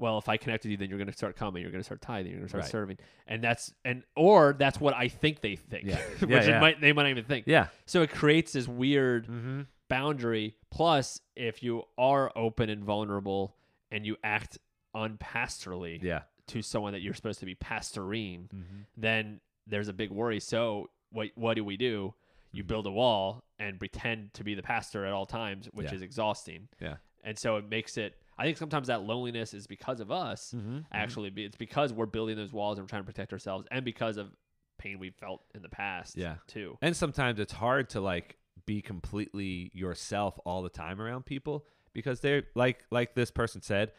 well, 0.00 0.18
if 0.18 0.28
I 0.28 0.36
connect 0.38 0.64
with 0.64 0.70
you, 0.72 0.76
then 0.76 0.88
you're 0.88 0.98
going 0.98 1.06
to 1.10 1.16
start 1.16 1.36
coming. 1.36 1.62
You're 1.62 1.70
going 1.70 1.80
to 1.80 1.84
start 1.84 2.00
tithing. 2.00 2.32
You're 2.32 2.40
going 2.40 2.46
to 2.48 2.50
start 2.50 2.62
Right. 2.64 2.70
serving. 2.70 2.98
And 3.26 3.44
that's 3.44 3.72
and 3.84 4.02
or 4.16 4.54
that's 4.58 4.80
what 4.80 4.94
I 4.94 5.08
think 5.08 5.40
they 5.42 5.56
think. 5.56 5.84
Yeah. 5.84 5.96
which 6.20 6.30
Yeah, 6.30 6.38
it 6.42 6.48
yeah. 6.48 6.60
might 6.60 6.80
they 6.80 6.92
might 6.92 7.02
not 7.04 7.10
even 7.10 7.24
think. 7.24 7.46
Yeah. 7.46 7.66
So 7.86 8.02
it 8.02 8.10
creates 8.10 8.52
this 8.52 8.66
weird 8.66 9.26
Mm-hmm. 9.26 9.60
boundary. 9.88 10.56
Plus, 10.70 11.20
if 11.36 11.62
you 11.62 11.84
are 11.98 12.32
open 12.36 12.70
and 12.70 12.82
vulnerable 12.84 13.54
and 13.90 14.06
you 14.06 14.16
act 14.24 14.58
unpastorally 14.94 16.02
Yeah. 16.02 16.22
to 16.48 16.62
someone 16.62 16.92
that 16.92 17.00
you're 17.02 17.14
supposed 17.14 17.40
to 17.40 17.46
be 17.46 17.54
pastoring, 17.54 18.48
Mm-hmm. 18.48 18.78
then 18.96 19.40
there's 19.66 19.88
a 19.88 19.92
big 19.92 20.10
worry. 20.10 20.40
So 20.40 20.90
what 21.10 21.28
what 21.34 21.54
do 21.54 21.64
we 21.64 21.76
do? 21.76 22.14
You 22.52 22.64
Mhm. 22.64 22.68
build 22.68 22.86
a 22.86 22.90
wall 22.90 23.44
and 23.58 23.78
pretend 23.78 24.34
to 24.34 24.44
be 24.44 24.54
the 24.54 24.62
pastor 24.62 25.04
at 25.04 25.12
all 25.12 25.26
times, 25.26 25.66
which 25.72 25.92
is 25.92 26.02
exhausting. 26.02 26.68
Yeah. 26.80 26.96
And 27.22 27.38
so 27.38 27.56
it 27.56 27.68
makes 27.68 27.96
it. 27.98 28.16
I 28.40 28.44
think 28.44 28.56
sometimes 28.56 28.86
that 28.86 29.02
loneliness 29.02 29.52
is 29.52 29.66
because 29.66 30.00
of 30.00 30.10
us. 30.10 30.54
Mm-hmm. 30.56 30.78
Actually, 30.92 31.28
be- 31.28 31.44
it's 31.44 31.56
because 31.56 31.92
we're 31.92 32.06
building 32.06 32.36
those 32.36 32.54
walls 32.54 32.78
and 32.78 32.84
we're 32.84 32.88
trying 32.88 33.02
to 33.02 33.06
protect 33.06 33.34
ourselves, 33.34 33.66
and 33.70 33.84
because 33.84 34.16
of 34.16 34.30
pain 34.78 34.98
we 34.98 35.10
felt 35.10 35.42
in 35.54 35.60
the 35.60 35.68
past. 35.68 36.16
Yeah. 36.16 36.36
Too. 36.46 36.78
And 36.80 36.96
sometimes 36.96 37.38
it's 37.38 37.52
hard 37.52 37.90
to 37.90 38.00
like 38.00 38.38
be 38.64 38.80
completely 38.80 39.70
yourself 39.74 40.38
all 40.46 40.62
the 40.62 40.70
time 40.70 41.02
around 41.02 41.26
people 41.26 41.66
because 41.92 42.20
they're 42.20 42.44
like 42.54 42.84
like 42.90 43.14
this 43.14 43.30
person 43.30 43.60
said, 43.60 43.92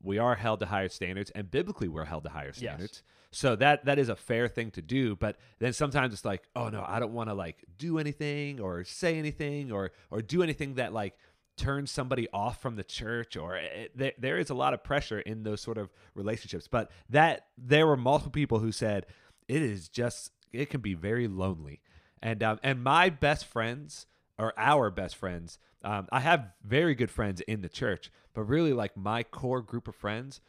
we 0.00 0.18
are 0.18 0.36
held 0.36 0.60
to 0.60 0.66
higher 0.66 0.88
standards 0.88 1.30
and 1.34 1.50
biblically 1.50 1.88
we're 1.88 2.04
held 2.04 2.22
to 2.24 2.30
higher 2.30 2.52
standards. 2.52 3.02
So 3.32 3.54
that 3.56 3.84
that 3.84 3.98
is 3.98 4.08
a 4.08 4.16
fair 4.16 4.48
thing 4.48 4.70
to 4.72 4.82
do, 4.82 5.14
but 5.16 5.36
then 5.58 5.72
sometimes 5.72 6.12
it's 6.12 6.24
like, 6.24 6.42
oh 6.56 6.68
no, 6.68 6.84
I 6.86 6.98
don't 7.00 7.12
want 7.12 7.28
to 7.30 7.34
like 7.34 7.64
do 7.78 7.98
anything 7.98 8.60
or 8.60 8.84
say 8.84 9.18
anything 9.18 9.70
or 9.70 9.92
or 10.10 10.20
do 10.22 10.42
anything 10.42 10.74
that 10.74 10.92
like 10.92 11.16
turns 11.60 11.90
somebody 11.90 12.26
off 12.32 12.60
from 12.62 12.76
the 12.76 12.84
church 12.84 13.36
or 13.36 13.56
it, 13.56 13.92
there, 13.96 14.12
there 14.18 14.38
is 14.38 14.50
a 14.50 14.54
lot 14.54 14.72
of 14.72 14.82
pressure 14.82 15.20
in 15.20 15.42
those 15.42 15.60
sort 15.60 15.78
of 15.78 15.90
relationships. 16.14 16.66
But 16.66 16.90
that 17.10 17.46
there 17.58 17.86
were 17.86 17.96
multiple 17.96 18.32
people 18.32 18.58
who 18.58 18.72
said 18.72 19.06
it 19.46 19.62
is 19.62 19.88
just 19.88 20.30
it 20.52 20.70
can 20.70 20.80
be 20.80 20.94
very 20.94 21.28
lonely 21.28 21.82
and 22.22 22.42
um, 22.42 22.58
and 22.62 22.82
my 22.82 23.10
best 23.10 23.44
friends 23.46 24.06
or 24.38 24.52
our 24.56 24.90
best 24.90 25.16
friends 25.16 25.58
um, 25.82 26.06
i 26.12 26.20
have 26.20 26.52
very 26.64 26.94
good 26.94 27.10
friends 27.10 27.40
in 27.42 27.60
the 27.60 27.68
church 27.68 28.10
but 28.32 28.42
really 28.42 28.72
like 28.72 28.96
my 28.96 29.22
core 29.22 29.62
group 29.62 29.88
of 29.88 29.94
friends 29.94 30.40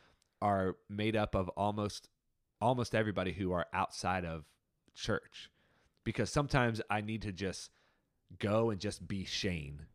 are 0.41 0.76
made 0.89 1.15
up 1.15 1.36
of 1.36 1.50
almost 1.50 2.10
almost 2.60 2.93
everybody 2.93 3.34
who 3.34 3.52
are 3.52 3.65
outside 3.74 4.26
of 4.26 4.45
church 4.93 5.50
because 6.04 6.30
sometimes 6.30 6.82
i 6.89 7.02
need 7.02 7.21
to 7.21 7.32
just 7.32 7.71
go 8.39 8.69
and 8.69 8.80
just 8.80 9.08
be 9.08 9.26
shane 9.26 9.88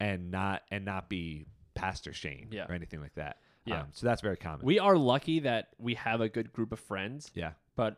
and 0.00 0.30
not 0.30 0.62
and 0.70 0.84
not 0.84 1.08
be 1.08 1.46
pastor 1.74 2.12
shane 2.12 2.48
Yeah. 2.50 2.66
or 2.68 2.74
anything 2.74 3.00
like 3.00 3.14
that 3.14 3.36
Yeah. 3.64 3.82
um, 3.82 3.86
so 3.92 4.06
that's 4.06 4.20
very 4.22 4.36
common 4.36 4.64
We 4.66 4.78
are 4.78 4.96
lucky 4.96 5.40
that 5.40 5.68
we 5.78 5.94
have 5.94 6.20
a 6.20 6.28
good 6.28 6.52
group 6.52 6.72
of 6.72 6.80
friends, 6.80 7.30
yeah 7.34 7.52
but 7.76 7.96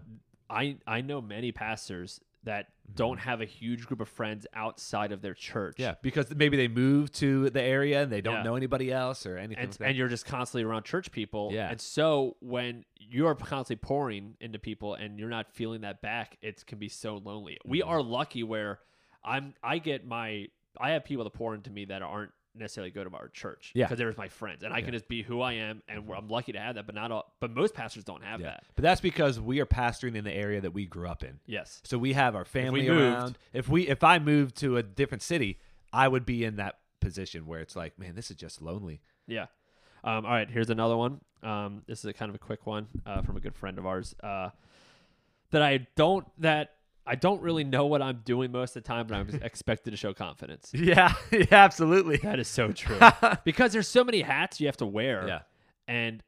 I 0.48 0.76
I 0.86 1.00
know 1.00 1.20
many 1.20 1.52
pastors 1.52 2.20
that 2.42 2.68
don't 2.94 3.18
have 3.18 3.42
a 3.42 3.44
huge 3.44 3.84
group 3.86 4.00
of 4.00 4.08
friends 4.08 4.46
outside 4.54 5.12
of 5.12 5.20
their 5.20 5.34
church. 5.34 5.74
Mm-hmm. 5.74 5.82
yeah 5.82 5.94
because 6.02 6.34
maybe 6.34 6.56
they 6.56 6.68
moved 6.68 7.14
to 7.16 7.50
the 7.50 7.62
area 7.62 8.02
and 8.02 8.10
they 8.10 8.20
don't 8.22 8.36
Yeah. 8.36 8.42
know 8.42 8.56
anybody 8.56 8.90
else 8.90 9.26
or 9.26 9.36
anything 9.36 9.58
and, 9.62 9.70
like 9.72 9.78
that. 9.78 9.88
and 9.88 9.96
you're 9.96 10.08
just 10.08 10.24
constantly 10.26 10.64
around 10.64 10.84
church 10.84 11.12
people. 11.12 11.50
Yeah. 11.52 11.70
And 11.70 11.78
so 11.80 12.36
when 12.40 12.84
you're 12.98 13.34
constantly 13.34 13.76
pouring 13.86 14.36
into 14.40 14.58
people 14.58 14.94
and 14.94 15.18
you're 15.18 15.28
not 15.28 15.52
feeling 15.52 15.82
that 15.82 16.00
back, 16.00 16.38
it 16.40 16.64
can 16.66 16.78
be 16.78 16.88
so 16.88 17.18
lonely. 17.18 17.58
We 17.64 17.80
Mm-hmm. 17.80 17.90
are 17.90 18.02
lucky 18.02 18.42
where 18.42 18.80
I'm 19.22 19.52
I 19.62 19.78
get 19.78 20.06
my 20.06 20.48
I 20.78 20.90
have 20.90 21.04
people 21.04 21.24
that 21.24 21.32
pour 21.32 21.54
into 21.54 21.70
me 21.70 21.84
that 21.86 22.02
aren't 22.02 22.32
necessarily 22.54 22.90
go 22.90 23.04
to 23.04 23.14
our 23.14 23.28
church. 23.28 23.70
Yeah. 23.74 23.86
Because 23.86 23.98
there's 23.98 24.16
my 24.16 24.28
friends. 24.28 24.64
And 24.64 24.74
I 24.74 24.82
can 24.82 24.92
just 24.92 25.06
be 25.08 25.22
who 25.22 25.40
I 25.40 25.52
am 25.54 25.82
and 25.88 26.02
I'm 26.14 26.28
lucky 26.28 26.52
to 26.52 26.58
have 26.60 26.74
that, 26.74 26.84
but 26.86 26.94
not 26.96 27.12
all 27.12 27.32
but 27.40 27.52
most 27.52 27.74
pastors 27.74 28.02
don't 28.04 28.24
have 28.24 28.40
Yeah. 28.40 28.46
that. 28.48 28.64
But 28.74 28.82
that's 28.82 29.00
because 29.00 29.38
we 29.38 29.60
are 29.60 29.66
pastoring 29.66 30.16
in 30.16 30.24
the 30.24 30.32
area 30.32 30.60
that 30.60 30.72
we 30.72 30.84
grew 30.86 31.08
up 31.08 31.22
in. 31.22 31.38
Yes. 31.46 31.80
So 31.84 31.96
we 31.96 32.12
have 32.14 32.34
our 32.34 32.44
family 32.44 32.88
moved- 32.88 33.00
around. 33.00 33.38
If 33.52 33.68
we 33.68 33.86
if 33.88 34.02
I 34.02 34.18
moved 34.18 34.56
to 34.58 34.76
a 34.78 34.82
different 34.82 35.22
city, 35.22 35.58
I 35.92 36.08
would 36.08 36.26
be 36.26 36.44
in 36.44 36.56
that 36.56 36.78
position 37.00 37.46
where 37.46 37.60
it's 37.60 37.76
like, 37.76 37.98
man, 37.98 38.14
this 38.16 38.30
is 38.30 38.36
just 38.36 38.60
lonely. 38.60 39.00
Yeah. 39.28 39.46
Um, 40.02 40.24
all 40.26 40.32
right, 40.32 40.50
here's 40.50 40.70
another 40.70 40.96
one. 40.96 41.20
Um, 41.42 41.82
this 41.86 42.00
is 42.00 42.04
a 42.06 42.12
kind 42.12 42.30
of 42.30 42.34
a 42.34 42.38
quick 42.38 42.66
one 42.66 42.88
uh, 43.06 43.22
from 43.22 43.36
a 43.36 43.40
good 43.40 43.54
friend 43.54 43.78
of 43.78 43.86
ours 43.86 44.14
uh, 44.22 44.50
that 45.52 45.62
I 45.62 45.86
don't 45.94 46.26
that 46.40 46.74
I 47.06 47.14
don't 47.14 47.40
really 47.42 47.64
know 47.64 47.86
what 47.86 48.02
I'm 48.02 48.20
doing 48.24 48.52
most 48.52 48.76
of 48.76 48.82
the 48.82 48.86
time, 48.88 49.06
but 49.06 49.16
I'm 49.16 49.28
expected 49.42 49.90
to 49.92 49.96
show 49.96 50.12
confidence. 50.14 50.70
Yeah, 50.74 51.14
yeah, 51.32 51.44
absolutely. 51.50 52.18
That 52.18 52.38
is 52.38 52.48
so 52.48 52.72
true 52.72 52.98
because 53.44 53.72
there's 53.72 53.88
so 53.88 54.04
many 54.04 54.20
hats 54.22 54.60
you 54.60 54.66
have 54.66 54.76
to 54.78 54.86
wear, 54.86 55.26
yeah, 55.26 55.40
and 55.88 56.22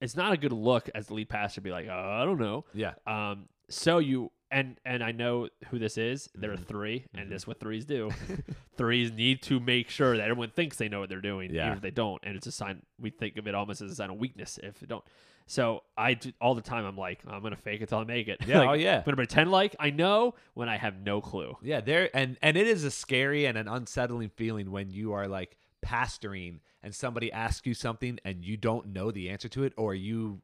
it's 0.00 0.16
not 0.16 0.32
a 0.32 0.36
good 0.36 0.52
look 0.52 0.88
as 0.94 1.06
the 1.08 1.14
lead 1.14 1.28
pastor 1.28 1.56
to 1.56 1.60
be 1.62 1.70
like, 1.70 1.86
oh, 1.90 2.18
I 2.22 2.24
don't 2.24 2.38
know. 2.38 2.64
yeah, 2.74 2.92
Um, 3.06 3.48
so 3.70 3.98
you 3.98 4.30
and 4.50 4.78
and 4.84 5.02
I 5.02 5.12
know 5.12 5.48
who 5.70 5.78
this 5.78 5.98
is. 5.98 6.28
There 6.34 6.52
are 6.52 6.56
Mhm. 6.56 6.66
3 6.66 7.04
and 7.14 7.26
Mhm. 7.26 7.30
this 7.30 7.42
is 7.42 7.46
what 7.46 7.60
threes 7.60 7.84
do. 7.84 8.10
threes 8.76 9.12
need 9.12 9.42
to 9.42 9.60
make 9.60 9.90
sure 9.90 10.16
that 10.16 10.22
everyone 10.28 10.50
thinks 10.50 10.76
they 10.76 10.88
know 10.88 11.00
what 11.00 11.08
they're 11.08 11.20
doing, 11.20 11.52
Yeah. 11.54 11.66
even 11.66 11.76
if 11.76 11.82
they 11.82 11.90
don't. 11.90 12.22
And 12.24 12.36
it's 12.36 12.46
a 12.46 12.52
sign. 12.52 12.82
We 12.98 13.10
think 13.10 13.36
of 13.36 13.46
it 13.48 13.54
almost 13.54 13.80
as 13.80 13.90
a 13.90 13.94
sign 13.94 14.10
of 14.10 14.16
weakness 14.18 14.58
if 14.62 14.78
they 14.80 14.86
don't. 14.86 15.04
So 15.46 15.82
I 15.96 16.12
do, 16.14 16.30
all 16.42 16.54
the 16.54 16.60
time. 16.62 16.84
I'm 16.84 16.96
like, 16.96 17.20
I'm 17.26 17.42
gonna 17.42 17.56
fake 17.56 17.80
it 17.80 17.88
till 17.88 17.98
I 17.98 18.04
make 18.04 18.28
it. 18.28 18.38
Yeah, 18.46 18.58
Like, 18.60 18.68
oh, 18.68 18.72
yeah. 18.74 18.98
I'm 18.98 19.04
gonna 19.04 19.16
pretend 19.16 19.50
like 19.50 19.74
I 19.80 19.90
know 19.90 20.34
when 20.54 20.68
I 20.68 20.76
have 20.76 21.00
no 21.00 21.20
clue. 21.20 21.56
yeah. 21.62 21.80
There 21.80 22.10
and 22.14 22.36
and 22.42 22.56
it 22.56 22.66
is 22.66 22.84
a 22.84 22.90
scary 22.90 23.46
and 23.46 23.56
an 23.58 23.66
unsettling 23.68 24.28
feeling 24.30 24.70
when 24.70 24.90
you 24.90 25.12
are 25.12 25.26
like 25.26 25.56
pastoring 25.84 26.60
and 26.82 26.94
somebody 26.94 27.32
asks 27.32 27.66
you 27.66 27.74
something 27.74 28.18
and 28.24 28.44
you 28.44 28.56
don't 28.56 28.86
know 28.88 29.10
the 29.10 29.30
answer 29.30 29.48
to 29.48 29.64
it 29.64 29.72
or 29.76 29.94
you 29.94 30.42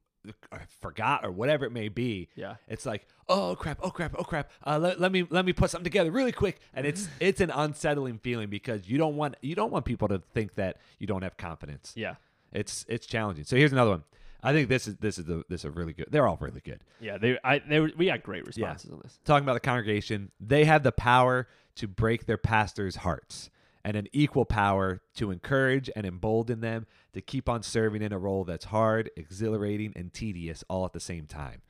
uh, 0.53 0.59
forgot 0.81 1.25
or 1.25 1.31
whatever 1.31 1.65
it 1.65 1.73
may 1.73 1.89
be. 1.89 2.29
Yeah. 2.35 2.57
It's 2.69 2.87
like, 2.87 3.07
oh 3.29 3.57
crap, 3.57 3.79
oh 3.83 3.91
crap, 3.91 4.15
oh 4.19 4.25
crap. 4.25 4.51
Uh, 4.67 4.79
let, 4.79 5.01
let 5.01 5.13
me 5.13 5.27
let 5.31 5.45
me 5.45 5.53
put 5.53 5.71
something 5.71 5.85
together 5.85 6.11
really 6.11 6.33
quick, 6.33 6.61
and 6.75 6.87
it's 6.87 7.09
it's 7.21 7.41
an 7.41 7.51
unsettling 7.51 8.19
feeling 8.19 8.49
because 8.49 8.89
you 8.89 8.99
don't 8.99 9.17
want 9.17 9.37
you 9.41 9.55
don't 9.55 9.71
want 9.71 9.85
people 9.85 10.09
to 10.09 10.23
think 10.33 10.55
that 10.55 10.79
you 10.99 11.07
don't 11.07 11.23
have 11.23 11.37
confidence. 11.37 11.93
Yeah. 11.97 12.15
It's 12.53 12.85
it's 12.89 13.07
challenging. 13.07 13.45
So 13.45 13.57
here's 13.57 13.73
another 13.73 13.91
one. 13.91 14.05
I 14.43 14.53
think 14.53 14.69
this 14.69 14.87
is 14.87 14.97
this 14.97 15.19
is 15.19 15.25
the 15.25 15.43
this 15.49 15.63
is 15.63 15.65
a 15.65 15.71
really 15.71 15.95
good. 15.95 16.07
They're 16.11 16.27
all 16.27 16.39
really 16.41 16.61
good. 16.61 16.81
Yeah. 17.01 17.19
They. 17.19 17.39
I. 17.43 17.61
They. 17.61 17.81
We 17.81 18.07
got 18.07 18.23
great 18.23 18.47
responses 18.47 18.91
on 18.91 19.01
this. 19.03 19.19
Talking 19.25 19.45
about 19.45 19.55
the 19.55 19.61
congregation, 19.61 20.31
they 20.39 20.65
have 20.65 20.83
the 20.83 20.93
power 20.93 21.49
to 21.77 21.89
break 21.89 22.27
their 22.27 22.37
pastors' 22.37 22.97
hearts. 22.97 23.51
And 23.85 23.97
an 23.97 24.09
equal 24.13 24.45
power 24.45 25.03
to 25.15 25.31
encourage 25.31 25.91
and 25.95 26.07
embolden 26.07 26.61
them 26.61 26.87
to 27.13 27.21
keep 27.21 27.49
on 27.49 27.63
serving 27.63 28.01
in 28.01 28.13
a 28.13 28.19
role 28.19 28.45
that's 28.45 28.65
hard, 28.65 29.11
exhilarating, 29.17 29.93
and 29.95 30.13
tedious 30.13 30.65
all 30.69 30.85
at 30.87 30.93
the 30.93 31.01
same 31.01 31.27
time. 31.27 31.61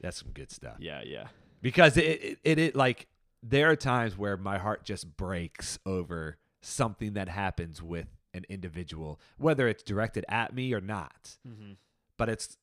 That's 0.00 0.16
some 0.16 0.30
good 0.32 0.50
stuff. 0.50 0.76
Yeah, 0.78 1.02
yeah. 1.04 1.28
Because 1.60 1.96
it, 1.96 2.02
it, 2.04 2.38
it, 2.42 2.58
it 2.58 2.76
like, 2.76 3.06
there 3.42 3.70
are 3.70 3.76
times 3.76 4.16
where 4.16 4.36
my 4.36 4.58
heart 4.58 4.84
just 4.84 5.16
breaks 5.16 5.78
over 5.84 6.38
something 6.60 7.12
that 7.12 7.28
happens 7.28 7.82
with 7.82 8.06
an 8.34 8.44
individual, 8.48 9.20
whether 9.36 9.68
it's 9.68 9.82
directed 9.82 10.24
at 10.28 10.54
me 10.54 10.72
or 10.72 10.80
not. 10.80 11.36
Mm-hmm. 11.46 11.72
But 12.16 12.28
it's, 12.28 12.56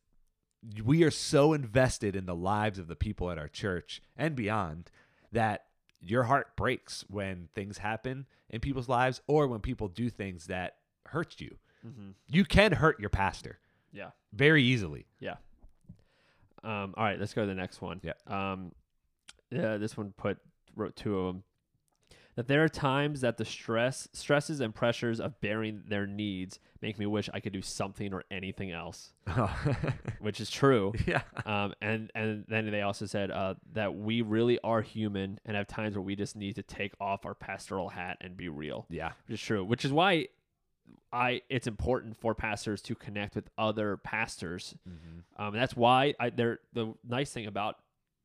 we 0.84 1.04
are 1.04 1.12
so 1.12 1.54
invested 1.54 2.16
in 2.16 2.26
the 2.26 2.36
lives 2.36 2.80
of 2.80 2.88
the 2.88 2.96
people 2.96 3.30
at 3.30 3.38
our 3.38 3.48
church 3.48 4.02
and 4.18 4.36
beyond 4.36 4.90
that 5.32 5.66
your 6.02 6.24
heart 6.24 6.56
breaks 6.56 7.04
when 7.10 7.50
things 7.56 7.78
happen 7.78 8.26
in 8.50 8.62
people's 8.62 8.88
lives 8.90 9.22
or 9.28 9.48
when 9.48 9.60
people 9.60 9.88
do 9.88 10.10
things 10.10 10.48
that 10.48 10.76
hurt 11.08 11.40
you. 11.40 11.56
Mm-hmm. 11.86 12.10
You 12.28 12.46
can 12.46 12.72
hurt 12.74 13.00
your 13.00 13.10
pastor 13.10 13.60
Yeah. 13.92 14.12
very 14.34 14.64
easily. 14.64 15.06
Yeah. 15.20 15.36
Um, 16.64 16.94
all 16.98 17.04
right, 17.06 17.20
let's 17.20 17.34
go 17.34 17.42
to 17.42 17.48
the 17.48 17.54
next 17.56 17.82
one. 17.82 18.02
Yeah. 18.04 18.14
Um, 18.28 18.74
yeah, 19.50 19.78
this 19.78 19.96
one 19.98 20.14
put 20.18 20.38
wrote 20.76 20.96
two 20.96 21.18
of 21.20 21.34
them. 21.34 21.44
That 22.40 22.48
there 22.48 22.64
are 22.64 22.70
times 22.70 23.20
that 23.20 23.36
the 23.36 23.44
stress, 23.44 24.08
stresses, 24.14 24.62
and 24.62 24.74
pressures 24.74 25.20
of 25.20 25.42
bearing 25.42 25.84
their 25.90 26.08
needs 26.08 26.58
make 26.82 26.98
me 26.98 27.06
wish 27.06 27.30
I 27.34 27.42
could 27.42 27.52
do 27.52 27.62
something 27.62 28.14
or 28.14 28.24
anything 28.32 28.72
else, 28.72 29.12
which 30.22 30.40
is 30.40 30.50
true. 30.50 30.94
yeah. 31.06 31.24
Um, 31.46 31.74
and 31.82 32.10
and 32.16 32.46
then 32.48 32.72
they 32.72 32.82
also 32.82 33.08
said 33.08 33.30
uh, 33.30 33.56
that 33.74 33.94
we 33.94 34.22
really 34.22 34.58
are 34.64 34.82
human 34.82 35.38
and 35.46 35.58
have 35.58 35.68
times 35.68 35.96
where 35.98 36.02
we 36.02 36.16
just 36.16 36.38
need 36.38 36.56
to 36.56 36.64
take 36.64 36.94
off 37.02 37.26
our 37.26 37.36
pastoral 37.36 37.90
hat 37.90 38.16
and 38.22 38.38
be 38.38 38.48
real 38.48 38.86
Yeah. 38.90 39.12
which 39.28 39.34
is 39.42 39.42
true. 39.46 39.66
Which 39.66 39.84
is 39.84 39.92
why 39.92 40.30
I 41.12 41.42
it's 41.50 41.68
important 41.68 42.16
for 42.16 42.34
pastors 42.36 42.82
to 42.84 42.96
connect 42.96 43.36
with 43.36 43.50
other 43.58 43.98
pastors. 43.98 44.76
Mm-hmm. 44.88 45.44
Um, 45.44 45.54
that's 45.56 45.76
why 45.76 46.14
I 46.22 46.30
there 46.30 46.60
the 46.72 46.94
nice 47.06 47.32
thing 47.34 47.48
about 47.48 47.80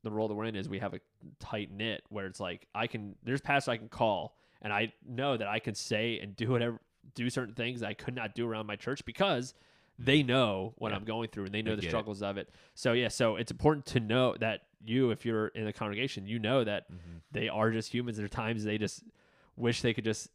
the 0.05 0.11
role 0.13 0.29
that 0.29 0.35
we're 0.35 0.45
in 0.45 0.55
is 0.55 0.69
we 0.69 0.79
have 0.79 0.95
a 0.95 1.01
tight 1.41 1.73
knit 1.73 2.03
where 2.11 2.27
it's 2.27 2.39
like 2.41 2.69
I 2.75 2.87
can 2.87 3.17
there's 3.25 3.41
pastors 3.41 3.69
I 3.73 3.77
can 3.79 3.89
call 3.89 4.37
and 4.63 4.73
I 4.73 4.93
know 5.05 5.37
that 5.37 5.49
I 5.49 5.59
can 5.59 5.75
say 5.75 6.21
and 6.21 6.37
do 6.37 6.51
whatever 6.51 6.81
do 7.15 7.29
certain 7.29 7.55
things 7.55 7.83
I 7.83 7.95
could 7.95 8.15
not 8.15 8.35
do 8.37 8.49
around 8.49 8.67
my 8.67 8.77
church 8.77 9.05
because 9.05 9.53
they 9.99 10.23
know 10.23 10.75
what 10.79 10.91
Yeah. 10.93 10.97
I'm 10.99 11.05
going 11.05 11.29
through 11.31 11.47
and 11.47 11.53
they 11.55 11.63
know 11.63 11.73
They 11.73 11.77
the 11.77 11.83
get 11.83 11.89
it. 11.89 11.91
struggles 11.91 12.23
of 12.23 12.37
it. 12.39 12.49
So 12.75 12.93
yeah, 12.93 13.09
so 13.09 13.37
it's 13.37 13.51
important 13.51 13.87
to 13.87 14.01
know 14.01 14.35
that 14.41 14.63
you, 14.87 15.11
if 15.11 15.25
you're 15.25 15.49
in 15.49 15.67
a 15.67 15.73
congregation, 15.73 16.27
you 16.27 16.39
know 16.39 16.63
that 16.65 16.91
Mm-hmm. 16.91 17.19
they 17.33 17.49
are 17.49 17.71
just 17.71 17.93
humans. 17.93 18.17
There 18.19 18.27
are 18.27 18.29
times 18.29 18.65
they 18.65 18.77
just 18.79 19.03
wish 19.57 19.83
they 19.83 19.95
could 19.95 20.05
just 20.05 20.29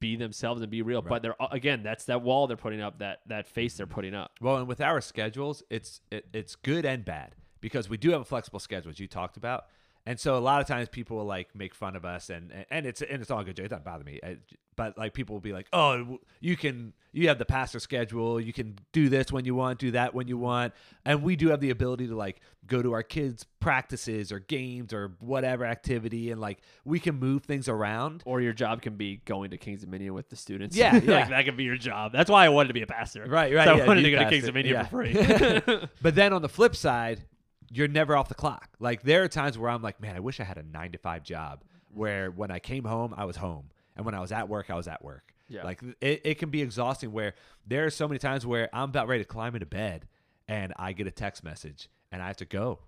be 0.00 0.14
themselves 0.16 0.62
and 0.62 0.70
be 0.70 0.80
real. 0.82 1.02
Right. 1.02 1.08
But 1.10 1.22
they're 1.22 1.36
again, 1.50 1.82
that's 1.82 2.04
that 2.06 2.22
wall 2.22 2.46
they're 2.46 2.56
putting 2.56 2.80
up, 2.80 3.00
that 3.00 3.20
that 3.26 3.46
face 3.48 3.76
they're 3.76 3.86
putting 3.86 4.14
up. 4.14 4.32
Well, 4.40 4.56
and 4.56 4.66
with 4.68 4.80
our 4.80 5.00
schedules, 5.00 5.62
it's 5.70 6.00
it, 6.10 6.26
it's 6.32 6.54
good 6.56 6.84
and 6.86 7.04
bad 7.04 7.34
because 7.60 7.88
we 7.88 7.96
do 7.96 8.10
have 8.10 8.20
a 8.20 8.24
flexible 8.24 8.60
schedule, 8.60 8.90
as 8.90 9.00
you 9.00 9.08
talked 9.08 9.36
about, 9.36 9.66
and 10.08 10.18
so 10.18 10.36
a 10.36 10.40
lot 10.40 10.60
of 10.62 10.66
times 10.66 10.88
people 10.88 11.18
will 11.18 11.26
like 11.26 11.54
make 11.54 11.74
fun 11.74 11.94
of 11.94 12.06
us, 12.06 12.30
and 12.30 12.50
and, 12.50 12.66
and 12.70 12.86
it's 12.86 13.02
and 13.02 13.20
it's 13.20 13.30
all 13.30 13.44
good. 13.44 13.58
It 13.58 13.68
doesn't 13.68 13.84
bother 13.84 14.04
me, 14.04 14.18
Uh, 14.22 14.36
but 14.74 14.96
like 14.96 15.12
people 15.12 15.34
will 15.34 15.40
be 15.40 15.52
like, 15.52 15.66
"Oh, 15.72 16.18
you 16.40 16.56
can 16.56 16.94
you 17.12 17.28
have 17.28 17.38
the 17.38 17.44
pastor 17.44 17.78
schedule, 17.78 18.40
you 18.40 18.54
can 18.54 18.78
do 18.92 19.10
this 19.10 19.30
when 19.30 19.44
you 19.44 19.54
want, 19.54 19.78
do 19.78 19.90
that 19.90 20.14
when 20.14 20.26
you 20.26 20.38
want," 20.38 20.72
and 21.04 21.22
we 21.22 21.36
do 21.36 21.48
have 21.48 21.60
the 21.60 21.68
ability 21.68 22.06
to 22.06 22.16
like 22.16 22.40
go 22.66 22.80
to 22.80 22.92
our 22.92 23.02
kids' 23.02 23.44
practices 23.60 24.32
or 24.32 24.38
games 24.38 24.94
or 24.94 25.16
whatever 25.20 25.66
activity, 25.66 26.30
and 26.30 26.40
like 26.40 26.60
we 26.86 27.00
can 27.00 27.16
move 27.16 27.44
things 27.44 27.68
around. 27.68 28.22
Or 28.24 28.40
your 28.40 28.54
job 28.54 28.80
can 28.80 28.96
be 28.96 29.16
going 29.26 29.50
to 29.50 29.58
King's 29.58 29.82
Dominion 29.82 30.14
with 30.14 30.30
the 30.30 30.36
students. 30.36 30.74
Yeah, 30.74 30.92
like 31.04 31.28
that 31.28 31.44
could 31.44 31.58
be 31.58 31.64
your 31.64 31.76
job. 31.76 32.12
That's 32.12 32.30
why 32.30 32.46
I 32.46 32.48
wanted 32.48 32.68
to 32.68 32.74
be 32.74 32.82
a 32.82 32.86
pastor. 32.86 33.26
Right, 33.26 33.52
right, 33.54 33.66
So 33.66 33.76
yeah, 33.76 33.84
I 33.84 33.86
wanted 33.86 34.02
to 34.02 34.10
go 34.10 34.18
to 34.20 34.30
King's 34.30 34.46
Dominion 34.46 34.74
yeah. 34.74 34.84
for 34.84 35.04
free. 35.04 35.88
But 36.00 36.14
then 36.14 36.32
on 36.32 36.40
the 36.40 36.48
flip 36.48 36.74
side, 36.74 37.24
you're 37.70 37.88
never 37.88 38.16
off 38.16 38.28
the 38.28 38.34
clock. 38.34 38.70
Like 38.78 39.02
there 39.02 39.22
are 39.22 39.28
times 39.28 39.58
where 39.58 39.70
I'm 39.70 39.82
like, 39.82 40.00
man, 40.00 40.16
I 40.16 40.20
wish 40.20 40.40
I 40.40 40.44
had 40.44 40.58
a 40.58 40.62
nine 40.62 40.92
to 40.92 40.98
five 40.98 41.22
job 41.22 41.62
where 41.92 42.30
when 42.30 42.50
I 42.50 42.58
came 42.58 42.84
home, 42.84 43.14
I 43.16 43.24
was 43.24 43.36
home. 43.36 43.70
And 43.96 44.04
when 44.06 44.14
I 44.14 44.20
was 44.20 44.30
at 44.32 44.48
work, 44.48 44.70
I 44.70 44.74
was 44.76 44.86
at 44.86 45.04
work. 45.04 45.34
Yeah. 45.48 45.64
Like 45.64 45.82
it, 46.00 46.20
it 46.24 46.38
can 46.38 46.50
be 46.50 46.62
exhausting 46.62 47.10
where 47.10 47.34
there 47.66 47.84
are 47.86 47.90
so 47.90 48.06
many 48.06 48.18
times 48.18 48.46
where 48.46 48.68
I'm 48.72 48.90
about 48.90 49.08
ready 49.08 49.24
to 49.24 49.28
climb 49.28 49.54
into 49.54 49.66
bed 49.66 50.06
and 50.46 50.72
I 50.76 50.92
get 50.92 51.06
a 51.06 51.10
text 51.10 51.42
message 51.42 51.88
and 52.12 52.22
I 52.22 52.28
have 52.28 52.36
to 52.38 52.44
go. 52.44 52.80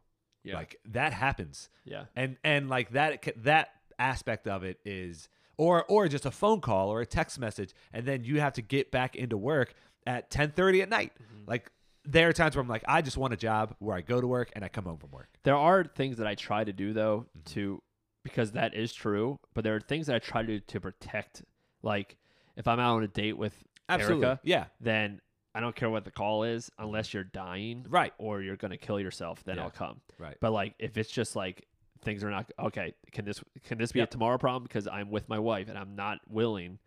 Yeah. 0.45 0.55
Like 0.55 0.77
that 0.87 1.13
happens. 1.13 1.69
yeah. 1.85 2.05
And 2.15 2.37
and 2.45 2.69
like 2.69 2.91
that 2.93 3.27
that 3.43 3.73
aspect 3.99 4.47
of 4.47 4.63
it 4.63 4.79
is 4.85 5.29
or 5.57 5.85
or 5.87 6.09
just 6.09 6.25
a 6.27 6.31
phone 6.31 6.61
call 6.61 6.91
or 6.91 7.01
a 7.01 7.07
text 7.07 7.39
message 7.39 7.75
and 7.93 8.07
then 8.07 8.25
you 8.25 8.41
have 8.41 8.55
to 8.55 8.63
get 8.63 8.91
back 8.91 9.17
into 9.17 9.37
work 9.37 9.75
at 10.07 10.31
10:30 10.31 10.83
at 10.83 10.89
night. 10.89 11.13
Mm-hmm. 11.15 11.51
Like 11.51 11.71
there 12.05 12.29
are 12.29 12.33
times 12.33 12.57
where 12.57 12.63
I'm 12.63 12.69
like 12.69 12.85
I 12.89 13.03
just 13.03 13.17
want 13.19 13.33
a 13.33 13.37
job 13.37 13.75
where 13.79 13.97
I 13.97 14.01
go 14.01 14.21
to 14.21 14.27
work 14.27 14.51
and 14.55 14.65
I 14.65 14.69
come 14.69 14.85
home 14.85 14.99
from 14.99 15.11
work. 15.11 15.29
There 15.43 15.57
are 15.57 15.85
things 15.85 16.17
that 16.19 16.27
I 16.27 16.35
try 16.35 16.65
to 16.65 16.73
do 16.73 16.93
though 16.93 17.27
Mm-hmm. 17.37 17.53
to 17.55 17.83
because 18.23 18.53
that 18.53 18.75
is 18.75 18.93
true, 18.93 19.39
but 19.55 19.65
there 19.65 19.75
are 19.75 19.81
things 19.81 20.07
that 20.09 20.17
I 20.17 20.19
try 20.19 20.43
to 20.43 20.47
do 20.47 20.61
to 20.61 20.81
protect. 20.81 21.43
Like 21.83 22.17
if 22.57 22.69
I'm 22.69 22.79
out 22.81 22.97
on 22.97 23.03
a 23.03 23.09
date 23.09 23.37
with 23.39 23.55
Absolutely. 23.89 24.27
Erica, 24.27 24.41
Yeah. 24.45 24.67
then 24.81 25.21
I 25.55 25.61
don't 25.61 25.75
care 25.75 25.89
what 25.91 26.05
the 26.05 26.11
call 26.11 26.45
is 26.45 26.71
unless 26.79 27.13
you're 27.15 27.25
dying, 27.25 27.85
Right. 27.89 28.13
or 28.19 28.41
you're 28.43 28.57
gonna 28.57 28.77
kill 28.77 29.01
yourself. 29.01 29.43
Then 29.45 29.57
Yeah. 29.57 29.65
I'll 29.65 29.71
come. 29.71 30.01
Right. 30.19 30.37
But 30.41 30.53
like 30.53 30.75
if 30.79 30.97
it's 30.99 31.11
just 31.11 31.35
like 31.35 31.67
things 32.03 32.23
are 32.25 32.31
not 32.31 32.51
okay, 32.59 32.95
can 33.13 33.25
this 33.25 33.43
can 33.65 33.79
this 33.79 33.93
be 33.93 34.01
a 34.01 34.07
tomorrow 34.07 34.39
problem 34.39 34.63
because 34.65 34.87
I'm 34.87 35.11
with 35.11 35.29
my 35.29 35.39
wife 35.39 35.69
and 35.69 35.77
I'm 35.79 35.97
not 35.97 36.21
willing 36.29 36.79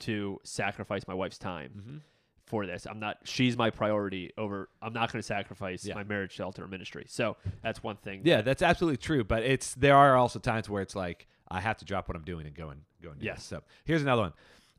to 0.00 0.40
sacrifice 0.44 1.06
my 1.08 1.14
wife's 1.14 1.38
time 1.38 1.72
Mhm. 1.76 2.00
For 2.48 2.66
this. 2.66 2.86
I'm 2.86 2.98
not. 2.98 3.18
She's 3.24 3.56
my 3.56 3.70
priority 3.70 4.32
over. 4.36 4.68
I'm 4.82 4.92
not 4.92 5.12
going 5.12 5.20
to 5.20 5.26
sacrifice 5.26 5.84
Yeah. 5.84 5.94
my 5.94 6.04
marriage, 6.04 6.32
shelter, 6.32 6.64
or 6.64 6.68
ministry. 6.68 7.04
So 7.08 7.36
that's 7.62 7.82
one 7.82 7.96
thing. 7.96 8.22
Yeah, 8.24 8.36
that- 8.36 8.44
that's 8.46 8.62
absolutely 8.62 8.96
true. 8.96 9.22
But 9.24 9.42
it's 9.44 9.74
there 9.74 9.96
are 9.96 10.16
also 10.16 10.38
times 10.38 10.68
where 10.68 10.82
it's 10.82 10.96
like 10.96 11.26
I 11.50 11.60
have 11.60 11.76
to 11.78 11.84
drop 11.84 12.08
what 12.08 12.16
I'm 12.16 12.24
doing 12.24 12.46
and 12.46 12.54
go 12.54 12.70
and 12.70 12.82
go 13.02 13.10
and 13.10 13.20
do 13.20 13.26
Yes. 13.26 13.36
this. 13.36 13.44
So 13.44 13.62
here's 13.84 14.02
another 14.02 14.22
one. 14.22 14.32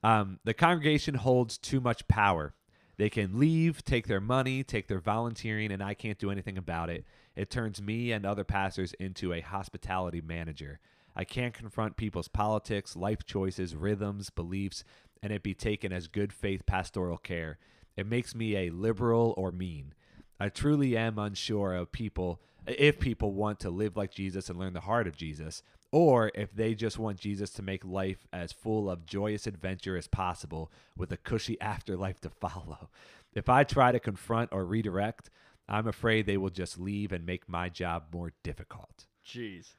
Um, 0.03 0.39
the 0.43 0.53
congregation 0.53 1.15
holds 1.15 1.57
too 1.57 1.79
much 1.79 2.07
power. 2.07 2.53
They 2.97 3.09
can 3.09 3.39
leave, 3.39 3.83
take 3.85 4.07
their 4.07 4.19
money, 4.21 4.63
take 4.63 4.87
their 4.87 4.99
volunteering, 4.99 5.71
and 5.71 5.81
I 5.81 5.93
can't 5.93 6.17
do 6.19 6.31
anything 6.31 6.57
about 6.57 6.89
it. 6.89 7.05
It 7.35 7.49
turns 7.49 7.81
me 7.81 8.11
and 8.11 8.25
other 8.25 8.43
pastors 8.43 8.93
into 8.93 9.31
a 9.33 9.39
hospitality 9.41 10.19
manager. 10.21 10.79
I 11.15 11.23
can't 11.23 11.53
confront 11.53 11.97
people's 11.97 12.27
politics, 12.27 12.95
life 12.95 13.25
choices, 13.25 13.75
rhythms, 13.75 14.29
beliefs, 14.29 14.83
and 15.21 15.31
it 15.31 15.43
be 15.43 15.53
taken 15.53 15.91
as 15.91 16.07
good 16.07 16.31
faith 16.33 16.65
pastoral 16.65 17.17
care. 17.17 17.57
It 17.95 18.07
makes 18.07 18.33
me 18.33 18.55
a 18.55 18.69
liberal 18.69 19.33
or 19.37 19.51
mean. 19.51 19.93
I 20.39 20.49
truly 20.49 20.95
am 20.95 21.19
unsure 21.19 21.73
of 21.75 21.91
people 21.91 22.39
if 22.65 22.99
people 22.99 23.33
want 23.33 23.59
to 23.59 23.69
live 23.69 23.97
like 23.97 24.11
Jesus 24.11 24.49
and 24.49 24.59
learn 24.59 24.73
the 24.73 24.81
heart 24.81 25.07
of 25.07 25.17
Jesus, 25.17 25.63
or 25.91 26.31
if 26.35 26.53
they 26.53 26.75
just 26.75 26.99
want 26.99 27.19
Jesus 27.19 27.49
to 27.51 27.61
make 27.61 27.83
life 27.83 28.27
as 28.31 28.51
full 28.51 28.89
of 28.89 29.05
joyous 29.05 29.47
adventure 29.47 29.97
as 29.97 30.07
possible 30.07 30.71
with 30.95 31.11
a 31.11 31.17
cushy 31.17 31.59
afterlife 31.59 32.19
to 32.21 32.29
follow. 32.41 32.89
If 33.33 33.49
I 33.49 33.63
try 33.63 33.91
to 33.91 33.99
confront 33.99 34.51
or 34.53 34.65
redirect, 34.65 35.29
I'm 35.67 35.87
afraid 35.87 36.25
they 36.25 36.37
will 36.37 36.49
just 36.49 36.79
leave 36.79 37.11
and 37.11 37.25
make 37.25 37.47
my 37.49 37.69
job 37.69 38.05
more 38.13 38.33
difficult. 38.43 39.05
Jeez. 39.25 39.73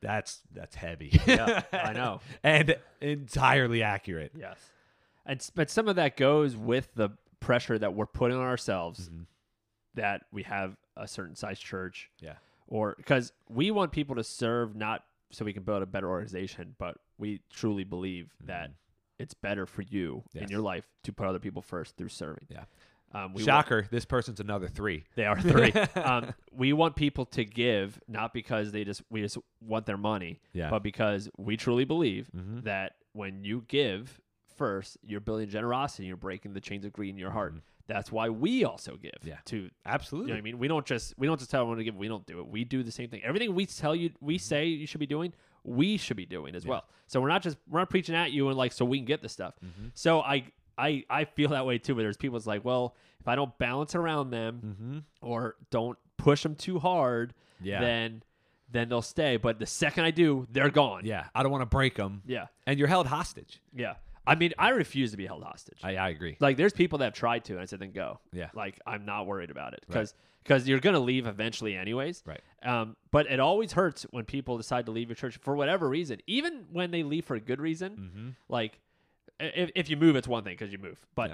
That's 0.00 0.42
that's 0.52 0.76
heavy. 0.76 1.18
Yeah, 1.26 1.62
I 1.72 1.94
know. 1.94 2.20
and 2.44 2.76
entirely 3.00 3.82
accurate. 3.82 4.32
Yes. 4.38 4.58
And 5.26 5.46
but 5.54 5.70
some 5.70 5.88
of 5.88 5.96
that 5.96 6.16
goes 6.16 6.56
with 6.56 6.94
the 6.94 7.10
pressure 7.40 7.78
that 7.78 7.94
we're 7.94 8.06
putting 8.06 8.36
on 8.36 8.42
ourselves 8.44 9.08
Mhm. 9.08 9.26
that 9.94 10.22
we 10.32 10.42
have 10.44 10.76
a 10.96 11.06
certain 11.08 11.34
size 11.36 11.58
church 11.60 12.10
Yeah. 12.20 12.36
or 12.66 12.94
because 12.96 13.32
we 13.48 13.70
want 13.70 13.92
people 13.92 14.16
to 14.16 14.24
serve 14.24 14.74
not 14.74 15.04
so 15.30 15.44
we 15.44 15.52
can 15.52 15.62
build 15.62 15.82
a 15.82 15.86
better 15.86 16.08
organization, 16.08 16.74
but 16.78 16.98
we 17.18 17.40
truly 17.50 17.84
believe 17.84 18.32
that 18.44 18.70
it's 19.18 19.34
better 19.34 19.66
for 19.66 19.82
you 19.82 20.24
in 20.34 20.48
your 20.48 20.60
life 20.60 20.88
to 21.04 21.12
put 21.12 21.26
other 21.26 21.38
people 21.38 21.62
first 21.62 21.96
through 21.96 22.08
serving. 22.08 22.46
Yeah. 22.48 22.64
Um, 23.12 23.32
we 23.32 23.42
want- 23.42 23.44
Shocker, 23.44 23.86
this 23.90 24.04
person's 24.04 24.40
another 24.40 24.66
three. 24.68 25.04
They 25.14 25.24
are 25.24 25.40
three. 25.40 25.70
um, 26.02 26.34
we 26.50 26.72
want 26.72 26.96
people 26.96 27.24
to 27.26 27.44
give 27.44 28.00
not 28.08 28.32
because 28.34 28.72
they 28.72 28.84
just 28.84 29.02
we 29.10 29.20
just 29.22 29.38
want 29.60 29.86
their 29.86 29.96
money, 29.98 30.40
Yeah. 30.52 30.70
but 30.70 30.82
because 30.82 31.28
we 31.36 31.56
truly 31.56 31.84
believe 31.84 32.28
Mhm. 32.34 32.64
that 32.64 32.96
when 33.12 33.44
you 33.44 33.64
give 33.68 34.20
first, 34.56 34.96
you're 35.02 35.20
building 35.20 35.48
generosity. 35.48 36.06
You're 36.06 36.16
breaking 36.16 36.52
the 36.54 36.60
chains 36.60 36.84
of 36.84 36.92
greed 36.92 37.10
in 37.10 37.18
your 37.18 37.30
heart. 37.30 37.54
That's 37.86 38.10
why 38.10 38.30
we 38.30 38.64
also 38.64 38.96
give. 38.96 39.12
Mm-hmm. 39.20 39.28
Yeah. 39.28 39.36
To 39.46 39.56
you 39.56 39.70
Absolutely. 39.84 40.28
know 40.30 40.34
what 40.34 40.38
I 40.38 40.42
mean? 40.42 40.58
We 40.58 40.68
don't 40.68 40.86
just 40.86 41.14
we 41.18 41.26
don't 41.26 41.38
just 41.38 41.50
tell 41.50 41.60
everyone 41.60 41.78
to 41.78 41.84
give. 41.84 41.96
We 41.96 42.08
don't 42.08 42.24
do 42.26 42.38
it. 42.40 42.48
We 42.48 42.64
do 42.64 42.82
the 42.82 42.90
same 42.92 43.08
thing. 43.10 43.22
Everything 43.22 43.54
we 43.54 43.66
tell 43.66 43.94
you, 43.94 44.10
we 44.20 44.38
say 44.38 44.66
you 44.66 44.86
should 44.86 45.00
be 45.00 45.06
doing. 45.06 45.32
We 45.64 45.96
should 45.98 46.16
be 46.16 46.26
doing 46.26 46.54
as 46.54 46.66
well. 46.66 46.84
So 47.06 47.20
we're 47.20 47.28
not 47.28 47.42
just 47.42 47.56
we're 47.68 47.80
not 47.80 47.90
preaching 47.90 48.14
at 48.14 48.32
you 48.32 48.48
and 48.48 48.56
like 48.56 48.72
so 48.72 48.84
we 48.84 48.98
can 48.98 49.04
get 49.04 49.20
this 49.22 49.32
stuff. 49.32 49.54
Mm-hmm. 49.64 49.88
So 49.94 50.20
I 50.20 50.44
I 50.78 51.04
I 51.10 51.24
feel 51.24 51.50
that 51.50 51.66
way 51.66 51.78
too. 51.78 51.94
But 51.94 52.02
there's 52.02 52.16
people 52.16 52.38
that's 52.38 52.46
like, 52.46 52.64
well, 52.64 52.94
if 53.20 53.28
I 53.28 53.34
don't 53.34 53.56
balance 53.58 53.94
around 53.94 54.30
them 54.30 54.60
Mm-hmm. 54.64 54.98
or 55.28 55.56
don't 55.70 55.98
push 56.16 56.42
them 56.42 56.54
too 56.54 56.78
hard, 56.78 57.34
Yeah. 57.62 57.80
then 57.80 58.22
then 58.72 58.88
they'll 58.88 59.02
stay. 59.02 59.36
But 59.36 59.58
the 59.58 59.66
second 59.66 60.04
I 60.04 60.10
do, 60.10 60.46
they're 60.50 60.70
gone. 60.70 61.02
Yeah. 61.04 61.26
I 61.34 61.42
don't 61.42 61.52
want 61.52 61.62
to 61.62 61.66
break 61.66 61.94
them. 61.96 62.22
yeah, 62.26 62.46
And 62.66 62.78
you're 62.78 62.88
held 62.88 63.06
hostage. 63.06 63.60
yeah. 63.74 63.94
I 64.26 64.34
mean, 64.36 64.52
I 64.58 64.70
refuse 64.70 65.10
to 65.10 65.16
be 65.16 65.26
held 65.26 65.42
hostage. 65.44 65.78
I, 65.82 65.96
I 65.96 66.08
agree. 66.10 66.36
like, 66.40 66.56
there's 66.56 66.72
people 66.72 66.98
that 67.00 67.04
have 67.06 67.14
tried 67.14 67.44
to, 67.46 67.52
and 67.54 67.60
I 67.62 67.66
said, 67.66 67.78
then 67.80 67.92
go. 67.92 68.20
Yeah. 68.32 68.48
Like, 68.54 68.80
I'm 68.86 69.04
not 69.04 69.26
worried 69.26 69.50
about 69.50 69.74
it 69.74 69.84
Right. 69.88 70.10
because 70.42 70.66
you're 70.68 70.80
gonna 70.80 70.98
leave 71.00 71.26
eventually, 71.26 71.76
anyways. 71.76 72.22
Right. 72.26 72.40
Um, 72.62 72.96
but 73.10 73.26
it 73.30 73.38
always 73.40 73.72
hurts 73.72 74.04
when 74.10 74.24
people 74.24 74.56
decide 74.56 74.86
to 74.86 74.92
leave 74.92 75.08
your 75.08 75.16
church 75.16 75.36
for 75.42 75.54
whatever 75.56 75.88
reason, 75.88 76.20
even 76.26 76.64
when 76.72 76.90
they 76.90 77.02
leave 77.02 77.24
for 77.26 77.34
a 77.36 77.40
good 77.40 77.60
reason. 77.60 77.90
Mm-hmm. 77.96 78.28
Like, 78.48 78.78
if, 79.40 79.70
if 79.74 79.90
you 79.90 79.96
move, 79.96 80.16
it's 80.16 80.28
one 80.28 80.44
thing 80.44 80.54
because 80.54 80.72
you 80.72 80.78
move. 80.78 80.98
But 81.14 81.30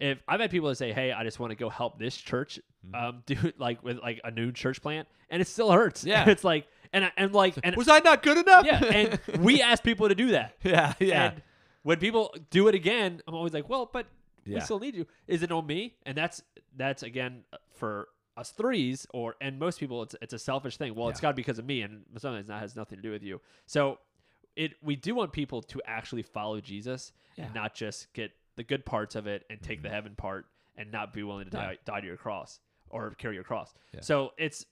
Yeah. 0.00 0.10
if 0.12 0.22
I've 0.28 0.38
had 0.40 0.50
people 0.50 0.68
that 0.68 0.76
say, 0.76 0.92
"Hey, 0.92 1.12
I 1.12 1.24
just 1.24 1.40
want 1.40 1.50
to 1.50 1.56
go 1.56 1.68
help 1.70 1.98
this 1.98 2.16
church, 2.16 2.60
Mm-hmm. 2.86 2.94
um, 2.94 3.22
do 3.26 3.36
like 3.58 3.82
with 3.82 3.98
like 3.98 4.20
a 4.22 4.30
new 4.30 4.52
church 4.52 4.80
plant," 4.80 5.08
and 5.30 5.42
it 5.42 5.48
still 5.48 5.72
hurts. 5.72 6.04
Yeah. 6.04 6.28
it's 6.28 6.44
like 6.44 6.68
and 6.92 7.10
and 7.16 7.32
like 7.34 7.54
and 7.64 7.74
Was 7.74 7.88
I 7.88 7.98
not 8.00 8.22
good 8.22 8.38
enough? 8.38 8.64
yeah, 8.66 8.84
and 8.84 9.20
we 9.42 9.60
ask 9.62 9.82
people 9.82 10.08
to 10.08 10.14
do 10.14 10.28
that. 10.32 10.54
yeah, 10.62 10.92
yeah. 11.00 11.24
And 11.32 11.42
when 11.82 11.98
people 11.98 12.34
do 12.50 12.68
it 12.68 12.74
again, 12.74 13.20
I'm 13.26 13.34
always 13.34 13.52
like, 13.52 13.68
"Well, 13.68 13.88
but 13.92 14.06
we 14.46 14.54
Yeah. 14.54 14.60
still 14.60 14.80
need 14.80 14.94
you. 14.94 15.06
Is 15.26 15.42
it 15.42 15.52
on 15.52 15.66
me?" 15.66 15.96
And 16.04 16.16
that's 16.16 16.42
that's 16.76 17.02
again 17.02 17.44
uh, 17.52 17.58
for 17.74 18.08
us 18.36 18.50
threes 18.50 19.06
or 19.12 19.34
and 19.40 19.58
most 19.58 19.80
people 19.80 20.02
it's 20.02 20.14
it's 20.22 20.32
a 20.32 20.38
selfish 20.38 20.76
thing. 20.76 20.94
Well, 20.94 21.08
it's 21.08 21.18
Yeah. 21.18 21.22
got 21.22 21.28
to 21.30 21.34
be 21.34 21.42
because 21.42 21.58
of 21.58 21.64
me, 21.66 21.82
and 21.82 22.04
sometimes 22.18 22.46
that 22.48 22.60
has 22.60 22.76
nothing 22.76 22.96
to 22.96 23.02
do 23.02 23.10
with 23.10 23.22
you. 23.22 23.40
So 23.66 23.98
it 24.56 24.74
we 24.82 24.96
do 24.96 25.14
want 25.14 25.32
people 25.32 25.62
to 25.62 25.80
actually 25.86 26.22
follow 26.22 26.60
Jesus 26.60 27.12
and 27.36 27.54
not 27.54 27.74
just 27.74 28.12
get 28.12 28.32
the 28.56 28.64
good 28.64 28.84
parts 28.84 29.14
of 29.14 29.26
it 29.28 29.44
and 29.48 29.62
take 29.62 29.82
the 29.82 29.88
mm-hmm. 29.88 29.94
heaven 29.94 30.14
part 30.16 30.46
and 30.76 30.90
not 30.90 31.12
be 31.12 31.22
willing 31.22 31.44
to 31.44 31.50
die, 31.50 31.78
die 31.84 32.00
to 32.00 32.06
your 32.06 32.16
cross 32.16 32.58
or 32.90 33.10
carry 33.12 33.34
your 33.36 33.44
cross. 33.44 33.72
So 34.00 34.32
it's 34.36 34.66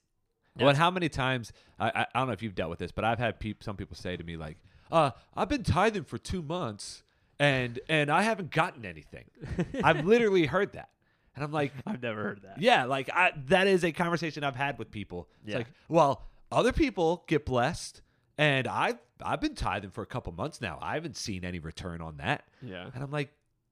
Well, 0.56 0.68
and 0.68 0.78
how 0.78 0.90
many 0.90 1.08
times 1.08 1.52
I, 1.78 1.88
I 1.88 2.06
I 2.14 2.18
don't 2.18 2.26
know 2.26 2.32
if 2.32 2.42
you've 2.42 2.54
dealt 2.54 2.70
with 2.70 2.78
this, 2.80 2.90
but 2.90 3.04
I've 3.04 3.18
had 3.18 3.38
peop, 3.38 3.62
some 3.62 3.76
people 3.76 3.96
say 3.96 4.16
to 4.16 4.24
me 4.24 4.36
like, 4.36 4.56
"Uh, 4.90 5.10
I've 5.36 5.48
been 5.48 5.62
tithing 5.62 6.04
for 6.04 6.18
two 6.18 6.42
months, 6.42 7.02
and 7.38 7.78
and 7.88 8.10
I 8.10 8.22
haven't 8.22 8.50
gotten 8.50 8.84
anything." 8.84 9.24
I've 9.84 10.04
literally 10.04 10.46
heard 10.46 10.72
that, 10.74 10.90
and 11.34 11.44
I'm 11.44 11.52
like, 11.52 11.72
I've 11.86 12.02
never 12.02 12.22
heard 12.22 12.42
that. 12.42 12.60
yeah, 12.60 12.84
like 12.84 13.10
I, 13.12 13.32
that 13.48 13.66
is 13.66 13.84
a 13.84 13.92
conversation 13.92 14.44
I've 14.44 14.56
had 14.56 14.78
with 14.78 14.90
people. 14.90 15.28
It's 15.44 15.52
Yeah. 15.52 15.58
like, 15.58 15.68
well, 15.88 16.22
other 16.52 16.72
people 16.72 17.24
get 17.26 17.44
blessed, 17.46 18.02
and 18.38 18.66
I've 18.68 18.98
I've 19.22 19.40
been 19.40 19.54
tithing 19.54 19.90
for 19.90 20.02
a 20.02 20.06
couple 20.06 20.32
months 20.32 20.60
now. 20.60 20.78
I 20.82 20.94
haven't 20.94 21.16
seen 21.16 21.44
any 21.44 21.58
return 21.58 22.00
on 22.00 22.18
that, 22.18 22.44
Yeah. 22.62 22.90
and 22.94 23.02
I'm 23.02 23.10
like, 23.10 23.30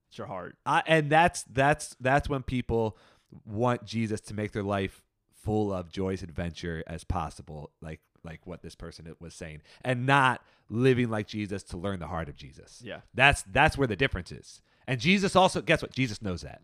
It's 0.09 0.17
your 0.17 0.27
heart. 0.27 0.57
I, 0.65 0.81
and 0.87 1.09
that's 1.09 1.43
that's 1.43 1.95
that's 1.99 2.27
when 2.29 2.43
people 2.43 2.97
want 3.45 3.85
Jesus 3.85 4.21
to 4.21 4.33
make 4.33 4.51
their 4.53 4.63
life 4.63 5.01
full 5.33 5.71
of 5.71 5.91
joyous 5.91 6.23
adventure 6.23 6.83
as 6.87 7.03
possible, 7.03 7.69
like 7.81 7.99
like 8.25 8.45
what 8.45 8.61
this 8.61 8.75
person 8.75 9.15
was 9.19 9.33
saying, 9.33 9.61
and 9.83 10.05
not 10.05 10.41
living 10.69 11.09
like 11.09 11.27
Jesus 11.27 11.63
to 11.63 11.77
learn 11.77 11.99
the 11.99 12.07
heart 12.07 12.29
of 12.29 12.35
Jesus. 12.35 12.81
Yeah. 12.83 13.01
That's 13.13 13.43
that's 13.43 13.77
where 13.77 13.87
the 13.87 13.95
difference 13.95 14.31
is. 14.31 14.61
And 14.87 14.99
Jesus 14.99 15.35
also 15.35 15.61
guess 15.61 15.81
what? 15.81 15.91
Jesus 15.91 16.21
knows 16.21 16.41
that. 16.41 16.61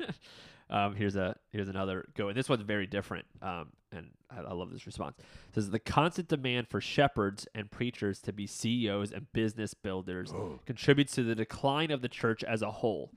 um, 0.70 0.94
here's 0.94 1.16
a 1.16 1.36
here's 1.50 1.68
another 1.68 2.06
go, 2.14 2.28
and 2.28 2.36
this 2.36 2.48
one's 2.48 2.62
very 2.62 2.86
different. 2.86 3.26
Um, 3.42 3.68
and 3.92 4.10
I, 4.30 4.40
I 4.40 4.52
love 4.52 4.70
this 4.72 4.86
response. 4.86 5.16
It 5.18 5.54
says 5.54 5.70
the 5.70 5.78
constant 5.78 6.28
demand 6.28 6.68
for 6.68 6.80
shepherds 6.80 7.46
and 7.54 7.70
preachers 7.70 8.20
to 8.20 8.32
be 8.32 8.46
CEOs 8.46 9.12
and 9.12 9.32
business 9.32 9.74
builders 9.74 10.32
contributes 10.66 11.14
to 11.14 11.22
the 11.22 11.34
decline 11.34 11.90
of 11.90 12.02
the 12.02 12.08
church 12.08 12.44
as 12.44 12.62
a 12.62 12.70
whole. 12.70 13.10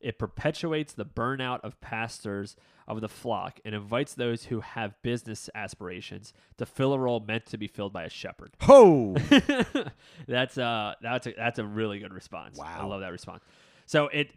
It 0.00 0.18
perpetuates 0.18 0.92
the 0.92 1.04
burnout 1.04 1.60
of 1.64 1.80
pastors 1.80 2.54
of 2.86 3.00
the 3.00 3.08
flock 3.08 3.60
and 3.64 3.74
invites 3.74 4.14
those 4.14 4.44
who 4.44 4.60
have 4.60 4.94
business 5.02 5.50
aspirations 5.54 6.32
to 6.56 6.64
fill 6.66 6.92
a 6.92 6.98
role 6.98 7.20
meant 7.20 7.46
to 7.46 7.58
be 7.58 7.66
filled 7.66 7.92
by 7.92 8.04
a 8.04 8.08
shepherd. 8.08 8.52
Ho! 8.62 9.14
that's 10.28 10.56
uh 10.56 10.94
that's 11.02 11.26
a 11.26 11.32
that's 11.36 11.58
a 11.58 11.64
really 11.64 11.98
good 11.98 12.14
response. 12.14 12.58
Wow. 12.58 12.78
I 12.80 12.84
love 12.84 13.00
that 13.00 13.12
response. 13.12 13.42
So 13.86 14.06
it 14.08 14.30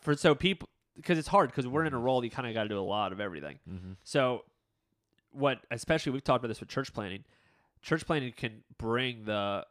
for 0.00 0.14
so 0.16 0.34
people 0.34 0.68
because 0.96 1.18
it's 1.18 1.28
hard 1.28 1.50
because 1.50 1.66
we're 1.66 1.84
in 1.84 1.92
a 1.94 1.98
role 1.98 2.24
you 2.24 2.30
kind 2.30 2.46
of 2.46 2.54
got 2.54 2.62
to 2.64 2.68
do 2.68 2.78
a 2.78 2.80
lot 2.80 3.12
of 3.12 3.20
everything. 3.20 3.58
Mhm. 3.68 3.96
So 4.04 4.44
what 5.32 5.60
especially 5.70 6.12
we've 6.12 6.24
talked 6.24 6.44
about 6.44 6.48
this 6.48 6.60
with 6.60 6.68
church 6.68 6.92
planting. 6.92 7.24
Church 7.82 8.06
planting 8.06 8.32
can 8.32 8.62
bring 8.78 9.24
the 9.24 9.66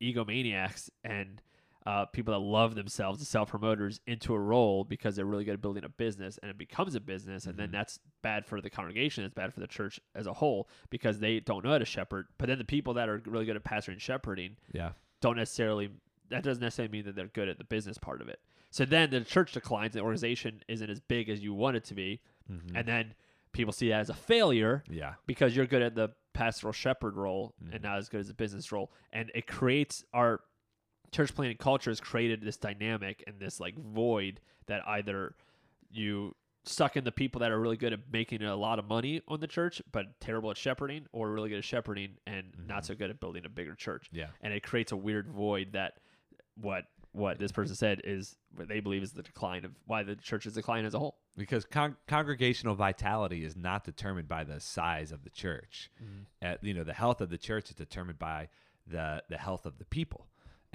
egomaniacs 0.00 0.90
and 1.02 1.42
uh, 1.86 2.04
people 2.06 2.32
that 2.34 2.40
love 2.40 2.74
themselves, 2.74 3.20
the 3.20 3.24
self 3.24 3.50
promoters, 3.50 4.00
into 4.06 4.34
a 4.34 4.38
role 4.38 4.82
because 4.84 5.14
they're 5.16 5.24
really 5.24 5.44
good 5.44 5.54
at 5.54 5.62
building 5.62 5.84
a 5.84 5.88
business, 5.88 6.38
and 6.42 6.50
it 6.50 6.58
becomes 6.58 6.94
a 6.96 7.00
business, 7.00 7.46
and 7.46 7.56
then 7.56 7.70
that's 7.70 8.00
bad 8.22 8.44
for 8.44 8.60
the 8.60 8.68
congregation. 8.68 9.24
It's 9.24 9.34
bad 9.34 9.54
for 9.54 9.60
the 9.60 9.66
church 9.68 10.00
as 10.14 10.26
a 10.26 10.32
whole 10.32 10.68
because 10.90 11.20
they 11.20 11.38
don't 11.40 11.64
know 11.64 11.70
how 11.70 11.78
to 11.78 11.84
shepherd. 11.84 12.26
But 12.38 12.48
then 12.48 12.58
the 12.58 12.64
people 12.64 12.94
that 12.94 13.08
are 13.08 13.22
really 13.26 13.44
good 13.46 13.56
at 13.56 13.64
pastoring 13.64 13.92
and 13.92 14.02
shepherding 14.02 14.56
yeah. 14.72 14.90
don't 15.20 15.36
necessarily 15.36 15.90
that 16.28 16.42
doesn't 16.42 16.60
necessarily 16.60 16.90
mean 16.90 17.04
that 17.04 17.14
they're 17.14 17.28
good 17.28 17.48
at 17.48 17.56
the 17.56 17.62
business 17.64 17.98
part 17.98 18.20
of 18.20 18.28
it. 18.28 18.40
So 18.72 18.84
then 18.84 19.10
the 19.10 19.20
church 19.20 19.52
declines, 19.52 19.92
the 19.94 20.00
organization 20.00 20.60
isn't 20.66 20.90
as 20.90 20.98
big 20.98 21.28
as 21.28 21.40
you 21.40 21.54
want 21.54 21.76
it 21.76 21.84
to 21.84 21.94
be, 21.94 22.20
Mhm. 22.50 22.72
and 22.74 22.88
then 22.88 23.14
people 23.52 23.72
see 23.72 23.90
that 23.90 24.00
as 24.00 24.10
a 24.10 24.14
failure 24.14 24.82
Yeah. 24.90 25.14
because 25.26 25.54
you're 25.54 25.66
good 25.66 25.82
at 25.82 25.94
the 25.94 26.10
pastoral 26.32 26.72
shepherd 26.72 27.14
role 27.14 27.54
and 27.72 27.82
not 27.82 27.96
as 27.98 28.08
good 28.08 28.20
as 28.20 28.26
the 28.28 28.34
business 28.34 28.72
role, 28.72 28.92
and 29.12 29.30
it 29.36 29.46
creates 29.46 30.04
our 30.12 30.40
church 31.16 31.34
planting 31.34 31.56
culture 31.56 31.90
has 31.90 32.00
created 32.00 32.42
this 32.42 32.56
dynamic 32.56 33.24
and 33.26 33.38
this 33.40 33.58
like 33.60 33.74
void 33.78 34.40
that 34.66 34.82
either 34.86 35.34
you 35.90 36.34
suck 36.64 36.96
in 36.96 37.04
the 37.04 37.12
people 37.12 37.38
that 37.40 37.50
are 37.52 37.60
really 37.60 37.76
good 37.76 37.92
at 37.92 38.00
making 38.12 38.42
a 38.42 38.56
lot 38.56 38.78
of 38.78 38.86
money 38.88 39.22
on 39.28 39.38
the 39.40 39.46
church 39.46 39.80
but 39.92 40.18
terrible 40.20 40.50
at 40.50 40.56
shepherding 40.56 41.06
or 41.12 41.30
really 41.30 41.48
good 41.48 41.58
at 41.58 41.64
shepherding 41.64 42.10
and 42.26 42.44
not 42.66 42.84
so 42.84 42.94
good 42.94 43.08
at 43.08 43.20
building 43.20 43.44
a 43.46 43.48
bigger 43.48 43.74
church 43.74 44.08
Yeah. 44.12 44.26
and 44.42 44.52
it 44.52 44.62
creates 44.64 44.92
a 44.92 44.96
weird 44.96 45.28
void 45.28 45.68
that 45.72 45.94
what 46.60 46.84
what 47.12 47.38
this 47.38 47.50
person 47.52 47.74
said 47.74 48.02
is 48.04 48.36
what 48.56 48.68
they 48.68 48.80
believe 48.80 49.02
is 49.02 49.12
the 49.12 49.22
decline 49.22 49.64
of 49.64 49.70
why 49.86 50.02
the 50.02 50.16
church 50.16 50.44
is 50.44 50.52
declining 50.54 50.84
as 50.86 50.92
a 50.94 50.98
whole 50.98 51.16
because 51.38 51.64
con- 51.64 51.96
congregational 52.08 52.74
vitality 52.74 53.42
is 53.44 53.56
not 53.56 53.84
determined 53.84 54.28
by 54.28 54.44
the 54.44 54.58
size 54.60 55.12
of 55.12 55.22
the 55.24 55.30
church. 55.30 55.90
Uh, 56.42 56.56
you 56.62 56.74
know, 56.74 56.82
the 56.84 56.92
health 56.94 57.20
of 57.22 57.30
the 57.30 57.38
church 57.38 57.70
is 57.70 57.76
determined 57.76 58.18
by 58.18 58.48
the 58.86 59.22
the 59.30 59.36
health 59.38 59.64
of 59.66 59.78
the 59.78 59.84
people. 59.86 60.26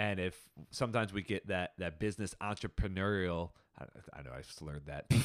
And 0.02 0.20
if 0.20 0.36
sometimes 0.72 1.14
we 1.14 1.22
get 1.22 1.47
that 1.49 1.74
that 1.78 1.99
business 1.99 2.34
entrepreneurial, 2.41 3.52
I, 3.80 3.84
I 4.18 4.24
know 4.24 4.32
I 4.36 4.41
slurred 4.41 4.88
that 4.88 5.08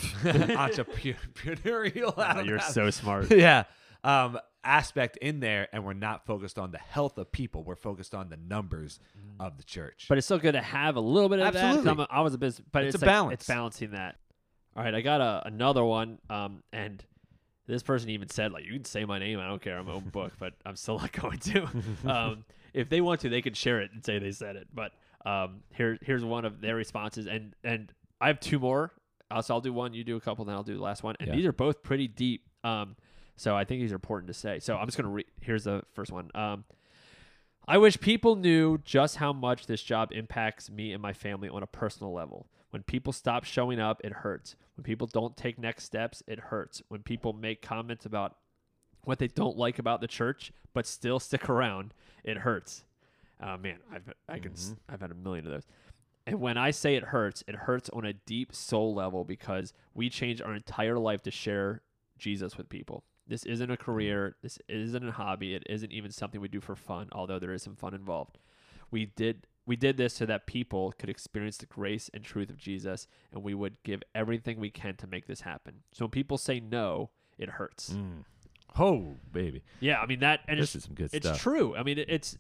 entrepreneurial. 1.06 2.46
you're 2.46 2.58
that. 2.58 2.72
so 2.72 2.90
smart 2.90 3.30
yeah. 3.36 3.64
Um, 4.04 4.38
aspect 4.62 5.16
in 5.16 5.40
there, 5.40 5.68
and 5.72 5.82
we're 5.84 5.94
not 5.94 6.26
focused 6.26 6.58
on 6.58 6.70
the 6.72 6.78
health 6.78 7.16
of 7.18 7.32
people. 7.32 7.64
We're 7.64 7.74
focused 7.76 8.14
on 8.14 8.28
the 8.28 8.36
numbers 8.36 9.00
of 9.40 9.56
the 9.56 9.64
church. 9.64 10.04
Mm. 10.04 10.08
But 10.08 10.18
it's 10.18 10.26
still 10.26 10.38
good 10.38 10.52
to 10.52 10.60
have 10.60 10.96
a 10.96 11.00
little 11.00 11.30
bit 11.30 11.38
of 11.40 11.54
that. 11.54 11.64
Absolutely. 11.64 11.90
I'm 11.90 12.00
a- 12.00 12.08
I 12.10 12.20
was 12.20 12.34
a 12.34 12.38
business, 12.38 12.66
but 12.70 12.84
It's 12.84 12.94
it's, 12.96 13.02
a 13.02 13.06
like- 13.06 13.14
balance. 13.14 13.32
It's 13.34 13.46
balancing 13.48 13.92
that. 13.92 14.16
All 14.76 14.84
right, 14.84 14.94
I 14.94 15.00
got 15.00 15.22
a, 15.22 15.42
another 15.46 15.82
one, 15.82 16.18
um, 16.28 16.62
and 16.70 17.02
this 17.66 17.82
person 17.82 18.10
even 18.10 18.28
said 18.28 18.52
like, 18.52 18.66
"You 18.66 18.74
can 18.74 18.84
say 18.84 19.06
my 19.06 19.18
name. 19.18 19.40
I 19.40 19.48
don't 19.48 19.62
care. 19.62 19.78
I'm 19.78 19.88
own 19.88 20.10
book, 20.10 20.34
but 20.38 20.52
I'm 20.66 20.76
still 20.76 20.98
not 20.98 21.12
going 21.12 21.38
to. 21.38 21.66
um, 22.04 22.44
if 22.76 22.88
they 22.88 23.00
want 23.00 23.20
to, 23.22 23.28
they 23.28 23.42
can 23.42 23.54
share 23.54 23.80
it 23.80 23.90
and 23.92 24.04
say 24.04 24.18
they 24.18 24.30
said 24.32 24.54
it. 24.56 24.68
But 24.72 24.92
um, 25.24 25.62
here, 25.74 25.98
here's 26.02 26.24
one 26.24 26.44
of 26.44 26.60
their 26.60 26.76
responses, 26.76 27.26
and 27.26 27.54
and 27.64 27.92
I 28.20 28.28
have 28.28 28.38
two 28.38 28.58
more. 28.58 28.92
Uh, 29.30 29.42
so 29.42 29.54
I'll 29.54 29.60
do 29.60 29.72
one, 29.72 29.92
you 29.92 30.04
do 30.04 30.14
a 30.16 30.20
couple, 30.20 30.44
then 30.44 30.54
I'll 30.54 30.62
do 30.62 30.76
the 30.76 30.82
last 30.82 31.02
one. 31.02 31.16
And 31.18 31.28
Yeah. 31.28 31.34
these 31.34 31.46
are 31.46 31.52
both 31.52 31.82
pretty 31.82 32.06
deep. 32.06 32.48
Um, 32.62 32.94
so 33.34 33.56
I 33.56 33.64
think 33.64 33.80
these 33.82 33.90
are 33.90 33.96
important 33.96 34.28
to 34.28 34.34
say. 34.34 34.60
So 34.60 34.76
I'm 34.76 34.86
just 34.86 34.96
gonna 34.96 35.08
read. 35.08 35.26
Here's 35.40 35.64
the 35.64 35.82
first 35.94 36.12
one. 36.12 36.30
Um, 36.34 36.64
I 37.68 37.78
wish 37.78 37.98
people 38.00 38.36
knew 38.36 38.78
just 38.78 39.16
how 39.16 39.32
much 39.32 39.66
this 39.66 39.82
job 39.82 40.12
impacts 40.12 40.70
me 40.70 40.92
and 40.92 41.02
my 41.02 41.12
family 41.12 41.48
on 41.48 41.62
a 41.62 41.66
personal 41.66 42.12
level. 42.12 42.46
When 42.70 42.82
people 42.84 43.12
stop 43.12 43.42
showing 43.44 43.80
up, 43.80 44.00
it 44.04 44.12
hurts. 44.12 44.54
When 44.76 44.84
people 44.84 45.06
don't 45.08 45.36
take 45.36 45.58
next 45.58 45.84
steps, 45.84 46.22
it 46.28 46.38
hurts. 46.38 46.82
When 46.88 47.02
people 47.02 47.32
make 47.32 47.62
comments 47.62 48.06
about 48.06 48.36
what 49.02 49.18
they 49.18 49.28
don't 49.28 49.56
like 49.56 49.78
about 49.78 50.00
the 50.00 50.06
church 50.08 50.52
but 50.72 50.86
still 50.86 51.18
stick 51.18 51.48
around, 51.48 51.94
it 52.26 52.38
hurts. 52.38 52.84
Uh, 53.40 53.56
man, 53.56 53.78
I've 53.92 54.12
I 54.28 54.38
can 54.38 54.52
s 54.52 54.74
I've 54.88 55.00
had 55.00 55.10
a 55.10 55.14
million 55.14 55.46
of 55.46 55.52
those. 55.52 55.66
And 56.26 56.40
when 56.40 56.58
I 56.58 56.72
say 56.72 56.96
it 56.96 57.04
hurts, 57.04 57.44
it 57.46 57.54
hurts 57.54 57.88
on 57.90 58.04
a 58.04 58.12
deep 58.12 58.54
soul 58.54 58.94
level 58.94 59.24
because 59.24 59.72
we 59.94 60.10
change 60.10 60.42
our 60.42 60.54
entire 60.54 60.98
life 60.98 61.22
to 61.22 61.30
share 61.30 61.82
Jesus 62.18 62.58
with 62.58 62.68
people. 62.68 63.04
This 63.28 63.44
isn't 63.44 63.70
a 63.70 63.76
career. 63.76 64.36
This 64.42 64.58
isn't 64.68 65.08
a 65.08 65.12
hobby. 65.12 65.54
It 65.54 65.62
isn't 65.68 65.92
even 65.92 66.10
something 66.10 66.40
we 66.40 66.48
do 66.48 66.60
for 66.60 66.74
fun, 66.74 67.08
although 67.12 67.38
there 67.38 67.52
is 67.52 67.62
some 67.62 67.76
fun 67.76 67.94
involved. 67.94 68.38
We 68.90 69.06
did 69.06 69.46
we 69.66 69.76
did 69.76 69.96
this 69.96 70.14
so 70.14 70.26
that 70.26 70.46
people 70.46 70.92
could 70.96 71.10
experience 71.10 71.56
the 71.56 71.66
grace 71.66 72.08
and 72.14 72.24
truth 72.24 72.50
of 72.50 72.56
Jesus, 72.56 73.08
and 73.32 73.42
we 73.42 73.52
would 73.52 73.82
give 73.82 74.02
everything 74.14 74.60
we 74.60 74.70
can 74.70 74.94
to 74.96 75.06
make 75.08 75.26
this 75.26 75.40
happen. 75.40 75.82
So 75.92 76.04
when 76.04 76.10
people 76.10 76.38
say 76.38 76.60
no, 76.60 77.10
it 77.36 77.50
hurts. 77.50 77.90
Mm. 77.90 78.24
Oh, 78.78 79.16
baby, 79.32 79.62
Yeah, 79.80 80.00
I 80.00 80.06
mean 80.06 80.20
that, 80.20 80.40
and 80.48 80.58
this 80.58 80.74
it's 80.74 80.76
is 80.76 80.84
some 80.84 80.94
good 80.94 81.10
it's 81.12 81.26
stuff. 81.26 81.40
true. 81.40 81.74
I 81.76 81.82
mean, 81.82 81.98
it, 81.98 82.08
it's 82.08 82.36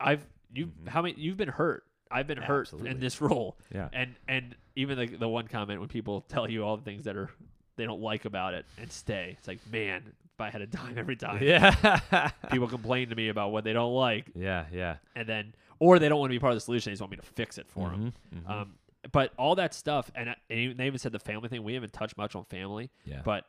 I've 0.00 0.26
you 0.52 0.66
Mhm. 0.66 0.88
how 0.88 1.02
many 1.02 1.14
you've 1.18 1.36
been 1.36 1.48
hurt. 1.48 1.84
I've 2.10 2.26
been 2.26 2.38
hurt 2.38 2.62
Absolutely. 2.62 2.90
in 2.90 3.00
this 3.00 3.20
role, 3.20 3.58
Yeah. 3.74 3.88
and 3.92 4.14
and 4.28 4.54
even 4.76 4.98
the 4.98 5.06
the 5.06 5.28
one 5.28 5.48
comment 5.48 5.80
when 5.80 5.88
people 5.88 6.20
tell 6.22 6.48
you 6.50 6.62
all 6.64 6.76
the 6.76 6.84
things 6.84 7.04
that 7.04 7.16
are 7.16 7.30
they 7.76 7.84
don't 7.84 8.00
like 8.00 8.24
about 8.24 8.54
it 8.54 8.66
and 8.78 8.90
stay. 8.90 9.34
It's 9.38 9.48
like 9.48 9.58
man, 9.70 10.02
if 10.34 10.40
I 10.40 10.50
had 10.50 10.60
a 10.62 10.66
dime 10.66 10.96
every 10.98 11.16
time. 11.16 11.42
Yeah. 11.42 12.30
People 12.50 12.68
complain 12.68 13.08
to 13.08 13.16
me 13.16 13.28
about 13.28 13.50
what 13.52 13.64
they 13.64 13.72
don't 13.72 13.94
like, 13.94 14.30
yeah. 14.34 14.66
Yeah. 14.72 14.96
and 15.16 15.28
then 15.28 15.54
or 15.80 15.98
they 15.98 16.08
don't 16.08 16.20
want 16.20 16.30
to 16.30 16.34
be 16.34 16.40
part 16.40 16.52
of 16.52 16.56
the 16.56 16.60
solution. 16.60 16.90
They 16.90 16.92
just 16.94 17.02
want 17.02 17.10
me 17.10 17.16
to 17.16 17.22
fix 17.24 17.58
it 17.58 17.66
for 17.68 17.90
them. 17.90 18.12
Mhm, 18.34 18.42
mhm. 18.44 18.50
Um, 18.50 18.74
but 19.12 19.32
all 19.36 19.56
that 19.56 19.74
stuff, 19.74 20.10
and, 20.14 20.34
and 20.48 20.78
they 20.78 20.86
even 20.86 20.98
said 20.98 21.12
the 21.12 21.18
family 21.18 21.48
thing. 21.48 21.62
We 21.64 21.74
haven't 21.74 21.92
touched 21.92 22.16
much 22.16 22.34
on 22.36 22.44
family, 22.46 22.90
yeah. 23.04 23.20
but 23.24 23.44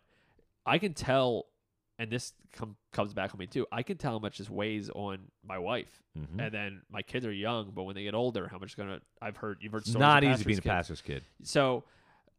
I 0.65 0.79
can 0.79 0.93
tell, 0.93 1.45
and 1.97 2.11
this 2.11 2.33
com- 2.53 2.75
comes 2.91 3.13
back 3.13 3.33
on 3.33 3.39
me 3.39 3.47
too. 3.47 3.65
I 3.71 3.83
can 3.83 3.97
tell 3.97 4.13
how 4.13 4.19
much 4.19 4.37
this 4.37 4.49
weighs 4.49 4.89
on 4.89 5.19
my 5.43 5.57
wife, 5.57 6.01
Mhm. 6.17 6.39
and 6.45 6.53
then 6.53 6.81
my 6.89 7.01
kids 7.01 7.25
are 7.25 7.31
young, 7.31 7.71
but 7.71 7.83
when 7.83 7.95
they 7.95 8.03
get 8.03 8.13
older, 8.13 8.47
how 8.47 8.57
much 8.57 8.67
it's 8.67 8.75
gonna. 8.75 9.01
I've 9.21 9.37
heard 9.37 9.57
you've 9.61 9.71
heard 9.71 9.81
it's 9.83 9.89
stories 9.91 10.01
not 10.01 10.23
easy 10.23 10.43
being 10.43 10.59
a 10.59 10.61
pastors' 10.61 11.01
kid. 11.01 11.23
So 11.43 11.83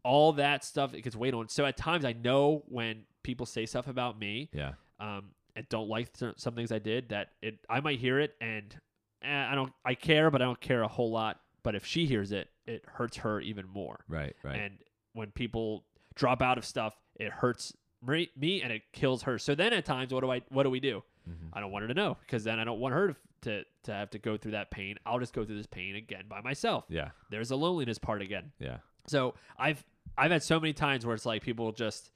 all 0.02 0.32
that 0.34 0.62
stuff 0.64 0.94
it 0.94 1.02
gets 1.02 1.16
weighed 1.16 1.34
on. 1.34 1.48
So 1.48 1.64
at 1.66 1.76
times 1.76 2.04
I 2.04 2.12
know 2.12 2.62
when 2.68 3.06
people 3.22 3.44
say 3.46 3.66
stuff 3.66 3.88
about 3.88 4.18
me, 4.18 4.48
Yeah. 4.52 4.74
um, 5.00 5.34
and 5.56 5.68
don't 5.68 5.88
like 5.88 6.10
some 6.36 6.54
things 6.54 6.70
I 6.70 6.78
did 6.78 7.08
that 7.08 7.32
it 7.42 7.58
I 7.68 7.80
might 7.80 7.98
hear 7.98 8.20
it 8.20 8.36
and 8.40 8.78
eh, 9.22 9.46
I 9.50 9.54
don't 9.54 9.72
I 9.84 9.94
care, 9.94 10.30
but 10.30 10.42
I 10.42 10.44
don't 10.44 10.60
care 10.60 10.82
a 10.82 10.88
whole 10.88 11.10
lot. 11.10 11.40
But 11.62 11.74
if 11.74 11.84
she 11.84 12.06
hears 12.06 12.30
it, 12.30 12.48
it 12.66 12.84
hurts 12.86 13.16
her 13.18 13.40
even 13.40 13.66
more. 13.66 14.04
Right. 14.06 14.36
Right. 14.44 14.60
And 14.60 14.78
when 15.14 15.32
people 15.32 15.84
drop 16.14 16.40
out 16.40 16.58
of 16.58 16.64
stuff, 16.64 16.94
it 17.16 17.32
hurts 17.32 17.74
me, 18.02 18.62
and 18.62 18.72
it 18.72 18.82
kills 18.92 19.22
her. 19.22 19.38
So 19.38 19.54
then 19.54 19.72
at 19.72 19.84
times, 19.84 20.12
what 20.12 20.20
do 20.20 20.30
I 20.30 20.42
what 20.50 20.62
do 20.64 20.70
we 20.70 20.80
do? 20.80 21.02
Mhm. 21.28 21.50
I 21.52 21.60
don't 21.60 21.70
want 21.72 21.82
her 21.82 21.88
to 21.88 21.94
know 21.94 22.16
because 22.20 22.44
then 22.44 22.58
I 22.60 22.64
don't 22.64 22.78
want 22.78 22.94
her 22.94 23.08
to, 23.08 23.16
to 23.42 23.64
to 23.84 23.92
have 23.92 24.10
to 24.10 24.18
go 24.18 24.36
through 24.36 24.52
that 24.52 24.70
pain. 24.70 24.96
I'll 25.06 25.18
just 25.18 25.32
go 25.32 25.44
through 25.44 25.56
this 25.56 25.66
pain 25.66 25.96
again 25.96 26.24
by 26.28 26.40
myself. 26.40 26.84
Yeah. 26.88 27.10
There's 27.30 27.50
a 27.50 27.56
loneliness 27.56 27.98
part 27.98 28.22
again. 28.22 28.52
Yeah. 28.58 28.78
So 29.06 29.34
I've 29.58 29.84
I've 30.18 30.30
had 30.30 30.42
so 30.42 30.58
many 30.60 30.72
times 30.72 31.04
where 31.04 31.14
it's 31.14 31.26
like 31.26 31.42
people 31.42 31.72
just, 31.72 32.10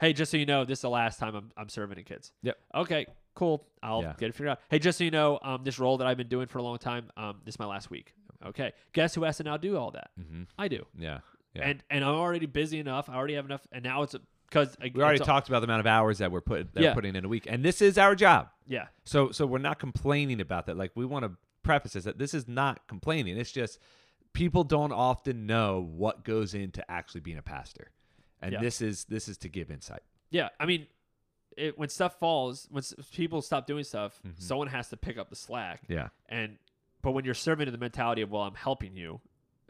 hey, 0.00 0.12
just 0.12 0.30
so 0.30 0.36
you 0.36 0.46
know, 0.46 0.64
this 0.64 0.78
is 0.78 0.82
the 0.82 0.90
last 0.90 1.18
time 1.18 1.34
I'm 1.34 1.50
I'm 1.56 1.68
serving 1.68 1.96
the 1.96 2.02
kids. 2.02 2.32
Yep. 2.42 2.56
Okay, 2.74 3.06
cool. 3.34 3.66
I'll 3.82 4.02
Yeah. 4.02 4.14
get 4.18 4.28
it 4.28 4.32
figured 4.34 4.50
out. 4.50 4.60
Hey, 4.70 4.78
just 4.78 4.98
so 4.98 5.04
you 5.04 5.10
know, 5.10 5.38
um, 5.42 5.64
this 5.64 5.78
role 5.78 5.96
that 5.98 6.06
I've 6.06 6.16
been 6.16 6.28
doing 6.28 6.46
for 6.46 6.58
a 6.58 6.62
long 6.62 6.78
time, 6.78 7.10
um, 7.16 7.40
this 7.44 7.54
is 7.56 7.58
my 7.58 7.66
last 7.66 7.90
week. 7.90 8.14
Okay. 8.46 8.72
Guess 8.92 9.14
who 9.14 9.24
has 9.24 9.36
to 9.38 9.42
now 9.42 9.56
do 9.56 9.76
all 9.76 9.90
that? 9.92 10.10
Mm-hmm. 10.20 10.42
I 10.58 10.68
do. 10.68 10.86
Yeah. 10.98 11.20
Yeah. 11.54 11.68
And 11.68 11.82
and 11.90 12.04
I'm 12.04 12.14
already 12.14 12.46
busy 12.46 12.78
enough. 12.80 13.08
I 13.08 13.14
already 13.14 13.34
have 13.34 13.44
enough. 13.44 13.66
And 13.72 13.84
now 13.84 14.02
it's 14.02 14.14
because 14.54 14.76
we 14.94 15.02
already 15.02 15.18
talked 15.18 15.48
about 15.48 15.60
the 15.60 15.64
amount 15.64 15.80
of 15.80 15.86
hours 15.86 16.18
that 16.18 16.30
we're 16.30 16.40
put 16.40 16.72
that 16.74 16.82
Yeah. 16.82 16.90
we're 16.90 16.94
putting 16.94 17.16
in 17.16 17.24
a 17.24 17.28
week, 17.28 17.46
and 17.48 17.64
this 17.64 17.82
is 17.82 17.98
our 17.98 18.14
job. 18.14 18.48
Yeah. 18.66 18.86
So 19.04 19.30
so 19.32 19.46
we're 19.46 19.58
not 19.58 19.78
complaining 19.78 20.40
about 20.40 20.66
that. 20.66 20.76
Like 20.76 20.92
we 20.94 21.04
want 21.04 21.24
to 21.24 21.32
preface 21.62 21.92
this 21.94 22.04
that 22.04 22.18
this 22.18 22.34
is 22.34 22.46
not 22.48 22.86
complaining. 22.86 23.36
It's 23.36 23.52
just 23.52 23.78
people 24.32 24.64
don't 24.64 24.92
often 24.92 25.46
know 25.46 25.80
what 25.80 26.24
goes 26.24 26.54
into 26.54 26.88
actually 26.90 27.20
being 27.20 27.38
a 27.38 27.42
pastor. 27.42 27.90
And 28.40 28.52
Yeah. 28.52 28.60
this 28.60 28.80
is 28.80 29.04
this 29.06 29.28
is 29.28 29.36
to 29.38 29.48
give 29.48 29.70
insight. 29.70 30.02
Yeah. 30.30 30.48
I 30.60 30.66
mean, 30.66 30.86
it, 31.56 31.78
when 31.78 31.88
stuff 31.88 32.18
falls, 32.18 32.66
when 32.70 32.80
s- 32.82 32.94
people 33.12 33.40
stop 33.42 33.66
doing 33.66 33.84
stuff, 33.84 34.20
Mhm. 34.26 34.40
someone 34.40 34.66
has 34.68 34.88
to 34.90 34.96
pick 34.96 35.18
up 35.18 35.30
the 35.30 35.36
slack. 35.36 35.82
Yeah. 35.88 36.08
And 36.28 36.58
but 37.02 37.12
when 37.12 37.24
you're 37.24 37.34
serving 37.34 37.68
in 37.68 37.72
the 37.72 37.78
mentality 37.78 38.22
of 38.22 38.30
well, 38.30 38.42
I'm 38.42 38.54
helping 38.54 38.96
you, 38.96 39.20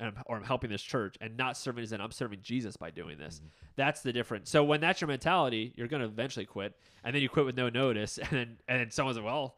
I'm, 0.00 0.14
or 0.26 0.36
I'm 0.36 0.44
helping 0.44 0.70
this 0.70 0.82
church, 0.82 1.16
and 1.20 1.36
not 1.36 1.56
serving 1.56 1.84
as 1.84 1.92
in 1.92 2.00
I'm 2.00 2.10
serving 2.12 2.40
Jesus 2.42 2.76
by 2.76 2.90
doing 2.90 3.16
this. 3.18 3.36
Mm-hmm. 3.36 3.46
That's 3.76 4.00
the 4.02 4.12
difference. 4.12 4.50
So 4.50 4.64
when 4.64 4.80
that's 4.80 5.00
your 5.00 5.08
mentality, 5.08 5.72
you're 5.76 5.88
gonna 5.88 6.04
eventually 6.06 6.46
quit, 6.46 6.76
and 7.04 7.14
then 7.14 7.22
you 7.22 7.28
quit 7.28 7.46
with 7.46 7.56
no 7.56 7.68
notice, 7.68 8.18
and 8.22 8.28
then 8.30 8.56
and 8.68 8.80
then 8.80 8.90
someone's 8.90 9.16
like, 9.18 9.26
well. 9.26 9.56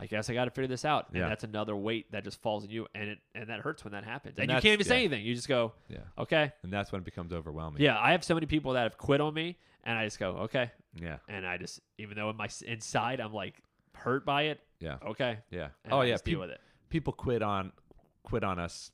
I 0.00 0.06
guess 0.06 0.30
I 0.30 0.34
got 0.34 0.44
to 0.44 0.52
figure 0.52 0.68
this 0.68 0.84
out, 0.84 1.08
and 1.08 1.16
Yeah. 1.18 1.28
that's 1.28 1.42
another 1.42 1.74
weight 1.74 2.12
that 2.12 2.22
just 2.22 2.40
falls 2.40 2.62
on 2.62 2.70
you, 2.70 2.86
and 2.94 3.08
it 3.10 3.18
and 3.34 3.48
that 3.50 3.58
hurts 3.58 3.82
when 3.82 3.94
that 3.94 4.04
happens, 4.04 4.38
and, 4.38 4.48
And 4.48 4.56
you 4.56 4.62
can't 4.62 4.74
even 4.74 4.86
say 4.86 4.98
anything. 4.98 5.24
You 5.26 5.34
just 5.34 5.48
go, 5.48 5.72
Yeah. 5.88 5.98
okay, 6.16 6.52
And 6.62 6.72
that's 6.72 6.92
when 6.92 7.00
it 7.00 7.04
becomes 7.04 7.32
overwhelming. 7.32 7.82
yeah. 7.82 7.98
I 7.98 8.12
have 8.12 8.22
so 8.22 8.32
many 8.34 8.46
people 8.46 8.74
that 8.74 8.84
have 8.84 8.96
quit 8.96 9.20
on 9.20 9.34
me, 9.34 9.58
and 9.82 9.98
I 9.98 10.04
just 10.04 10.20
go, 10.20 10.36
okay, 10.42 10.70
Yeah. 10.94 11.16
and 11.28 11.44
I 11.44 11.56
just 11.56 11.80
even 11.98 12.16
though 12.16 12.30
in 12.30 12.36
my 12.36 12.48
inside 12.64 13.18
I'm 13.18 13.32
like 13.32 13.60
hurt 13.92 14.24
by 14.24 14.42
it, 14.42 14.60
Yeah. 14.78 14.98
okay, 15.04 15.38
Yeah. 15.50 15.70
and 15.82 15.92
oh 15.92 15.98
I 15.98 16.04
yeah. 16.04 16.10
deal 16.18 16.22
Peop- 16.22 16.38
with 16.42 16.50
it. 16.50 16.60
people 16.90 17.12
quit 17.12 17.42
on 17.42 17.72
quit 18.22 18.44
on 18.44 18.60
us 18.60 18.92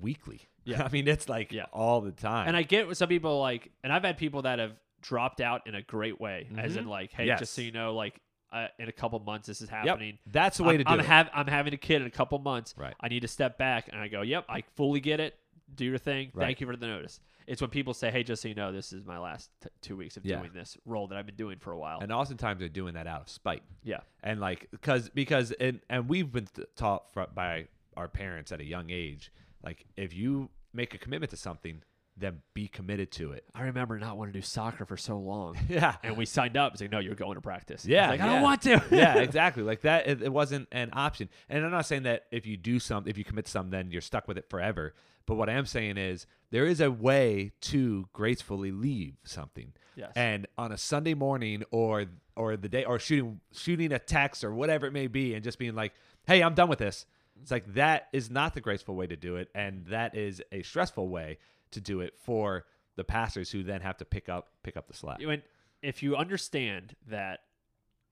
weekly. 0.00 0.40
Yeah. 0.66 0.82
I 0.82 0.88
mean, 0.88 1.06
it's 1.08 1.28
like 1.28 1.52
Yeah. 1.52 1.66
all 1.74 2.00
the 2.00 2.10
time. 2.10 2.48
And 2.48 2.56
I 2.56 2.62
get 2.62 2.86
what 2.86 2.96
some 2.96 3.10
people 3.10 3.38
like, 3.38 3.70
and 3.82 3.92
I've 3.92 4.02
had 4.02 4.16
people 4.16 4.40
that 4.42 4.58
have 4.58 4.72
dropped 5.02 5.42
out 5.42 5.66
in 5.66 5.74
a 5.74 5.82
great 5.82 6.18
way, 6.18 6.48
as 6.56 6.76
in 6.76 6.86
Mhm. 6.86 6.88
like, 6.88 7.12
hey, 7.12 7.26
Yes. 7.26 7.38
just 7.40 7.52
so 7.52 7.60
you 7.60 7.70
know, 7.70 7.94
like 7.94 8.18
uh, 8.50 8.68
in 8.78 8.88
a 8.88 8.92
couple 8.92 9.18
months 9.18 9.46
this 9.48 9.60
is 9.60 9.68
Yep. 9.68 9.84
happening. 9.86 10.18
That's 10.26 10.56
the 10.56 10.62
way 10.64 10.74
I'm, 10.74 10.78
to 10.78 10.84
do 10.84 10.90
I'm, 10.92 11.00
it. 11.00 11.06
hav- 11.06 11.28
I'm 11.34 11.48
having 11.48 11.74
a 11.74 11.76
kid 11.76 12.00
in 12.00 12.06
a 12.06 12.10
couple 12.10 12.38
months. 12.38 12.72
Right. 12.78 12.94
I 13.00 13.08
need 13.08 13.20
to 13.20 13.28
step 13.28 13.58
back, 13.58 13.88
and 13.92 14.00
I 14.00 14.08
go, 14.08 14.22
yep, 14.22 14.46
I 14.48 14.62
fully 14.76 15.00
get 15.00 15.18
it. 15.20 15.36
Do 15.74 15.84
your 15.84 15.98
thing. 15.98 16.30
Right. 16.32 16.46
Thank 16.46 16.60
you 16.62 16.66
for 16.68 16.76
the 16.76 16.86
notice. 16.86 17.20
It's 17.46 17.60
when 17.60 17.68
people 17.70 17.92
say, 17.92 18.10
hey, 18.10 18.22
just 18.22 18.40
so 18.40 18.48
you 18.48 18.54
know, 18.54 18.70
this 18.72 18.92
is 18.94 19.04
my 19.04 19.18
last 19.18 19.50
t- 19.60 19.68
two 19.82 19.96
weeks 19.98 20.16
of 20.16 20.24
Yeah. 20.24 20.38
doing 20.38 20.52
this 20.54 20.78
role 20.86 21.08
that 21.08 21.18
I've 21.18 21.26
been 21.26 21.34
doing 21.36 21.58
for 21.58 21.72
a 21.72 21.78
while. 21.78 21.98
and 22.00 22.10
oftentimes 22.10 22.58
they're 22.60 22.68
doing 22.70 22.94
that 22.94 23.06
out 23.06 23.20
of 23.22 23.28
spite. 23.28 23.64
yeah. 23.82 24.00
and 24.22 24.40
like 24.40 24.68
because 24.70 25.10
because 25.10 25.50
and 25.52 25.80
and 25.90 26.08
we've 26.08 26.30
been 26.32 26.48
taught 26.76 27.12
fr- 27.12 27.22
by 27.34 27.66
our 27.96 28.08
parents 28.08 28.50
at 28.52 28.60
a 28.60 28.64
young 28.64 28.88
age 28.88 29.30
like 29.64 29.84
if 29.96 30.14
you 30.14 30.50
make 30.72 30.94
a 30.94 30.98
commitment 30.98 31.30
to 31.30 31.36
something 31.36 31.82
then 32.16 32.42
be 32.54 32.68
committed 32.68 33.10
to 33.10 33.32
it 33.32 33.44
I 33.56 33.62
remember 33.62 33.98
not 33.98 34.16
wanting 34.16 34.34
to 34.34 34.38
do 34.38 34.44
soccer 34.44 34.84
for 34.84 34.96
so 34.96 35.18
long. 35.18 35.56
yeah 35.68 35.96
and 36.04 36.16
we 36.16 36.26
signed 36.26 36.56
up. 36.56 36.72
It's 36.72 36.80
like, 36.80 36.92
no, 36.92 37.00
you're 37.00 37.16
going 37.16 37.34
to 37.34 37.40
practice. 37.40 37.84
Yeah, 37.84 38.04
It's 38.04 38.10
like, 38.12 38.20
I 38.20 38.26
yeah. 38.26 38.32
don't 38.34 38.42
want 38.42 38.62
to. 38.62 38.84
yeah 38.92 39.16
exactly 39.18 39.64
like 39.64 39.80
that 39.80 40.06
it, 40.06 40.22
it 40.22 40.32
wasn't 40.32 40.68
an 40.70 40.90
option 40.92 41.28
and 41.48 41.64
i'm 41.64 41.72
not 41.72 41.86
saying 41.86 42.04
that 42.04 42.26
if 42.30 42.46
you 42.46 42.56
do 42.56 42.78
something 42.78 43.10
if 43.10 43.18
you 43.18 43.24
commit 43.24 43.46
to 43.46 43.50
something 43.50 43.70
then 43.72 43.90
you're 43.90 44.00
stuck 44.00 44.28
with 44.28 44.38
it 44.38 44.48
forever 44.48 44.94
but 45.26 45.34
what 45.34 45.48
i 45.48 45.52
am 45.54 45.66
saying 45.66 45.96
is 45.96 46.26
there 46.52 46.66
is 46.66 46.80
a 46.80 46.88
way 46.90 47.50
to 47.60 48.08
gracefully 48.12 48.70
leave 48.70 49.14
something 49.24 49.72
Yes. 49.96 50.12
and 50.16 50.46
on 50.58 50.70
a 50.72 50.76
sunday 50.78 51.14
morning 51.14 51.62
or 51.72 52.06
or 52.36 52.56
the 52.56 52.68
day 52.68 52.84
or 52.84 52.98
shooting 53.00 53.40
shooting 53.52 53.92
a 53.92 53.98
text 53.98 54.42
or 54.44 54.52
whatever 54.54 54.86
it 54.86 54.92
may 54.92 55.06
be 55.08 55.34
and 55.34 55.42
just 55.44 55.56
being 55.58 55.74
like 55.76 55.94
hey 56.26 56.42
i'm 56.42 56.54
done 56.54 56.68
with 56.68 56.80
this 56.80 57.06
it's 57.42 57.50
like 57.50 57.74
that 57.74 58.08
is 58.12 58.30
not 58.30 58.54
the 58.54 58.60
graceful 58.60 58.94
way 58.94 59.06
to 59.06 59.16
do 59.16 59.36
it 59.36 59.48
and 59.54 59.86
that 59.86 60.14
is 60.16 60.42
a 60.52 60.62
stressful 60.62 61.08
way 61.08 61.38
to 61.72 61.80
do 61.80 62.00
it 62.00 62.14
for 62.22 62.64
the 62.96 63.04
pastors 63.04 63.50
who 63.50 63.62
then 63.62 63.80
have 63.80 63.96
to 63.96 64.04
pick 64.04 64.28
up 64.28 64.48
pick 64.62 64.76
up 64.76 64.86
the 64.86 64.94
slack 64.94 65.18
when 65.20 65.42
if 65.82 66.02
you 66.02 66.16
understand 66.16 66.94
that 67.08 67.40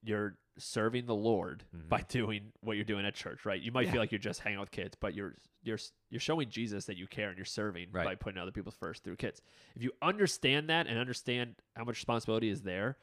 you're 0.02 0.36
serving 0.58 1.06
the 1.06 1.14
Lord 1.14 1.64
by 1.88 2.02
doing 2.08 2.52
what 2.60 2.74
you're 2.76 2.84
doing 2.84 3.06
at 3.06 3.14
church, 3.14 3.46
right? 3.46 3.58
You 3.62 3.72
might 3.72 3.82
Mm-hmm. 3.82 3.86
Yeah. 3.86 3.92
feel 3.92 4.00
like 4.02 4.12
you're 4.12 4.18
just 4.18 4.40
hanging 4.40 4.58
out 4.58 4.62
with 4.62 4.70
kids, 4.72 4.96
but 5.00 5.14
you're 5.14 5.34
you're 5.62 5.78
you're 6.10 6.20
showing 6.20 6.50
Jesus 6.50 6.84
that 6.86 6.96
you 6.98 7.06
care 7.06 7.28
and 7.28 7.38
you're 7.38 7.44
serving 7.46 7.86
Right. 7.92 8.04
by 8.04 8.14
putting 8.16 8.38
other 8.38 8.50
people 8.50 8.72
first 8.72 9.04
through 9.04 9.16
kids. 9.16 9.40
If 9.76 9.82
you 9.82 9.92
understand 10.02 10.68
that 10.68 10.88
and 10.88 10.98
understand 10.98 11.54
how 11.76 11.84
much 11.84 11.96
responsibility 11.96 12.50
is 12.50 12.60
there, 12.62 12.98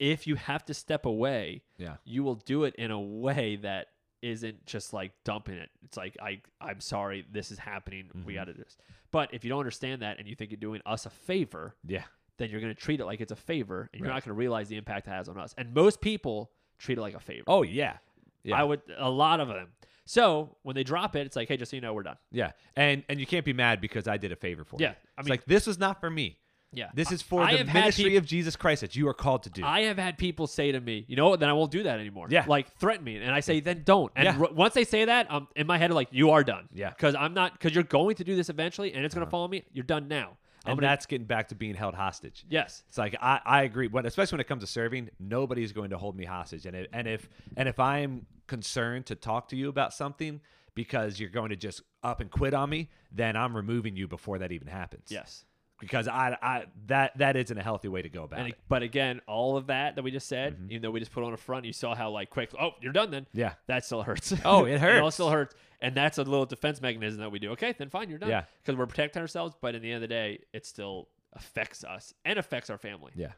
if 0.00 0.26
you 0.26 0.34
have 0.36 0.64
to 0.64 0.74
step 0.74 1.06
away, 1.06 1.62
yeah 1.76 1.96
you 2.04 2.24
will 2.24 2.34
do 2.36 2.64
it 2.64 2.74
in 2.76 2.90
a 2.90 3.00
way 3.00 3.56
that 3.56 3.88
isn't 4.22 4.64
just 4.66 4.92
like 4.92 5.12
dumping 5.24 5.54
it. 5.56 5.70
It's 5.84 5.96
like 5.96 6.16
I 6.22 6.40
I'm 6.60 6.80
sorry, 6.80 7.26
this 7.30 7.50
is 7.50 7.58
happening. 7.58 8.10
We 8.24 8.32
Mhm. 8.32 8.36
got 8.36 8.44
to 8.44 8.54
do 8.54 8.62
this. 8.62 8.76
But 9.10 9.34
if 9.34 9.44
you 9.44 9.50
don't 9.50 9.58
understand 9.58 10.00
that 10.02 10.18
and 10.18 10.26
you 10.28 10.34
think 10.34 10.50
you're 10.50 10.60
doing 10.60 10.80
us 10.86 11.04
a 11.06 11.10
favor, 11.10 11.74
yeah 11.86 12.04
then 12.38 12.48
you're 12.50 12.60
going 12.60 12.74
to 12.74 12.80
treat 12.80 12.98
it 12.98 13.04
like 13.04 13.20
it's 13.20 13.30
a 13.30 13.36
favor 13.36 13.90
and 13.92 14.00
you're 14.00 14.08
Right. 14.08 14.14
not 14.14 14.24
going 14.24 14.30
to 14.34 14.38
realize 14.38 14.68
the 14.68 14.76
impact 14.76 15.06
it 15.06 15.10
has 15.10 15.28
on 15.28 15.38
us. 15.38 15.54
And 15.58 15.74
most 15.74 16.00
people 16.00 16.50
treat 16.78 16.96
it 16.98 17.00
like 17.02 17.14
a 17.14 17.20
favor. 17.20 17.44
oh 17.46 17.62
yeah 17.62 17.98
yeah 18.42 18.56
I 18.58 18.64
would 18.64 18.80
a 18.96 19.10
lot 19.10 19.40
of 19.40 19.48
them. 19.48 19.68
So, 20.04 20.56
when 20.62 20.74
they 20.74 20.82
drop 20.82 21.14
it, 21.14 21.26
it's 21.26 21.36
like, 21.36 21.46
"Hey, 21.46 21.56
just 21.56 21.70
so 21.70 21.76
you 21.76 21.80
know, 21.80 21.94
we're 21.94 22.02
done." 22.02 22.16
Yeah, 22.32 22.52
and 22.74 23.04
and 23.08 23.20
you 23.20 23.26
can't 23.26 23.44
be 23.44 23.52
mad 23.52 23.80
because 23.80 24.08
I 24.08 24.16
did 24.16 24.32
a 24.32 24.36
favor 24.36 24.64
for 24.64 24.76
you. 24.80 24.86
Yeah, 24.86 24.94
I 25.16 25.20
it's 25.20 25.28
like 25.28 25.44
this 25.44 25.64
was 25.64 25.78
not 25.78 26.00
for 26.00 26.10
me. 26.10 26.40
Yeah. 26.72 26.90
This 26.94 27.12
is 27.12 27.22
for 27.22 27.42
I 27.42 27.58
the 27.58 27.64
ministry 27.64 28.16
of 28.16 28.24
Jesus 28.24 28.56
Christ 28.56 28.80
that 28.80 28.96
you 28.96 29.06
are 29.08 29.14
called 29.14 29.42
to 29.44 29.50
do. 29.50 29.64
I 29.64 29.82
have 29.82 29.98
had 29.98 30.18
people 30.18 30.46
say 30.46 30.72
to 30.72 30.80
me, 30.80 31.04
"You 31.06 31.16
know 31.16 31.28
what? 31.28 31.40
Then 31.40 31.48
I 31.48 31.52
won't 31.52 31.70
do 31.70 31.82
that 31.82 32.00
anymore." 32.00 32.28
Yeah. 32.30 32.44
Like 32.46 32.74
threaten 32.78 33.04
me, 33.04 33.16
and 33.16 33.30
I 33.30 33.40
say, 33.40 33.60
"Then 33.60 33.82
don't." 33.84 34.12
And 34.16 34.24
Yeah. 34.24 34.38
r- 34.38 34.52
once 34.52 34.74
they 34.74 34.84
say 34.84 35.04
that, 35.04 35.26
I'm 35.30 35.48
in 35.54 35.66
my 35.66 35.78
head 35.78 35.90
like, 35.92 36.08
"You 36.10 36.30
are 36.30 36.42
done." 36.42 36.68
Yeah. 36.72 36.90
Because 36.90 37.14
I'm 37.14 37.34
not 37.34 37.52
because 37.52 37.74
you're 37.74 37.84
going 37.84 38.16
to 38.16 38.24
do 38.24 38.36
this 38.36 38.48
eventually, 38.48 38.92
and 38.94 39.04
it's 39.04 39.14
going 39.14 39.20
to 39.20 39.26
uh-huh. 39.26 39.30
follow 39.30 39.48
me. 39.48 39.64
You're 39.72 39.84
done 39.84 40.08
now. 40.08 40.38
I'm 40.64 40.72
and 40.72 40.80
gonna, 40.80 40.92
that's 40.92 41.06
getting 41.06 41.26
back 41.26 41.48
to 41.48 41.54
being 41.56 41.74
held 41.74 41.94
hostage. 41.94 42.44
yes. 42.48 42.84
It's 42.88 42.98
like 42.98 43.16
I, 43.20 43.40
I 43.44 43.62
agree, 43.64 43.88
when 43.88 44.06
especially 44.06 44.36
when 44.36 44.40
it 44.42 44.48
comes 44.48 44.62
to 44.62 44.68
serving, 44.68 45.10
nobody's 45.18 45.72
going 45.72 45.90
to 45.90 45.98
hold 45.98 46.16
me 46.16 46.24
hostage. 46.24 46.66
And 46.66 46.76
it, 46.76 46.88
and 46.92 47.08
if 47.08 47.28
and 47.56 47.68
if 47.68 47.80
I'm 47.80 48.26
concerned 48.46 49.06
to 49.06 49.16
talk 49.16 49.48
to 49.48 49.56
you 49.56 49.68
about 49.68 49.92
something 49.92 50.40
because 50.74 51.18
you're 51.18 51.30
going 51.30 51.50
to 51.50 51.56
just 51.56 51.82
up 52.02 52.20
and 52.20 52.30
quit 52.30 52.54
on 52.54 52.70
me, 52.70 52.90
then 53.10 53.36
I'm 53.36 53.56
removing 53.56 53.96
you 53.96 54.06
before 54.06 54.38
that 54.38 54.52
even 54.52 54.68
happens. 54.68 55.08
Yes. 55.08 55.44
Because 55.82 56.08
I, 56.08 56.38
I 56.40 56.64
that 56.86 57.18
that 57.18 57.36
isn't 57.36 57.58
a 57.58 57.62
healthy 57.62 57.88
way 57.88 58.00
to 58.00 58.08
go 58.08 58.22
about 58.22 58.38
And 58.38 58.48
it. 58.48 58.54
but 58.68 58.82
again, 58.82 59.20
all 59.26 59.56
of 59.58 59.66
that 59.66 59.96
that 59.96 60.02
we 60.02 60.10
just 60.10 60.28
said, 60.28 60.54
Mm-hmm. 60.54 60.70
even 60.70 60.82
though 60.82 60.90
we 60.92 61.00
just 61.00 61.12
put 61.12 61.24
on 61.24 61.34
a 61.34 61.36
front, 61.36 61.66
you 61.66 61.72
saw 61.74 61.94
how 61.94 62.08
like 62.10 62.30
quick. 62.30 62.50
Oh, 62.58 62.70
you're 62.80 62.92
done 62.92 63.10
then. 63.10 63.26
Yeah. 63.34 63.54
That 63.66 63.84
still 63.84 64.02
hurts. 64.02 64.32
Oh, 64.44 64.64
it 64.66 64.74
all 64.74 64.78
hurts. 64.78 65.14
still 65.16 65.30
hurts, 65.30 65.54
and 65.80 65.94
that's 65.94 66.16
a 66.18 66.22
little 66.22 66.46
defense 66.46 66.80
mechanism 66.80 67.20
that 67.20 67.32
we 67.32 67.38
do. 67.40 67.50
Okay, 67.50 67.74
then 67.76 67.90
fine, 67.90 68.08
you're 68.08 68.18
done. 68.18 68.30
Yeah. 68.30 68.44
Because 68.62 68.78
we're 68.78 68.86
protecting 68.86 69.20
ourselves, 69.20 69.54
but 69.60 69.74
in 69.74 69.82
the 69.82 69.88
end 69.90 69.96
of 69.96 70.08
the 70.08 70.14
day, 70.14 70.38
it 70.54 70.64
still 70.64 71.08
affects 71.34 71.82
us 71.84 72.14
and 72.24 72.38
affects 72.38 72.70
our 72.70 72.78
family. 72.78 73.10
Yeah. 73.16 73.32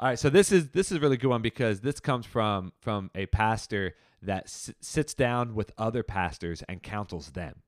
All 0.00 0.08
right. 0.08 0.18
So 0.18 0.30
this 0.30 0.52
is 0.52 0.68
this 0.70 0.92
is 0.92 0.98
a 0.98 1.00
really 1.00 1.16
good 1.16 1.28
one 1.30 1.42
because 1.42 1.80
this 1.80 1.98
comes 1.98 2.24
from 2.24 2.72
from 2.80 3.10
a 3.16 3.26
pastor 3.26 3.94
that 4.22 4.44
s- 4.44 4.70
sits 4.80 5.14
down 5.14 5.54
with 5.56 5.72
other 5.76 6.02
pastors 6.04 6.62
and 6.68 6.80
counsels 6.82 7.30
them. 7.30 7.62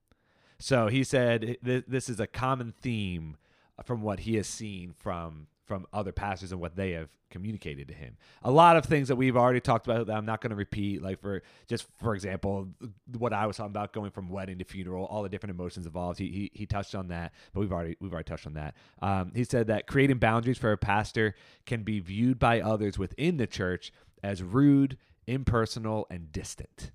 So 0.61 0.89
he 0.89 1.03
said 1.05 1.57
th- 1.65 1.85
this 1.89 2.09
is 2.09 2.21
a 2.21 2.27
common 2.27 2.73
theme 2.83 3.37
from 3.85 4.03
what 4.03 4.21
he 4.21 4.37
has 4.37 4.47
seen 4.47 4.93
from 4.99 5.47
from 5.67 5.87
other 5.93 6.11
pastors 6.11 6.51
and 6.51 6.61
what 6.61 6.75
they 6.75 6.91
have 6.91 7.09
communicated 7.31 7.87
to 7.87 7.95
him. 7.95 8.17
A 8.43 8.51
lot 8.51 8.77
of 8.77 8.85
things 8.85 9.07
that 9.07 9.15
we've 9.15 9.37
already 9.37 9.61
talked 9.61 9.87
about 9.87 10.05
that 10.09 10.17
I'm 10.17 10.27
not 10.27 10.41
going 10.41 10.51
to 10.51 10.57
repeat. 10.57 11.01
Like 11.01 11.21
for 11.21 11.43
just 11.69 11.87
for 12.01 12.15
example, 12.15 12.69
what 13.17 13.33
I 13.33 13.47
was 13.47 13.57
talking 13.57 13.71
about 13.71 13.93
going 13.93 14.11
from 14.11 14.29
wedding 14.29 14.59
to 14.59 14.65
funeral, 14.65 15.05
all 15.05 15.23
the 15.23 15.29
different 15.29 15.55
emotions 15.55 15.87
involved. 15.87 16.19
He 16.19 16.27
he, 16.27 16.51
he 16.55 16.67
touched 16.67 16.95
on 16.95 17.09
that, 17.09 17.33
but 17.53 17.61
we've 17.61 17.73
already 17.73 17.97
we've 18.01 18.13
already 18.13 18.29
touched 18.29 18.47
on 18.47 18.55
that. 18.55 18.75
Um, 19.01 19.33
he 19.35 19.45
said 19.45 19.69
that 19.69 19.87
creating 19.87 20.19
boundaries 20.19 20.59
for 20.59 20.73
a 20.73 20.79
pastor 20.79 21.35
can 21.67 21.85
be 21.85 22.01
viewed 22.01 22.39
by 22.39 22.61
others 22.61 22.99
within 22.99 23.37
the 23.37 23.47
church 23.47 23.93
as 24.23 24.43
rude, 24.43 24.99
impersonal, 25.27 26.07
and 26.11 26.33
distant. 26.33 26.91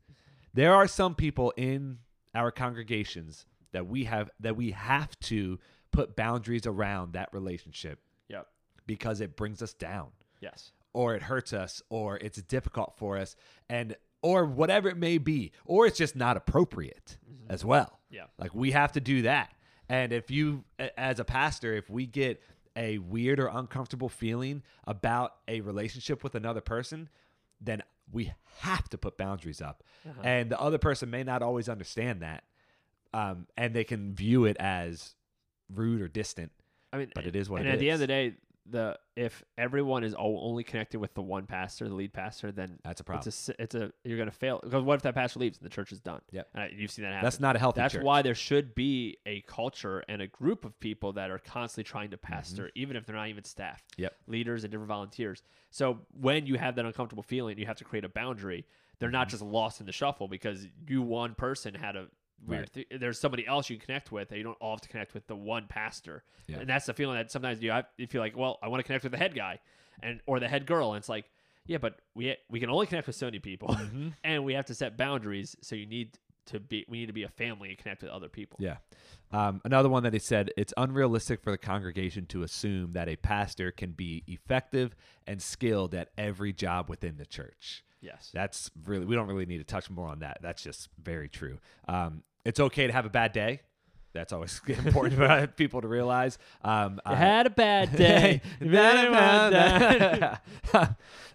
There 0.53 0.75
are 0.75 0.87
some 0.87 1.15
people 1.15 1.53
in 1.55 1.99
our 2.33 2.51
congregations 2.51 3.45
that 3.71 3.87
we 3.87 4.03
have 4.03 4.29
that 4.39 4.55
we 4.55 4.71
have 4.71 5.17
to 5.21 5.59
put 5.95 6.15
boundaries 6.15 6.65
around 6.67 7.13
that 7.13 7.29
relationship 7.33 7.99
Yep. 8.29 8.47
because 8.85 9.21
it 9.21 9.35
brings 9.35 9.61
us 9.61 9.73
down 9.73 10.07
Yes. 10.41 10.71
or 10.93 11.15
it 11.15 11.23
hurts 11.23 11.53
us 11.53 11.81
or 11.89 12.17
it's 12.17 12.41
difficult 12.41 12.93
for 12.97 13.17
us 13.17 13.35
and 13.69 13.95
or 14.21 14.45
whatever 14.45 14.89
it 14.89 14.97
may 14.97 15.17
be 15.17 15.51
or 15.65 15.85
it's 15.85 15.97
just 15.97 16.15
not 16.15 16.35
appropriate 16.37 17.17
as 17.49 17.63
well 17.63 17.99
Yeah. 18.09 18.25
like 18.37 18.53
we 18.55 18.71
have 18.71 18.91
to 18.93 18.99
do 18.99 19.21
that 19.23 19.53
and 19.87 20.11
if 20.11 20.29
you 20.31 20.63
as 20.97 21.19
a 21.19 21.25
pastor 21.25 21.73
if 21.75 21.89
we 21.89 22.05
get 22.07 22.41
a 22.75 22.97
weird 22.97 23.39
or 23.39 23.47
uncomfortable 23.47 24.09
feeling 24.09 24.61
about 24.85 25.35
a 25.47 25.61
relationship 25.61 26.23
with 26.23 26.35
another 26.35 26.61
person 26.61 27.07
then 27.61 27.81
we 28.11 28.31
have 28.59 28.89
to 28.89 28.97
put 28.97 29.17
boundaries 29.17 29.61
up 29.61 29.83
and 30.23 30.49
the 30.51 30.59
other 30.59 30.77
person 30.77 31.09
may 31.09 31.23
not 31.23 31.41
always 31.41 31.69
understand 31.69 32.21
that 32.21 32.43
um, 33.13 33.47
and 33.55 33.73
they 33.73 33.83
can 33.85 34.13
view 34.13 34.43
it 34.45 34.57
as 34.59 35.15
rude 35.73 36.01
or 36.01 36.07
distant 36.07 36.51
I 36.93 36.97
mean, 36.97 37.11
But 37.13 37.25
it 37.25 37.35
is 37.35 37.49
what 37.49 37.61
and 37.61 37.69
it 37.69 37.73
at 37.73 37.79
the 37.79 37.89
end 37.89 37.95
of 37.95 37.99
the 38.01 38.07
day, 38.07 38.33
the 38.67 38.97
if 39.15 39.43
everyone 39.57 40.03
is 40.03 40.15
only 40.17 40.63
connected 40.63 40.99
with 40.99 41.13
the 41.13 41.21
one 41.21 41.45
pastor, 41.45 41.87
the 41.87 41.93
lead 41.93 42.13
pastor, 42.13 42.51
then 42.51 42.79
that's 42.83 43.01
a 43.01 43.01
it's 43.01 43.01
a 43.01 43.03
problem 43.03 43.55
it's 43.59 43.75
a 43.75 43.91
you're 44.03 44.17
gonna 44.17 44.31
fail 44.31 44.59
because 44.63 44.83
what 44.83 44.95
if 44.95 45.01
that 45.03 45.13
pastor 45.13 45.39
leaves 45.39 45.57
and 45.59 45.65
the 45.65 45.69
church 45.73 45.91
is 45.91 45.99
done? 45.99 46.21
Yep. 46.31 46.47
And 46.55 46.71
you've 46.79 46.89
seen 46.89 47.03
that 47.03 47.11
happen. 47.13 47.25
that's 47.25 47.39
not 47.39 47.55
a 47.55 47.59
healthy 47.59 47.81
That's 47.81 47.93
church. 47.95 48.03
why 48.03 48.21
there 48.21 48.33
should 48.33 48.73
be 48.73 49.17
a 49.25 49.41
culture 49.41 50.03
and 50.07 50.21
a 50.21 50.27
group 50.27 50.63
of 50.65 50.79
people 50.79 51.13
that 51.13 51.29
are 51.29 51.37
constantly 51.39 51.83
trying 51.83 52.09
to 52.11 52.17
Mm-hmm. 52.17 52.33
pastor, 52.33 52.71
even 52.75 52.95
if 52.95 53.05
they're 53.05 53.15
not 53.15 53.27
even 53.27 53.43
staff. 53.43 53.83
Yep. 53.97 54.15
Leaders 54.27 54.63
and 54.63 54.71
different 54.71 54.87
volunteers. 54.87 55.43
So 55.69 55.99
when 56.19 56.47
you 56.47 56.55
have 56.55 56.75
that 56.77 56.85
uncomfortable 56.85 57.23
feeling, 57.23 57.57
you 57.59 57.65
have 57.67 57.77
to 57.77 57.83
create 57.83 58.05
a 58.05 58.09
boundary. 58.09 58.65
They're 58.99 59.11
not 59.11 59.27
Mm-hmm. 59.27 59.31
just 59.31 59.43
lost 59.43 59.79
in 59.81 59.85
the 59.85 59.91
shuffle 59.91 60.27
because 60.27 60.65
you 60.87 61.01
one 61.01 61.35
person 61.35 61.73
had 61.75 61.95
a. 61.97 62.07
Right. 62.45 62.71
Th- 62.71 62.87
there's 62.99 63.19
somebody 63.19 63.45
else 63.47 63.69
you 63.69 63.77
can 63.77 63.85
connect 63.85 64.11
with, 64.11 64.29
and 64.29 64.37
you 64.37 64.43
don't 64.43 64.57
all 64.59 64.71
have 64.71 64.81
to 64.81 64.89
connect 64.89 65.13
with 65.13 65.27
the 65.27 65.35
one 65.35 65.65
pastor. 65.67 66.23
Yeah. 66.47 66.57
And 66.59 66.69
that's 66.69 66.85
the 66.85 66.93
feeling 66.93 67.15
that 67.17 67.31
sometimes 67.31 67.61
you 67.61 67.71
have, 67.71 67.85
you 67.97 68.07
feel 68.07 68.21
like, 68.21 68.37
well, 68.37 68.59
I 68.61 68.67
want 68.67 68.79
to 68.79 68.83
connect 68.83 69.03
with 69.03 69.11
the 69.13 69.17
head 69.17 69.35
guy, 69.35 69.59
and 70.03 70.19
or 70.25 70.39
the 70.39 70.47
head 70.47 70.65
girl, 70.65 70.93
and 70.93 70.97
it's 70.99 71.09
like, 71.09 71.25
yeah, 71.65 71.77
but 71.77 71.99
we 72.13 72.35
we 72.49 72.59
can 72.59 72.69
only 72.69 72.85
connect 72.85 73.07
with 73.07 73.15
so 73.15 73.25
many 73.27 73.39
people, 73.39 73.69
Mm-hmm. 73.69 74.09
and 74.23 74.43
we 74.43 74.53
have 74.53 74.65
to 74.65 74.75
set 74.75 74.97
boundaries. 74.97 75.55
So 75.61 75.75
you 75.75 75.85
need 75.85 76.17
to 76.47 76.59
be 76.59 76.85
we 76.87 76.99
need 76.99 77.07
to 77.07 77.13
be 77.13 77.23
a 77.23 77.29
family 77.29 77.69
and 77.69 77.77
connect 77.77 78.03
with 78.03 78.11
other 78.11 78.29
people. 78.29 78.59
Yeah. 78.61 78.77
Um, 79.31 79.61
another 79.65 79.89
one 79.89 80.03
that 80.03 80.13
he 80.13 80.19
said 80.19 80.51
it's 80.57 80.73
unrealistic 80.77 81.41
for 81.41 81.51
the 81.51 81.57
congregation 81.57 82.27
to 82.27 82.43
assume 82.43 82.93
that 82.93 83.09
a 83.09 83.15
pastor 83.15 83.71
can 83.71 83.91
be 83.93 84.23
effective 84.27 84.95
and 85.25 85.41
skilled 85.41 85.95
at 85.95 86.09
every 86.17 86.53
job 86.53 86.89
within 86.89 87.17
the 87.17 87.25
church. 87.25 87.83
Yes. 88.05 88.29
That's 88.33 88.69
really, 88.85 89.05
we 89.05 89.15
don't 89.15 89.27
really 89.27 89.47
need 89.47 89.57
to 89.57 89.63
touch 89.63 89.89
more 89.89 90.07
on 90.07 90.19
that. 90.19 90.37
That's 90.41 90.61
just 90.61 90.89
very 91.01 91.27
true. 91.27 91.57
Um, 91.87 92.21
it's 92.45 92.59
okay 92.59 92.85
to 92.85 92.93
have 92.93 93.05
a 93.05 93.09
bad 93.09 93.31
day. 93.33 93.61
That's 94.13 94.31
always 94.31 94.61
important 94.67 95.15
for 95.15 95.47
people 95.57 95.81
to 95.81 95.87
realize. 95.87 96.37
Um, 96.63 97.01
uh, 97.03 97.15
had 97.15 97.47
a 97.47 97.49
bad 97.49 97.95
day. 97.95 98.41
Had 98.59 99.07
a 99.07 99.11
bad 99.11 100.39
day. 100.71 100.87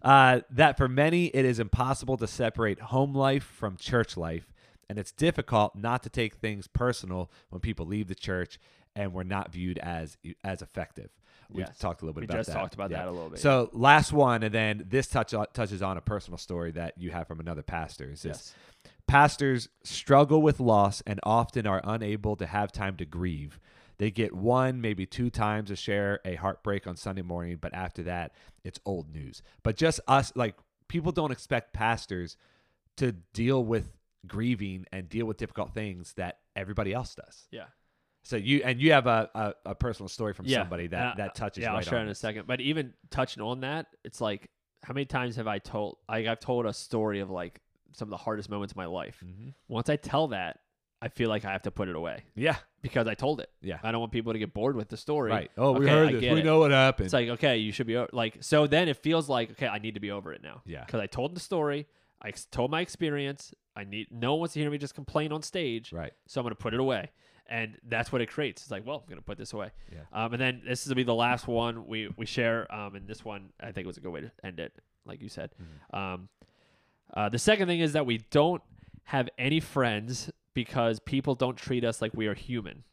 uh, 0.03 0.41
that 0.51 0.77
for 0.77 0.89
many 0.89 1.27
it 1.27 1.45
is 1.45 1.59
impossible 1.59 2.17
to 2.19 2.27
separate 2.27 2.81
home 2.81 3.15
life 3.15 3.45
from 3.45 3.77
church 3.77 4.17
life, 4.17 4.53
and 4.89 4.99
it's 4.99 5.13
difficult 5.13 5.77
not 5.77 6.03
to 6.05 6.09
take 6.09 6.37
things 6.37 6.69
personal 6.69 7.31
when 7.51 7.61
people 7.61 7.85
leave 7.85 8.09
the 8.09 8.15
church 8.15 8.59
and 8.97 9.13
we're 9.13 9.23
not 9.25 9.53
viewed 9.53 9.79
as 9.79 10.17
as 10.43 10.63
effective. 10.63 11.11
We've 11.53 11.67
Yes. 11.67 11.79
talked 11.79 12.03
a 12.03 12.05
little 12.05 12.15
bit 12.15 12.23
We 12.23 12.25
about 12.27 12.39
just 12.39 12.49
that. 12.51 12.55
talked 12.59 12.75
about 12.75 12.91
that 12.91 13.07
a 13.09 13.11
little 13.11 13.31
bit, 13.31 13.39
So 13.41 13.71
last 13.73 14.13
one, 14.13 14.43
and 14.43 14.55
then 14.55 14.85
this 14.89 15.07
touch 15.09 15.35
uh, 15.35 15.47
touches 15.53 15.83
on 15.83 15.97
a 15.97 16.01
personal 16.01 16.39
story 16.39 16.71
that 16.73 16.95
you 16.99 17.11
have 17.11 17.27
from 17.27 17.41
another 17.41 17.63
pastor. 17.63 18.11
Is 18.11 18.25
Yes. 18.25 18.55
Pastors 19.07 19.69
struggle 19.83 20.41
with 20.41 20.61
loss 20.61 21.01
and 21.07 21.19
often 21.25 21.67
are 21.67 21.81
unable 21.83 22.37
to 22.37 22.47
have 22.47 22.71
time 22.71 22.97
to 22.97 23.05
grieve. 23.05 23.59
They 23.99 24.11
get 24.11 24.33
one, 24.35 24.81
maybe 24.81 25.05
two 25.05 25.31
times 25.31 25.69
to 25.69 25.77
share 25.77 26.21
a 26.25 26.37
heartbreak 26.37 26.87
on 26.87 26.97
Sunday 26.97 27.23
morning, 27.23 27.59
but 27.61 27.75
after 27.75 28.03
that, 28.05 28.33
it's 28.65 28.79
old 28.87 29.13
news. 29.13 29.43
But 29.63 29.77
just 29.77 30.01
us, 30.07 30.33
like, 30.37 30.55
people 30.89 31.13
don't 31.13 31.33
expect 31.33 31.73
pastors 31.73 32.37
to 32.97 33.13
deal 33.13 33.65
with 33.65 33.91
grieving 34.27 34.87
and 34.93 35.09
deal 35.09 35.27
with 35.27 35.39
difficult 35.39 35.75
things 35.75 36.13
that 36.15 36.39
everybody 36.55 36.93
else 36.93 37.15
does. 37.15 37.49
Yeah. 37.51 37.65
So 38.23 38.37
you 38.37 38.61
and 38.65 38.81
you 38.81 38.93
have 38.93 39.07
a, 39.07 39.31
a, 39.35 39.55
a 39.71 39.75
personal 39.75 40.09
story 40.09 40.33
from 40.35 40.47
Yeah. 40.47 40.59
somebody 40.61 40.87
that, 40.89 41.17
that 41.17 41.35
touches 41.35 41.63
Yeah, 41.63 41.71
right 41.71 41.77
I'll 41.77 41.83
share 41.83 42.01
in 42.01 42.09
a 42.09 42.15
second. 42.15 42.47
But 42.47 42.61
even 42.61 42.93
touching 43.11 43.43
on 43.43 43.61
that, 43.61 43.87
it's 44.05 44.21
like 44.21 44.51
how 44.83 44.93
many 44.95 45.07
times 45.07 45.37
have 45.37 45.47
I 45.47 45.59
told 45.59 45.97
like 46.09 46.27
I've 46.27 46.41
told 46.41 46.67
a 46.67 46.73
story 46.73 47.21
of 47.21 47.31
like 47.31 47.61
some 47.93 48.07
of 48.07 48.11
the 48.11 48.17
hardest 48.19 48.49
moments 48.51 48.73
of 48.73 48.77
my 48.77 48.87
life. 48.87 49.23
Mhm. 49.25 49.55
Once 49.69 49.89
I 49.89 49.97
tell 49.97 50.29
that, 50.29 50.61
I 51.03 51.09
feel 51.09 51.31
like 51.31 51.47
I 51.47 51.53
have 51.53 51.63
to 51.63 51.71
put 51.71 51.89
it 51.89 51.97
away 51.97 52.25
Yeah, 52.35 52.57
because 52.83 53.07
I 53.09 53.15
told 53.15 53.41
it. 53.41 53.49
yeah, 53.63 53.79
I 53.83 53.91
don't 53.91 54.01
want 54.01 54.13
people 54.13 54.35
to 54.35 54.39
get 54.39 54.53
bored 54.53 54.77
with 54.77 54.91
the 54.91 54.99
story. 54.99 55.31
right. 55.31 55.51
Oh, 55.57 55.73
we 55.73 55.89
heard 55.89 56.09
I 56.09 56.13
this. 56.13 56.21
We 56.21 56.41
it. 56.41 56.45
know 56.45 56.59
what 56.61 56.73
happened. 56.73 57.07
It's 57.07 57.15
like 57.15 57.29
okay, 57.31 57.57
you 57.57 57.73
should 57.73 57.87
be 57.87 57.97
o- 57.97 58.07
like 58.13 58.37
so. 58.43 58.67
Then 58.67 58.87
it 58.89 58.99
feels 58.99 59.29
like 59.29 59.51
okay, 59.53 59.67
I 59.67 59.79
need 59.79 59.95
to 59.95 60.01
be 60.01 60.11
over 60.11 60.33
it 60.35 60.43
now. 60.43 60.61
Yeah. 60.67 60.85
because 60.85 61.01
I 61.01 61.07
told 61.07 61.35
the 61.35 61.41
story. 61.41 61.87
I 62.23 62.29
ex- 62.29 62.45
told 62.45 62.71
my 62.71 62.83
experience. 62.83 63.55
I 63.75 63.85
need 63.85 64.09
no 64.11 64.33
one 64.33 64.41
wants 64.41 64.55
to 64.55 64.61
hear 64.61 64.71
me 64.71 64.77
just 64.77 64.95
complain 64.95 65.33
on 65.33 65.41
stage. 65.43 65.91
right. 65.91 66.13
So 66.27 66.39
I'm 66.41 66.45
going 66.45 66.51
to 66.55 66.63
put 66.63 66.75
it 66.75 66.81
away. 66.81 67.11
And 67.51 67.77
that's 67.89 68.13
what 68.13 68.23
it 68.23 68.31
creates. 68.31 68.63
It's 68.63 68.71
like, 68.71 68.87
well, 68.87 68.99
I'm 68.99 69.09
going 69.09 69.19
to 69.19 69.25
put 69.25 69.37
this 69.37 69.53
away. 69.53 69.73
Yeah. 69.93 69.99
Um, 70.13 70.33
and 70.33 70.41
then 70.41 70.63
this 70.65 70.85
to 70.85 70.95
be 70.95 71.03
the 71.03 71.15
last 71.15 71.49
one 71.49 71.87
we, 71.89 72.09
we 72.17 72.25
share. 72.25 72.73
Um, 72.73 72.95
and 72.95 73.09
this 73.09 73.25
one, 73.25 73.51
I 73.61 73.73
think, 73.73 73.89
was 73.89 73.97
a 73.97 74.01
good 74.01 74.13
way 74.13 74.21
to 74.21 74.31
end 74.45 74.61
it, 74.61 74.73
like 75.05 75.21
you 75.21 75.29
said. 75.29 75.51
Mm-hmm. 75.61 75.97
Um, 75.97 76.29
uh, 77.13 77.29
the 77.29 77.41
second 77.41 77.67
thing 77.67 77.81
is 77.81 77.93
that 77.95 78.07
we 78.07 78.19
don't 78.31 78.63
have 79.05 79.29
any 79.37 79.59
friends 79.59 80.31
because 80.55 81.01
people 81.01 81.35
don't 81.35 81.57
treat 81.57 81.85
us 81.85 82.01
like 82.01 82.13
we 82.15 82.29
are 82.29 82.35
human. 82.35 82.85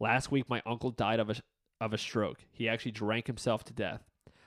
Last 0.00 0.30
week, 0.30 0.48
my 0.48 0.62
uncle 0.64 0.90
died 0.90 1.20
of 1.20 1.28
a, 1.28 1.36
of 1.78 1.92
a 1.92 1.98
stroke. 1.98 2.38
He 2.50 2.66
actually 2.66 2.92
drank 2.92 3.26
himself 3.26 3.62
to 3.64 3.74
death. 3.74 4.02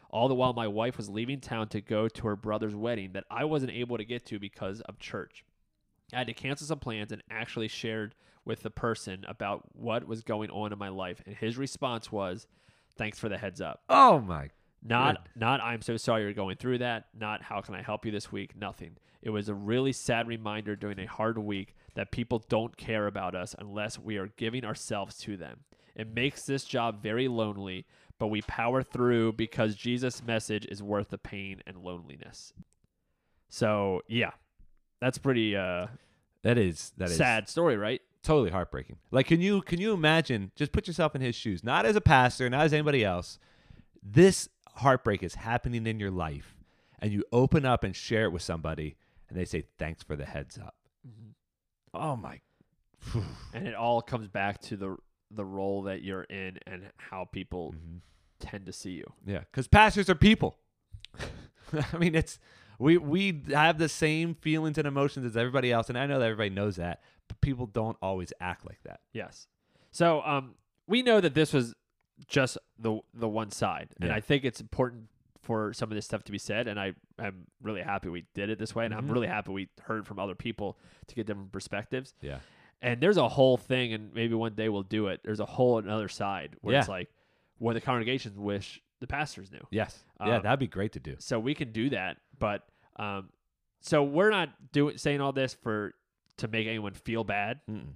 All 0.10 0.28
the 0.28 0.36
while, 0.36 0.54
my 0.54 0.68
wife 0.68 0.98
was 0.98 1.08
leaving 1.08 1.40
town 1.40 1.68
to 1.70 1.82
go 1.82 2.08
to 2.08 2.28
her 2.28 2.36
brother's 2.36 2.76
wedding 2.76 3.12
that 3.14 3.26
I 3.30 3.46
wasn't 3.46 3.72
able 3.72 3.98
to 3.98 4.04
get 4.04 4.26
to 4.26 4.40
because 4.40 4.82
of 4.82 4.98
church. 4.98 5.46
I 6.14 6.18
had 6.18 6.28
to 6.28 6.34
cancel 6.34 6.68
some 6.68 6.80
plans 6.80 7.12
and 7.12 7.24
actually 7.30 7.68
shared 7.68 8.16
with 8.46 8.64
the 8.64 8.70
person 8.70 9.26
about 9.28 9.64
what 9.74 10.08
was 10.08 10.24
going 10.24 10.50
on 10.50 10.74
in 10.74 10.80
my 10.80 10.90
life. 10.90 11.22
And 11.26 11.36
his 11.36 11.58
response 11.58 12.12
was, 12.12 12.48
Thanks 12.98 13.20
for 13.20 13.30
the 13.30 13.38
heads 13.38 13.62
up. 13.62 13.82
Oh 13.90 14.20
my. 14.20 14.50
Not 14.84 15.28
not 15.36 15.62
I'm 15.62 15.82
so 15.82 15.96
sorry 15.98 16.24
you're 16.24 16.34
going 16.34 16.58
through 16.58 16.80
that. 16.80 17.06
Not 17.18 17.44
how 17.44 17.62
can 17.62 17.76
I 17.76 17.82
help 17.82 18.06
you 18.06 18.12
this 18.12 18.32
week? 18.32 18.56
Nothing. 18.56 18.98
It 19.22 19.30
was 19.30 19.48
a 19.48 19.54
really 19.54 19.94
sad 19.94 20.28
reminder 20.28 20.76
during 20.76 21.00
a 21.00 21.06
hard 21.06 21.38
week 21.38 21.76
that 21.94 22.12
people 22.12 22.44
don't 22.50 22.76
care 22.78 23.06
about 23.06 23.36
us 23.36 23.56
unless 23.60 24.00
we 24.00 24.18
are 24.18 24.28
giving 24.38 24.66
ourselves 24.66 25.18
to 25.20 25.38
them. 25.38 25.60
It 25.96 26.14
makes 26.14 26.44
this 26.44 26.64
job 26.64 27.04
very 27.04 27.28
lonely, 27.28 27.86
but 28.18 28.28
we 28.28 28.42
power 28.42 28.82
through 28.82 29.34
because 29.34 29.76
Jesus' 29.76 30.24
message 30.24 30.66
is 30.66 30.82
worth 30.82 31.10
the 31.10 31.18
pain 31.20 31.62
and 31.68 31.78
loneliness. 31.78 32.52
So 33.50 34.02
yeah, 34.08 34.32
that's 35.00 35.18
pretty 35.20 35.56
uh, 35.56 35.88
That 36.44 36.58
is 36.58 36.92
that 36.98 37.10
is 37.10 37.18
sad 37.18 37.48
story, 37.48 37.78
right? 37.78 38.02
Totally 38.24 38.52
heartbreaking. 38.52 38.98
Like, 39.12 39.28
can 39.28 39.42
you 39.42 39.62
can 39.62 39.80
you 39.80 39.94
imagine? 39.94 40.52
Just 40.56 40.72
put 40.72 40.88
yourself 40.88 41.16
in 41.16 41.22
his 41.22 41.36
shoes. 41.36 41.64
Not 41.64 41.86
as 41.86 41.96
a 41.96 42.02
pastor, 42.02 42.50
not 42.50 42.66
as 42.66 42.74
anybody 42.74 43.04
else. 43.04 43.40
This 44.04 44.50
heartbreak 44.76 45.22
is 45.24 45.36
happening 45.36 45.86
in 45.88 46.00
your 46.00 46.12
life, 46.12 46.56
and 47.00 47.12
you 47.12 47.24
open 47.32 47.66
up 47.66 47.84
and 47.84 47.96
share 47.96 48.24
it 48.26 48.32
with 48.32 48.42
somebody, 48.42 48.96
and 49.30 49.38
they 49.38 49.46
say, 49.46 49.66
"Thanks 49.78 50.04
for 50.04 50.16
the 50.16 50.26
heads 50.26 50.58
up." 50.58 50.76
Oh 51.94 52.16
my. 52.16 52.40
And 53.54 53.68
it 53.68 53.74
all 53.76 54.02
comes 54.02 54.28
back 54.28 54.62
to 54.64 54.78
the 54.78 54.96
the 55.32 55.46
role 55.46 55.84
that 55.84 56.04
you're 56.04 56.24
in 56.24 56.60
and 56.68 56.90
how 56.98 57.26
people 57.26 57.74
Mhm. 57.74 58.02
tend 58.40 58.66
to 58.66 58.74
see 58.74 58.92
you. 58.92 59.14
Yeah, 59.26 59.40
because 59.40 59.68
pastors 59.68 60.10
are 60.10 60.16
people. 60.16 60.58
I 61.94 61.98
mean, 61.98 62.16
it's 62.16 62.38
we 62.82 62.98
we 62.98 63.42
have 63.52 63.78
the 63.78 63.90
same 63.90 64.36
feelings 64.36 64.78
and 64.78 64.88
emotions 64.88 65.26
as 65.26 65.38
everybody 65.38 65.72
else, 65.72 65.90
and 65.90 65.98
I 65.98 66.06
know 66.06 66.20
that 66.20 66.26
everybody 66.26 66.50
knows 66.50 66.76
that, 66.78 67.02
but 67.28 67.40
people 67.42 67.66
don't 67.68 67.98
always 68.02 68.34
act 68.40 68.66
like 68.66 68.82
that. 68.84 69.00
Yes. 69.14 69.48
So 69.92 70.22
um, 70.24 70.56
we 70.88 71.02
know 71.02 71.22
that 71.22 71.34
this 71.34 71.54
was 71.54 71.74
just 72.28 72.58
the 72.80 73.00
the 73.14 73.28
one 73.30 73.52
side, 73.52 73.90
and 74.00 74.10
Yeah. 74.10 74.16
I 74.16 74.22
think 74.22 74.44
it's 74.46 74.62
important 74.62 75.08
for 75.42 75.74
some 75.74 75.90
of 75.92 75.96
this 75.96 76.06
stuff 76.06 76.24
to 76.26 76.32
be 76.32 76.38
said. 76.38 76.68
And 76.68 76.80
I 76.80 76.94
I'm 77.20 77.48
really 77.62 77.82
happy 77.82 78.10
we 78.10 78.26
did 78.34 78.50
it 78.50 78.60
this 78.60 78.74
way, 78.76 78.86
and 78.86 78.94
I'm 78.94 79.08
Mhm. 79.08 79.14
really 79.14 79.28
happy 79.28 79.52
we 79.52 79.70
heard 79.82 80.06
from 80.08 80.20
other 80.20 80.36
people 80.36 80.78
to 81.08 81.16
get 81.16 81.26
different 81.28 81.52
perspectives. 81.52 82.14
Yeah. 82.22 82.40
And 82.82 83.00
there's 83.02 83.18
a 83.18 83.30
whole 83.30 83.58
thing, 83.58 83.94
and 83.94 84.12
maybe 84.14 84.34
one 84.34 84.54
day 84.56 84.70
we'll 84.70 84.82
do 84.84 85.08
it. 85.08 85.22
There's 85.24 85.40
a 85.40 85.46
whole 85.46 85.78
another 85.78 86.08
side 86.10 86.56
where 86.62 86.80
it's 86.80 86.90
like 86.90 87.10
what 87.60 87.74
the 87.74 87.82
congregations 87.82 88.38
wish 88.40 88.82
the 89.00 89.08
pastors 89.08 89.52
knew. 89.52 89.66
Yes. 89.72 90.04
yeah, 90.20 90.38
Um, 90.38 90.44
that'd 90.44 90.60
be 90.60 90.68
great 90.68 90.92
to 90.94 91.00
do. 91.00 91.16
So 91.20 91.40
we 91.40 91.54
can 91.56 91.72
do 91.72 91.90
that, 91.90 92.18
but 92.42 92.68
um, 92.98 93.30
so 93.80 94.04
we're 94.04 94.30
not 94.32 94.50
doing 94.74 94.98
saying 94.98 95.22
all 95.22 95.32
this 95.32 95.54
for 95.54 95.94
to 96.38 96.48
make 96.50 96.68
anyone 96.68 96.94
feel 96.94 97.24
bad. 97.24 97.62
Mm-mm. 97.70 97.94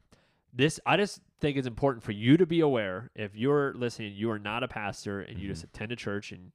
This 0.53 0.79
I 0.85 0.95
just 0.95 1.19
think 1.41 1.57
it's 1.57 1.67
important 1.67 2.01
for 2.03 2.13
you 2.13 2.37
to 2.37 2.45
be 2.45 2.61
aware. 2.61 3.11
If 3.13 3.35
you're 3.35 3.73
listening, 3.73 4.13
you 4.15 4.31
are 4.31 4.39
not 4.39 4.63
a 4.63 4.69
pastor, 4.69 5.19
and 5.21 5.37
you 5.37 5.49
just 5.49 5.63
Mm-hmm. 5.65 5.75
attend 5.75 5.91
a 5.91 5.95
church, 5.97 6.31
and 6.31 6.51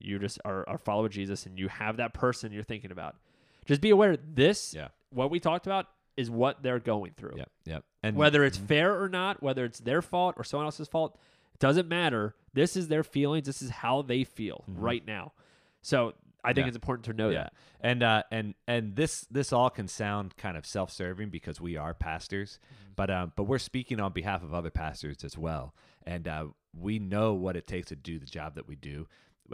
you 0.00 0.18
just 0.18 0.40
are, 0.44 0.68
are 0.68 0.76
follower 0.78 1.08
Jesus, 1.08 1.46
and 1.46 1.56
you 1.56 1.68
have 1.68 1.98
that 1.98 2.12
person 2.14 2.50
you're 2.52 2.64
thinking 2.64 2.90
about. 2.90 3.14
Just 3.64 3.80
be 3.80 3.90
aware. 3.90 4.16
This, 4.16 4.74
Yeah. 4.74 4.88
what 5.10 5.30
we 5.30 5.38
talked 5.38 5.66
about, 5.66 5.86
is 6.16 6.30
what 6.30 6.62
they're 6.62 6.80
going 6.80 7.12
through. 7.16 7.34
Yep. 7.36 7.50
Yep. 7.66 7.84
And 8.02 8.16
Whether 8.16 8.44
it's 8.44 8.56
fair 8.58 9.00
or 9.00 9.08
not, 9.08 9.42
whether 9.42 9.64
it's 9.64 9.78
their 9.80 10.02
fault 10.02 10.34
or 10.36 10.44
someone 10.44 10.66
else's 10.66 10.88
fault, 10.88 11.16
it 11.54 11.60
doesn't 11.60 11.88
matter. 11.88 12.34
This 12.52 12.76
is 12.76 12.88
their 12.88 13.02
feelings. 13.04 13.46
This 13.46 13.62
is 13.62 13.70
how 13.70 14.02
they 14.02 14.24
feel 14.24 14.64
right 14.68 15.04
now. 15.06 15.32
So 15.82 16.14
I 16.44 16.52
think 16.52 16.64
Yeah. 16.64 16.68
it's 16.68 16.76
important 16.76 17.04
to 17.06 17.12
know 17.12 17.30
yeah. 17.30 17.44
that. 17.44 17.52
And 17.80 18.02
uh 18.02 18.22
and 18.30 18.54
and 18.66 18.96
this 18.96 19.22
this 19.30 19.52
all 19.52 19.70
can 19.70 19.88
sound 19.88 20.36
kind 20.36 20.56
of 20.56 20.66
self-serving 20.66 21.30
because 21.30 21.60
we 21.60 21.76
are 21.76 21.94
pastors, 21.94 22.58
Mm-hmm. 22.62 22.92
but 22.96 23.10
um 23.10 23.32
but 23.36 23.44
we're 23.44 23.58
speaking 23.58 24.00
on 24.00 24.12
behalf 24.12 24.42
of 24.42 24.52
other 24.54 24.70
pastors 24.70 25.24
as 25.24 25.36
well. 25.38 25.74
And 26.06 26.28
uh 26.28 26.46
we 26.76 26.98
know 26.98 27.34
what 27.34 27.56
it 27.56 27.66
takes 27.66 27.88
to 27.88 27.96
do 27.96 28.18
the 28.18 28.26
job 28.26 28.54
that 28.56 28.66
we 28.68 28.74
do. 28.76 29.06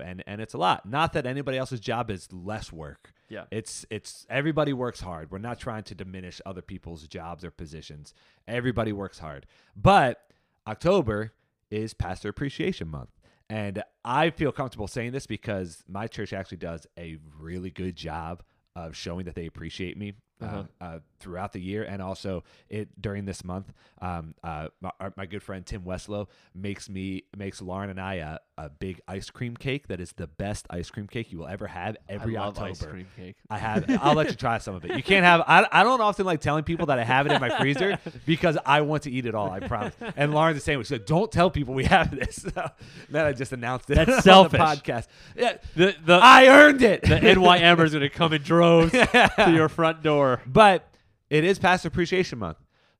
And 0.02 0.22
and 0.26 0.40
it's 0.40 0.54
a 0.54 0.58
lot. 0.58 0.86
Not 0.86 1.12
that 1.14 1.26
anybody 1.26 1.58
else's 1.58 1.80
job 1.80 2.10
is 2.10 2.32
less 2.32 2.72
work. 2.72 3.12
Yeah. 3.28 3.44
It's 3.50 3.84
it's 3.90 4.26
everybody 4.30 4.72
works 4.72 5.00
hard. 5.00 5.30
We're 5.30 5.38
not 5.38 5.58
trying 5.58 5.82
to 5.84 5.94
diminish 5.94 6.40
other 6.46 6.62
people's 6.62 7.06
jobs 7.08 7.44
or 7.44 7.50
positions. 7.50 8.14
Everybody 8.46 8.92
works 8.92 9.18
hard. 9.18 9.46
But 9.76 10.20
October 10.66 11.32
is 11.70 11.94
Pastor 11.94 12.28
Appreciation 12.28 12.88
Month. 12.88 13.10
And 13.50 13.82
I 14.04 14.30
feel 14.30 14.52
comfortable 14.52 14.86
saying 14.86 15.10
this 15.10 15.26
because 15.26 15.82
my 15.88 16.06
church 16.06 16.32
actually 16.32 16.58
does 16.58 16.86
a 16.96 17.18
really 17.36 17.70
good 17.70 17.96
job 17.96 18.44
of 18.76 18.96
showing 18.96 19.24
that 19.24 19.34
they 19.34 19.46
appreciate 19.46 19.98
me 19.98 20.14
Uh-huh. 20.46 20.62
uh, 20.80 20.98
throughout 21.18 21.52
the 21.52 21.60
year, 21.60 21.82
and 21.82 22.00
also 22.00 22.44
it 22.68 22.88
during 23.00 23.24
this 23.26 23.44
month. 23.44 23.72
Um, 24.00 24.34
uh, 24.42 24.68
my, 24.80 24.90
my 25.16 25.26
good 25.26 25.42
friend 25.42 25.66
Tim 25.66 25.82
Westlow 25.82 26.28
makes 26.54 26.88
me 26.88 27.24
makes 27.36 27.60
Lauren 27.60 27.90
and 27.90 28.00
I 28.00 28.14
a, 28.14 28.38
a 28.56 28.70
big 28.70 29.00
ice 29.06 29.28
cream 29.28 29.54
cake 29.56 29.88
that 29.88 30.00
is 30.00 30.12
the 30.12 30.26
best 30.26 30.66
ice 30.70 30.90
cream 30.90 31.06
cake 31.06 31.30
you 31.32 31.38
will 31.38 31.48
ever 31.48 31.66
have 31.66 31.98
every 32.08 32.36
I 32.36 32.40
love 32.40 32.48
October. 32.56 32.70
ice 32.70 32.82
cream 32.86 33.06
cake. 33.16 33.36
I 33.50 33.58
have. 33.58 33.84
I'll 34.00 34.14
let 34.14 34.28
you 34.30 34.34
try 34.36 34.56
some 34.58 34.74
of 34.74 34.84
it. 34.86 34.96
You 34.96 35.02
can't 35.02 35.24
have. 35.26 35.42
I, 35.46 35.66
I 35.70 35.82
don't 35.82 36.00
often 36.00 36.24
like 36.24 36.40
telling 36.40 36.64
people 36.64 36.86
that 36.86 36.98
I 36.98 37.04
have 37.04 37.26
it 37.26 37.32
in 37.32 37.40
my 37.40 37.58
freezer 37.58 37.98
because 38.26 38.56
I 38.64 38.80
want 38.80 39.02
to 39.02 39.10
eat 39.10 39.26
it 39.26 39.34
all. 39.34 39.50
I 39.50 39.60
promise. 39.60 39.94
And 40.16 40.32
Lauren's 40.32 40.56
the 40.56 40.62
same. 40.62 40.80
She's 40.82 40.92
like, 40.92 41.04
"Don't 41.06 41.30
tell 41.30 41.50
people 41.50 41.74
we 41.74 41.84
have 41.84 42.10
this." 42.14 42.46
So 42.54 42.70
then 43.10 43.26
I 43.26 43.32
just 43.32 43.52
announced 43.52 43.90
it 43.90 43.96
That's 43.96 44.10
on 44.16 44.22
selfish. 44.22 44.52
the 44.58 44.64
podcast. 44.64 45.06
Yeah, 45.36 45.58
The 45.76 45.94
the 46.04 46.14
I 46.22 46.46
earned 46.48 46.80
it. 46.82 47.02
the 47.02 47.16
NYMers 47.16 47.88
are 47.88 47.98
going 47.98 48.00
to 48.00 48.08
come 48.08 48.32
in 48.32 48.42
droves 48.42 48.92
to 48.92 49.52
your 49.54 49.68
front 49.68 50.02
door. 50.02 50.29
But 50.46 50.94
it 51.28 51.44
is 51.44 51.58
Pastor 51.58 51.88
Appreciation 51.88 52.38
Month. 52.38 52.58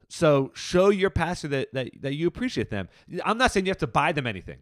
So 0.09 0.51
show 0.55 0.91
your 0.91 1.11
pastor 1.11 1.49
that, 1.49 1.73
that, 1.73 1.91
that 2.01 2.15
you 2.15 2.27
appreciate 2.27 2.71
them. 2.71 2.89
I'm 3.25 3.39
not 3.39 3.53
saying 3.53 3.67
you 3.67 3.71
have 3.71 3.79
to 3.79 3.87
buy 3.87 4.13
them 4.13 4.27
anything. 4.27 4.59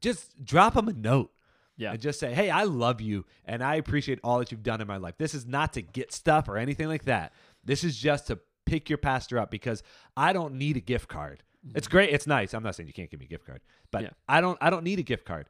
Just 0.00 0.44
drop 0.44 0.74
them 0.74 0.88
a 0.88 0.92
note. 0.92 1.32
Yeah. 1.76 1.90
And 1.90 2.00
just 2.00 2.20
say, 2.20 2.32
hey, 2.32 2.50
I 2.50 2.62
love 2.64 3.00
you 3.00 3.24
and 3.44 3.62
I 3.62 3.74
appreciate 3.76 4.20
all 4.22 4.38
that 4.38 4.52
you've 4.52 4.62
done 4.62 4.80
in 4.80 4.86
my 4.86 4.96
life. 4.96 5.14
This 5.18 5.34
is 5.34 5.44
not 5.44 5.72
to 5.72 5.82
get 5.82 6.12
stuff 6.12 6.48
or 6.48 6.56
anything 6.56 6.86
like 6.86 7.04
that. 7.06 7.32
This 7.64 7.82
is 7.82 7.96
just 7.96 8.28
to 8.28 8.38
pick 8.64 8.88
your 8.88 8.98
pastor 8.98 9.40
up 9.40 9.50
because 9.50 9.82
I 10.16 10.32
don't 10.32 10.54
need 10.54 10.76
a 10.76 10.80
gift 10.80 11.08
card. 11.08 11.42
Mm-hmm. 11.66 11.76
It's 11.76 11.88
great. 11.88 12.10
It's 12.10 12.28
nice. 12.28 12.54
I'm 12.54 12.62
not 12.62 12.76
saying 12.76 12.86
you 12.86 12.92
can't 12.92 13.10
give 13.10 13.18
me 13.18 13.26
a 13.26 13.28
gift 13.28 13.46
card, 13.46 13.60
but 13.90 14.02
Yeah. 14.02 14.10
I 14.28 14.40
don't 14.40 14.56
I 14.60 14.70
don't 14.70 14.84
need 14.84 15.00
a 15.00 15.02
gift 15.02 15.24
card. 15.24 15.48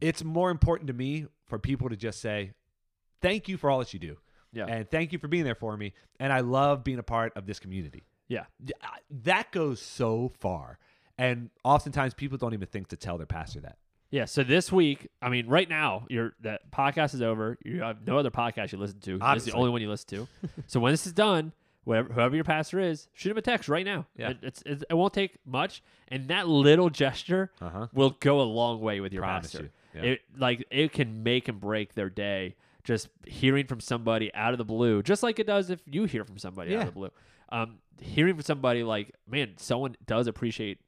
It's 0.00 0.24
more 0.24 0.50
important 0.50 0.86
to 0.86 0.94
me 0.94 1.26
for 1.44 1.58
people 1.58 1.90
to 1.90 1.96
just 1.96 2.20
say, 2.20 2.52
thank 3.20 3.46
you 3.46 3.58
for 3.58 3.68
all 3.68 3.80
that 3.80 3.92
you 3.92 3.98
do. 3.98 4.16
Yeah. 4.52 4.66
And 4.66 4.90
thank 4.90 5.12
you 5.12 5.18
for 5.18 5.28
being 5.28 5.44
there 5.44 5.54
for 5.54 5.76
me. 5.76 5.92
And 6.20 6.32
I 6.32 6.40
love 6.40 6.84
being 6.84 6.98
a 6.98 7.02
part 7.02 7.32
of 7.36 7.46
this 7.46 7.58
community. 7.58 8.02
Yeah. 8.28 8.44
That 9.24 9.50
goes 9.52 9.80
so 9.80 10.32
far. 10.38 10.78
And 11.16 11.50
oftentimes 11.64 12.14
people 12.14 12.38
don't 12.38 12.54
even 12.54 12.68
think 12.68 12.88
to 12.88 12.96
tell 12.96 13.18
their 13.18 13.26
pastor 13.26 13.60
that. 13.60 13.78
Yeah. 14.10 14.24
So 14.24 14.42
this 14.42 14.70
week, 14.72 15.08
I 15.20 15.28
mean, 15.28 15.48
right 15.48 15.68
now, 15.68 16.06
your 16.08 16.32
that 16.40 16.70
podcast 16.70 17.14
is 17.14 17.20
over. 17.22 17.58
You 17.64 17.82
have 17.82 18.06
no 18.06 18.16
other 18.18 18.30
podcast 18.30 18.72
you 18.72 18.78
listen 18.78 19.00
to. 19.00 19.18
Obviously. 19.20 19.52
the 19.52 19.58
only 19.58 19.70
one 19.70 19.82
you 19.82 19.88
listen 19.90 20.08
to. 20.10 20.28
so 20.66 20.80
when 20.80 20.92
this 20.92 21.06
is 21.06 21.12
done, 21.12 21.52
whatever, 21.84 22.12
whoever 22.12 22.34
your 22.34 22.44
pastor 22.44 22.80
is, 22.80 23.08
shoot 23.12 23.30
him 23.32 23.36
a 23.38 23.42
text 23.42 23.68
right 23.68 23.84
now. 23.84 24.06
Yeah. 24.16 24.30
It, 24.30 24.38
it's, 24.42 24.62
it's, 24.64 24.84
it 24.88 24.94
won't 24.94 25.12
take 25.12 25.36
much, 25.44 25.82
and 26.08 26.28
that 26.28 26.48
little 26.48 26.88
gesture 26.90 27.50
Uh-huh. 27.60 27.88
will 27.92 28.16
go 28.20 28.40
a 28.40 28.42
long 28.44 28.80
way 28.80 29.00
with 29.00 29.12
your 29.12 29.22
Promise 29.22 29.52
pastor. 29.52 29.64
you. 29.64 29.70
Yeah. 30.02 30.10
It 30.12 30.20
like 30.36 30.66
it 30.70 30.92
can 30.92 31.22
make 31.22 31.48
and 31.48 31.58
break 31.60 31.94
their 31.94 32.10
day. 32.10 32.56
Just 32.88 33.08
hearing 33.26 33.66
from 33.66 33.80
somebody 33.80 34.32
out 34.34 34.52
of 34.54 34.58
the 34.58 34.64
blue, 34.64 35.02
just 35.02 35.22
like 35.22 35.38
it 35.38 35.46
does 35.46 35.68
if 35.68 35.80
you 35.84 36.04
hear 36.06 36.24
from 36.24 36.38
somebody 36.38 36.74
out 36.74 36.80
of 36.80 36.86
the 36.86 36.92
blue. 36.92 37.10
Um, 37.50 37.80
hearing 38.00 38.32
from 38.34 38.42
somebody 38.44 38.82
like, 38.82 39.10
man, 39.30 39.52
someone 39.58 39.94
does 40.06 40.26
appreciate 40.26 40.78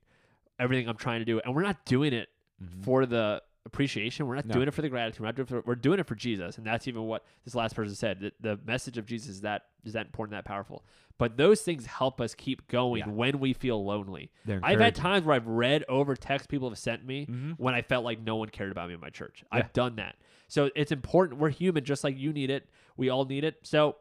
everything 0.58 0.88
I'm 0.88 0.96
trying 0.96 1.18
to 1.20 1.26
do, 1.26 1.40
and 1.44 1.54
we're 1.54 1.62
not 1.62 1.84
doing 1.84 2.14
it 2.14 2.30
for 2.82 3.04
the 3.04 3.42
appreciation. 3.66 4.26
We're 4.26 4.36
not 4.36 4.44
Mm-hmm. 4.44 4.48
No. 4.48 4.54
doing 4.54 4.68
it 4.68 4.74
for 4.74 4.80
the 4.80 4.88
gratitude. 4.88 5.20
We're 5.20 5.26
not 5.26 5.34
doing 5.36 5.46
it 5.46 5.50
for, 5.50 5.60
we're 5.66 5.74
doing 5.74 6.00
it 6.00 6.06
for 6.06 6.14
Jesus, 6.14 6.56
and 6.56 6.66
that's 6.66 6.88
even 6.88 7.02
what 7.02 7.22
this 7.44 7.54
last 7.54 7.74
person 7.76 7.94
said. 7.94 8.20
The, 8.20 8.32
the 8.40 8.58
message 8.64 8.96
of 8.96 9.04
Jesus 9.04 9.28
is 9.28 9.40
that 9.42 9.66
is 9.84 9.92
that 9.92 10.06
important, 10.06 10.32
that 10.38 10.46
powerful. 10.46 10.82
But 11.18 11.36
those 11.36 11.60
things 11.60 11.84
help 11.84 12.18
us 12.22 12.34
keep 12.34 12.66
going 12.68 13.00
Yeah. 13.00 13.08
when 13.10 13.40
we 13.40 13.52
feel 13.52 13.84
lonely. 13.84 14.30
I've 14.62 14.80
had 14.80 14.94
times 14.94 15.26
where 15.26 15.36
I've 15.36 15.46
read 15.46 15.84
over 15.86 16.16
text 16.16 16.48
people 16.48 16.70
have 16.70 16.78
sent 16.78 17.04
me 17.04 17.26
Mhm. 17.26 17.54
when 17.58 17.74
I 17.74 17.82
felt 17.82 18.06
like 18.06 18.20
no 18.20 18.36
one 18.36 18.48
cared 18.48 18.70
about 18.72 18.88
me 18.88 18.94
in 18.94 19.00
my 19.00 19.10
church. 19.10 19.42
Yeah. 19.52 19.58
I've 19.58 19.72
done 19.74 19.96
that. 19.96 20.16
So 20.50 20.70
it's 20.76 20.92
important. 20.92 21.40
We're 21.40 21.48
human, 21.50 21.84
just 21.84 22.04
like 22.04 22.18
you 22.18 22.32
need 22.32 22.50
it. 22.50 22.68
We 22.96 23.08
all 23.08 23.24
need 23.24 23.44
it. 23.44 23.56
So 23.62 23.96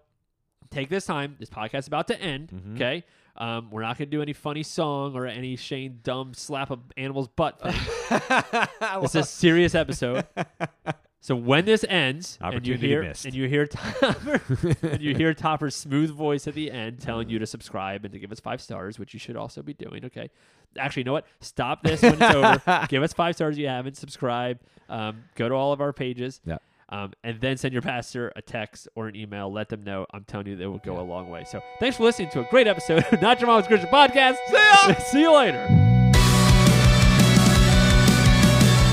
take 0.71 0.89
this 0.89 1.05
time. 1.05 1.35
This 1.39 1.49
podcast 1.49 1.79
is 1.79 1.87
about 1.87 2.07
to 2.07 2.19
end. 2.19 2.49
Mhm. 2.49 2.75
Okay. 2.75 3.03
Um, 3.37 3.69
we're 3.71 3.83
not 3.83 3.97
going 3.97 4.09
to 4.09 4.17
do 4.17 4.21
any 4.21 4.33
funny 4.33 4.63
song 4.63 5.15
or 5.15 5.25
any 5.25 5.55
Shane 5.55 5.99
dumb 6.03 6.33
slap 6.33 6.71
a 6.71 6.79
animal's 6.97 7.29
butt 7.29 7.61
thing. 7.61 7.73
it's 9.03 9.15
a 9.15 9.23
serious 9.23 9.75
episode. 9.75 10.25
So 11.21 11.35
when 11.35 11.65
this 11.65 11.83
ends, 11.87 12.37
and 12.41 12.65
you 12.65 12.75
hear 12.75 13.03
missed. 13.03 13.25
and 13.25 13.33
you 13.33 13.47
hear 13.47 13.65
Topper, 13.65 14.41
and 14.87 15.01
you 15.01 15.13
hear 15.15 15.33
Topper's 15.33 15.75
smooth 15.75 16.11
voice 16.11 16.47
at 16.47 16.53
the 16.53 16.71
end 16.71 17.01
telling 17.01 17.29
you 17.29 17.39
to 17.39 17.45
subscribe 17.45 18.05
and 18.05 18.13
to 18.13 18.19
give 18.19 18.31
us 18.31 18.39
five 18.39 18.61
stars, 18.61 18.97
which 18.97 19.13
you 19.13 19.19
should 19.19 19.35
also 19.35 19.61
be 19.61 19.73
doing. 19.73 20.05
Okay, 20.05 20.29
actually, 20.77 21.01
you 21.01 21.05
know 21.05 21.13
what? 21.13 21.25
Stop 21.41 21.83
this 21.83 22.01
when 22.01 22.13
it's 22.21 22.21
over. 22.21 22.85
Give 22.89 23.03
us 23.03 23.13
five 23.13 23.35
stars 23.35 23.55
if 23.55 23.61
you 23.61 23.67
haven't. 23.67 23.97
Subscribe. 23.97 24.59
Um, 24.89 25.23
go 25.35 25.49
to 25.49 25.55
all 25.55 25.71
of 25.71 25.81
our 25.81 25.93
pages. 25.93 26.41
Yeah. 26.45 26.57
Um, 26.91 27.13
and 27.23 27.39
then 27.39 27.57
send 27.57 27.71
your 27.71 27.83
pastor 27.83 28.33
a 28.35 28.41
text 28.41 28.87
or 28.95 29.07
an 29.07 29.15
email. 29.15 29.51
Let 29.51 29.69
them 29.69 29.83
know. 29.83 30.07
I'm 30.11 30.23
telling 30.23 30.47
you, 30.47 30.55
they 30.55 30.65
will 30.65 30.79
go 30.79 30.99
a 30.99 31.03
long 31.03 31.29
way. 31.29 31.43
So 31.45 31.61
thanks 31.79 31.97
for 31.97 32.03
listening 32.03 32.29
to 32.31 32.41
a 32.41 32.47
great 32.49 32.67
episode 32.67 33.05
of 33.11 33.21
Not 33.21 33.39
Your 33.39 33.47
Mom's 33.47 33.67
Christian 33.67 33.89
Podcast. 33.89 34.37
See 34.47 34.55
ya. 34.55 34.93
See 34.99 35.21
you 35.21 35.35
later. 35.35 35.98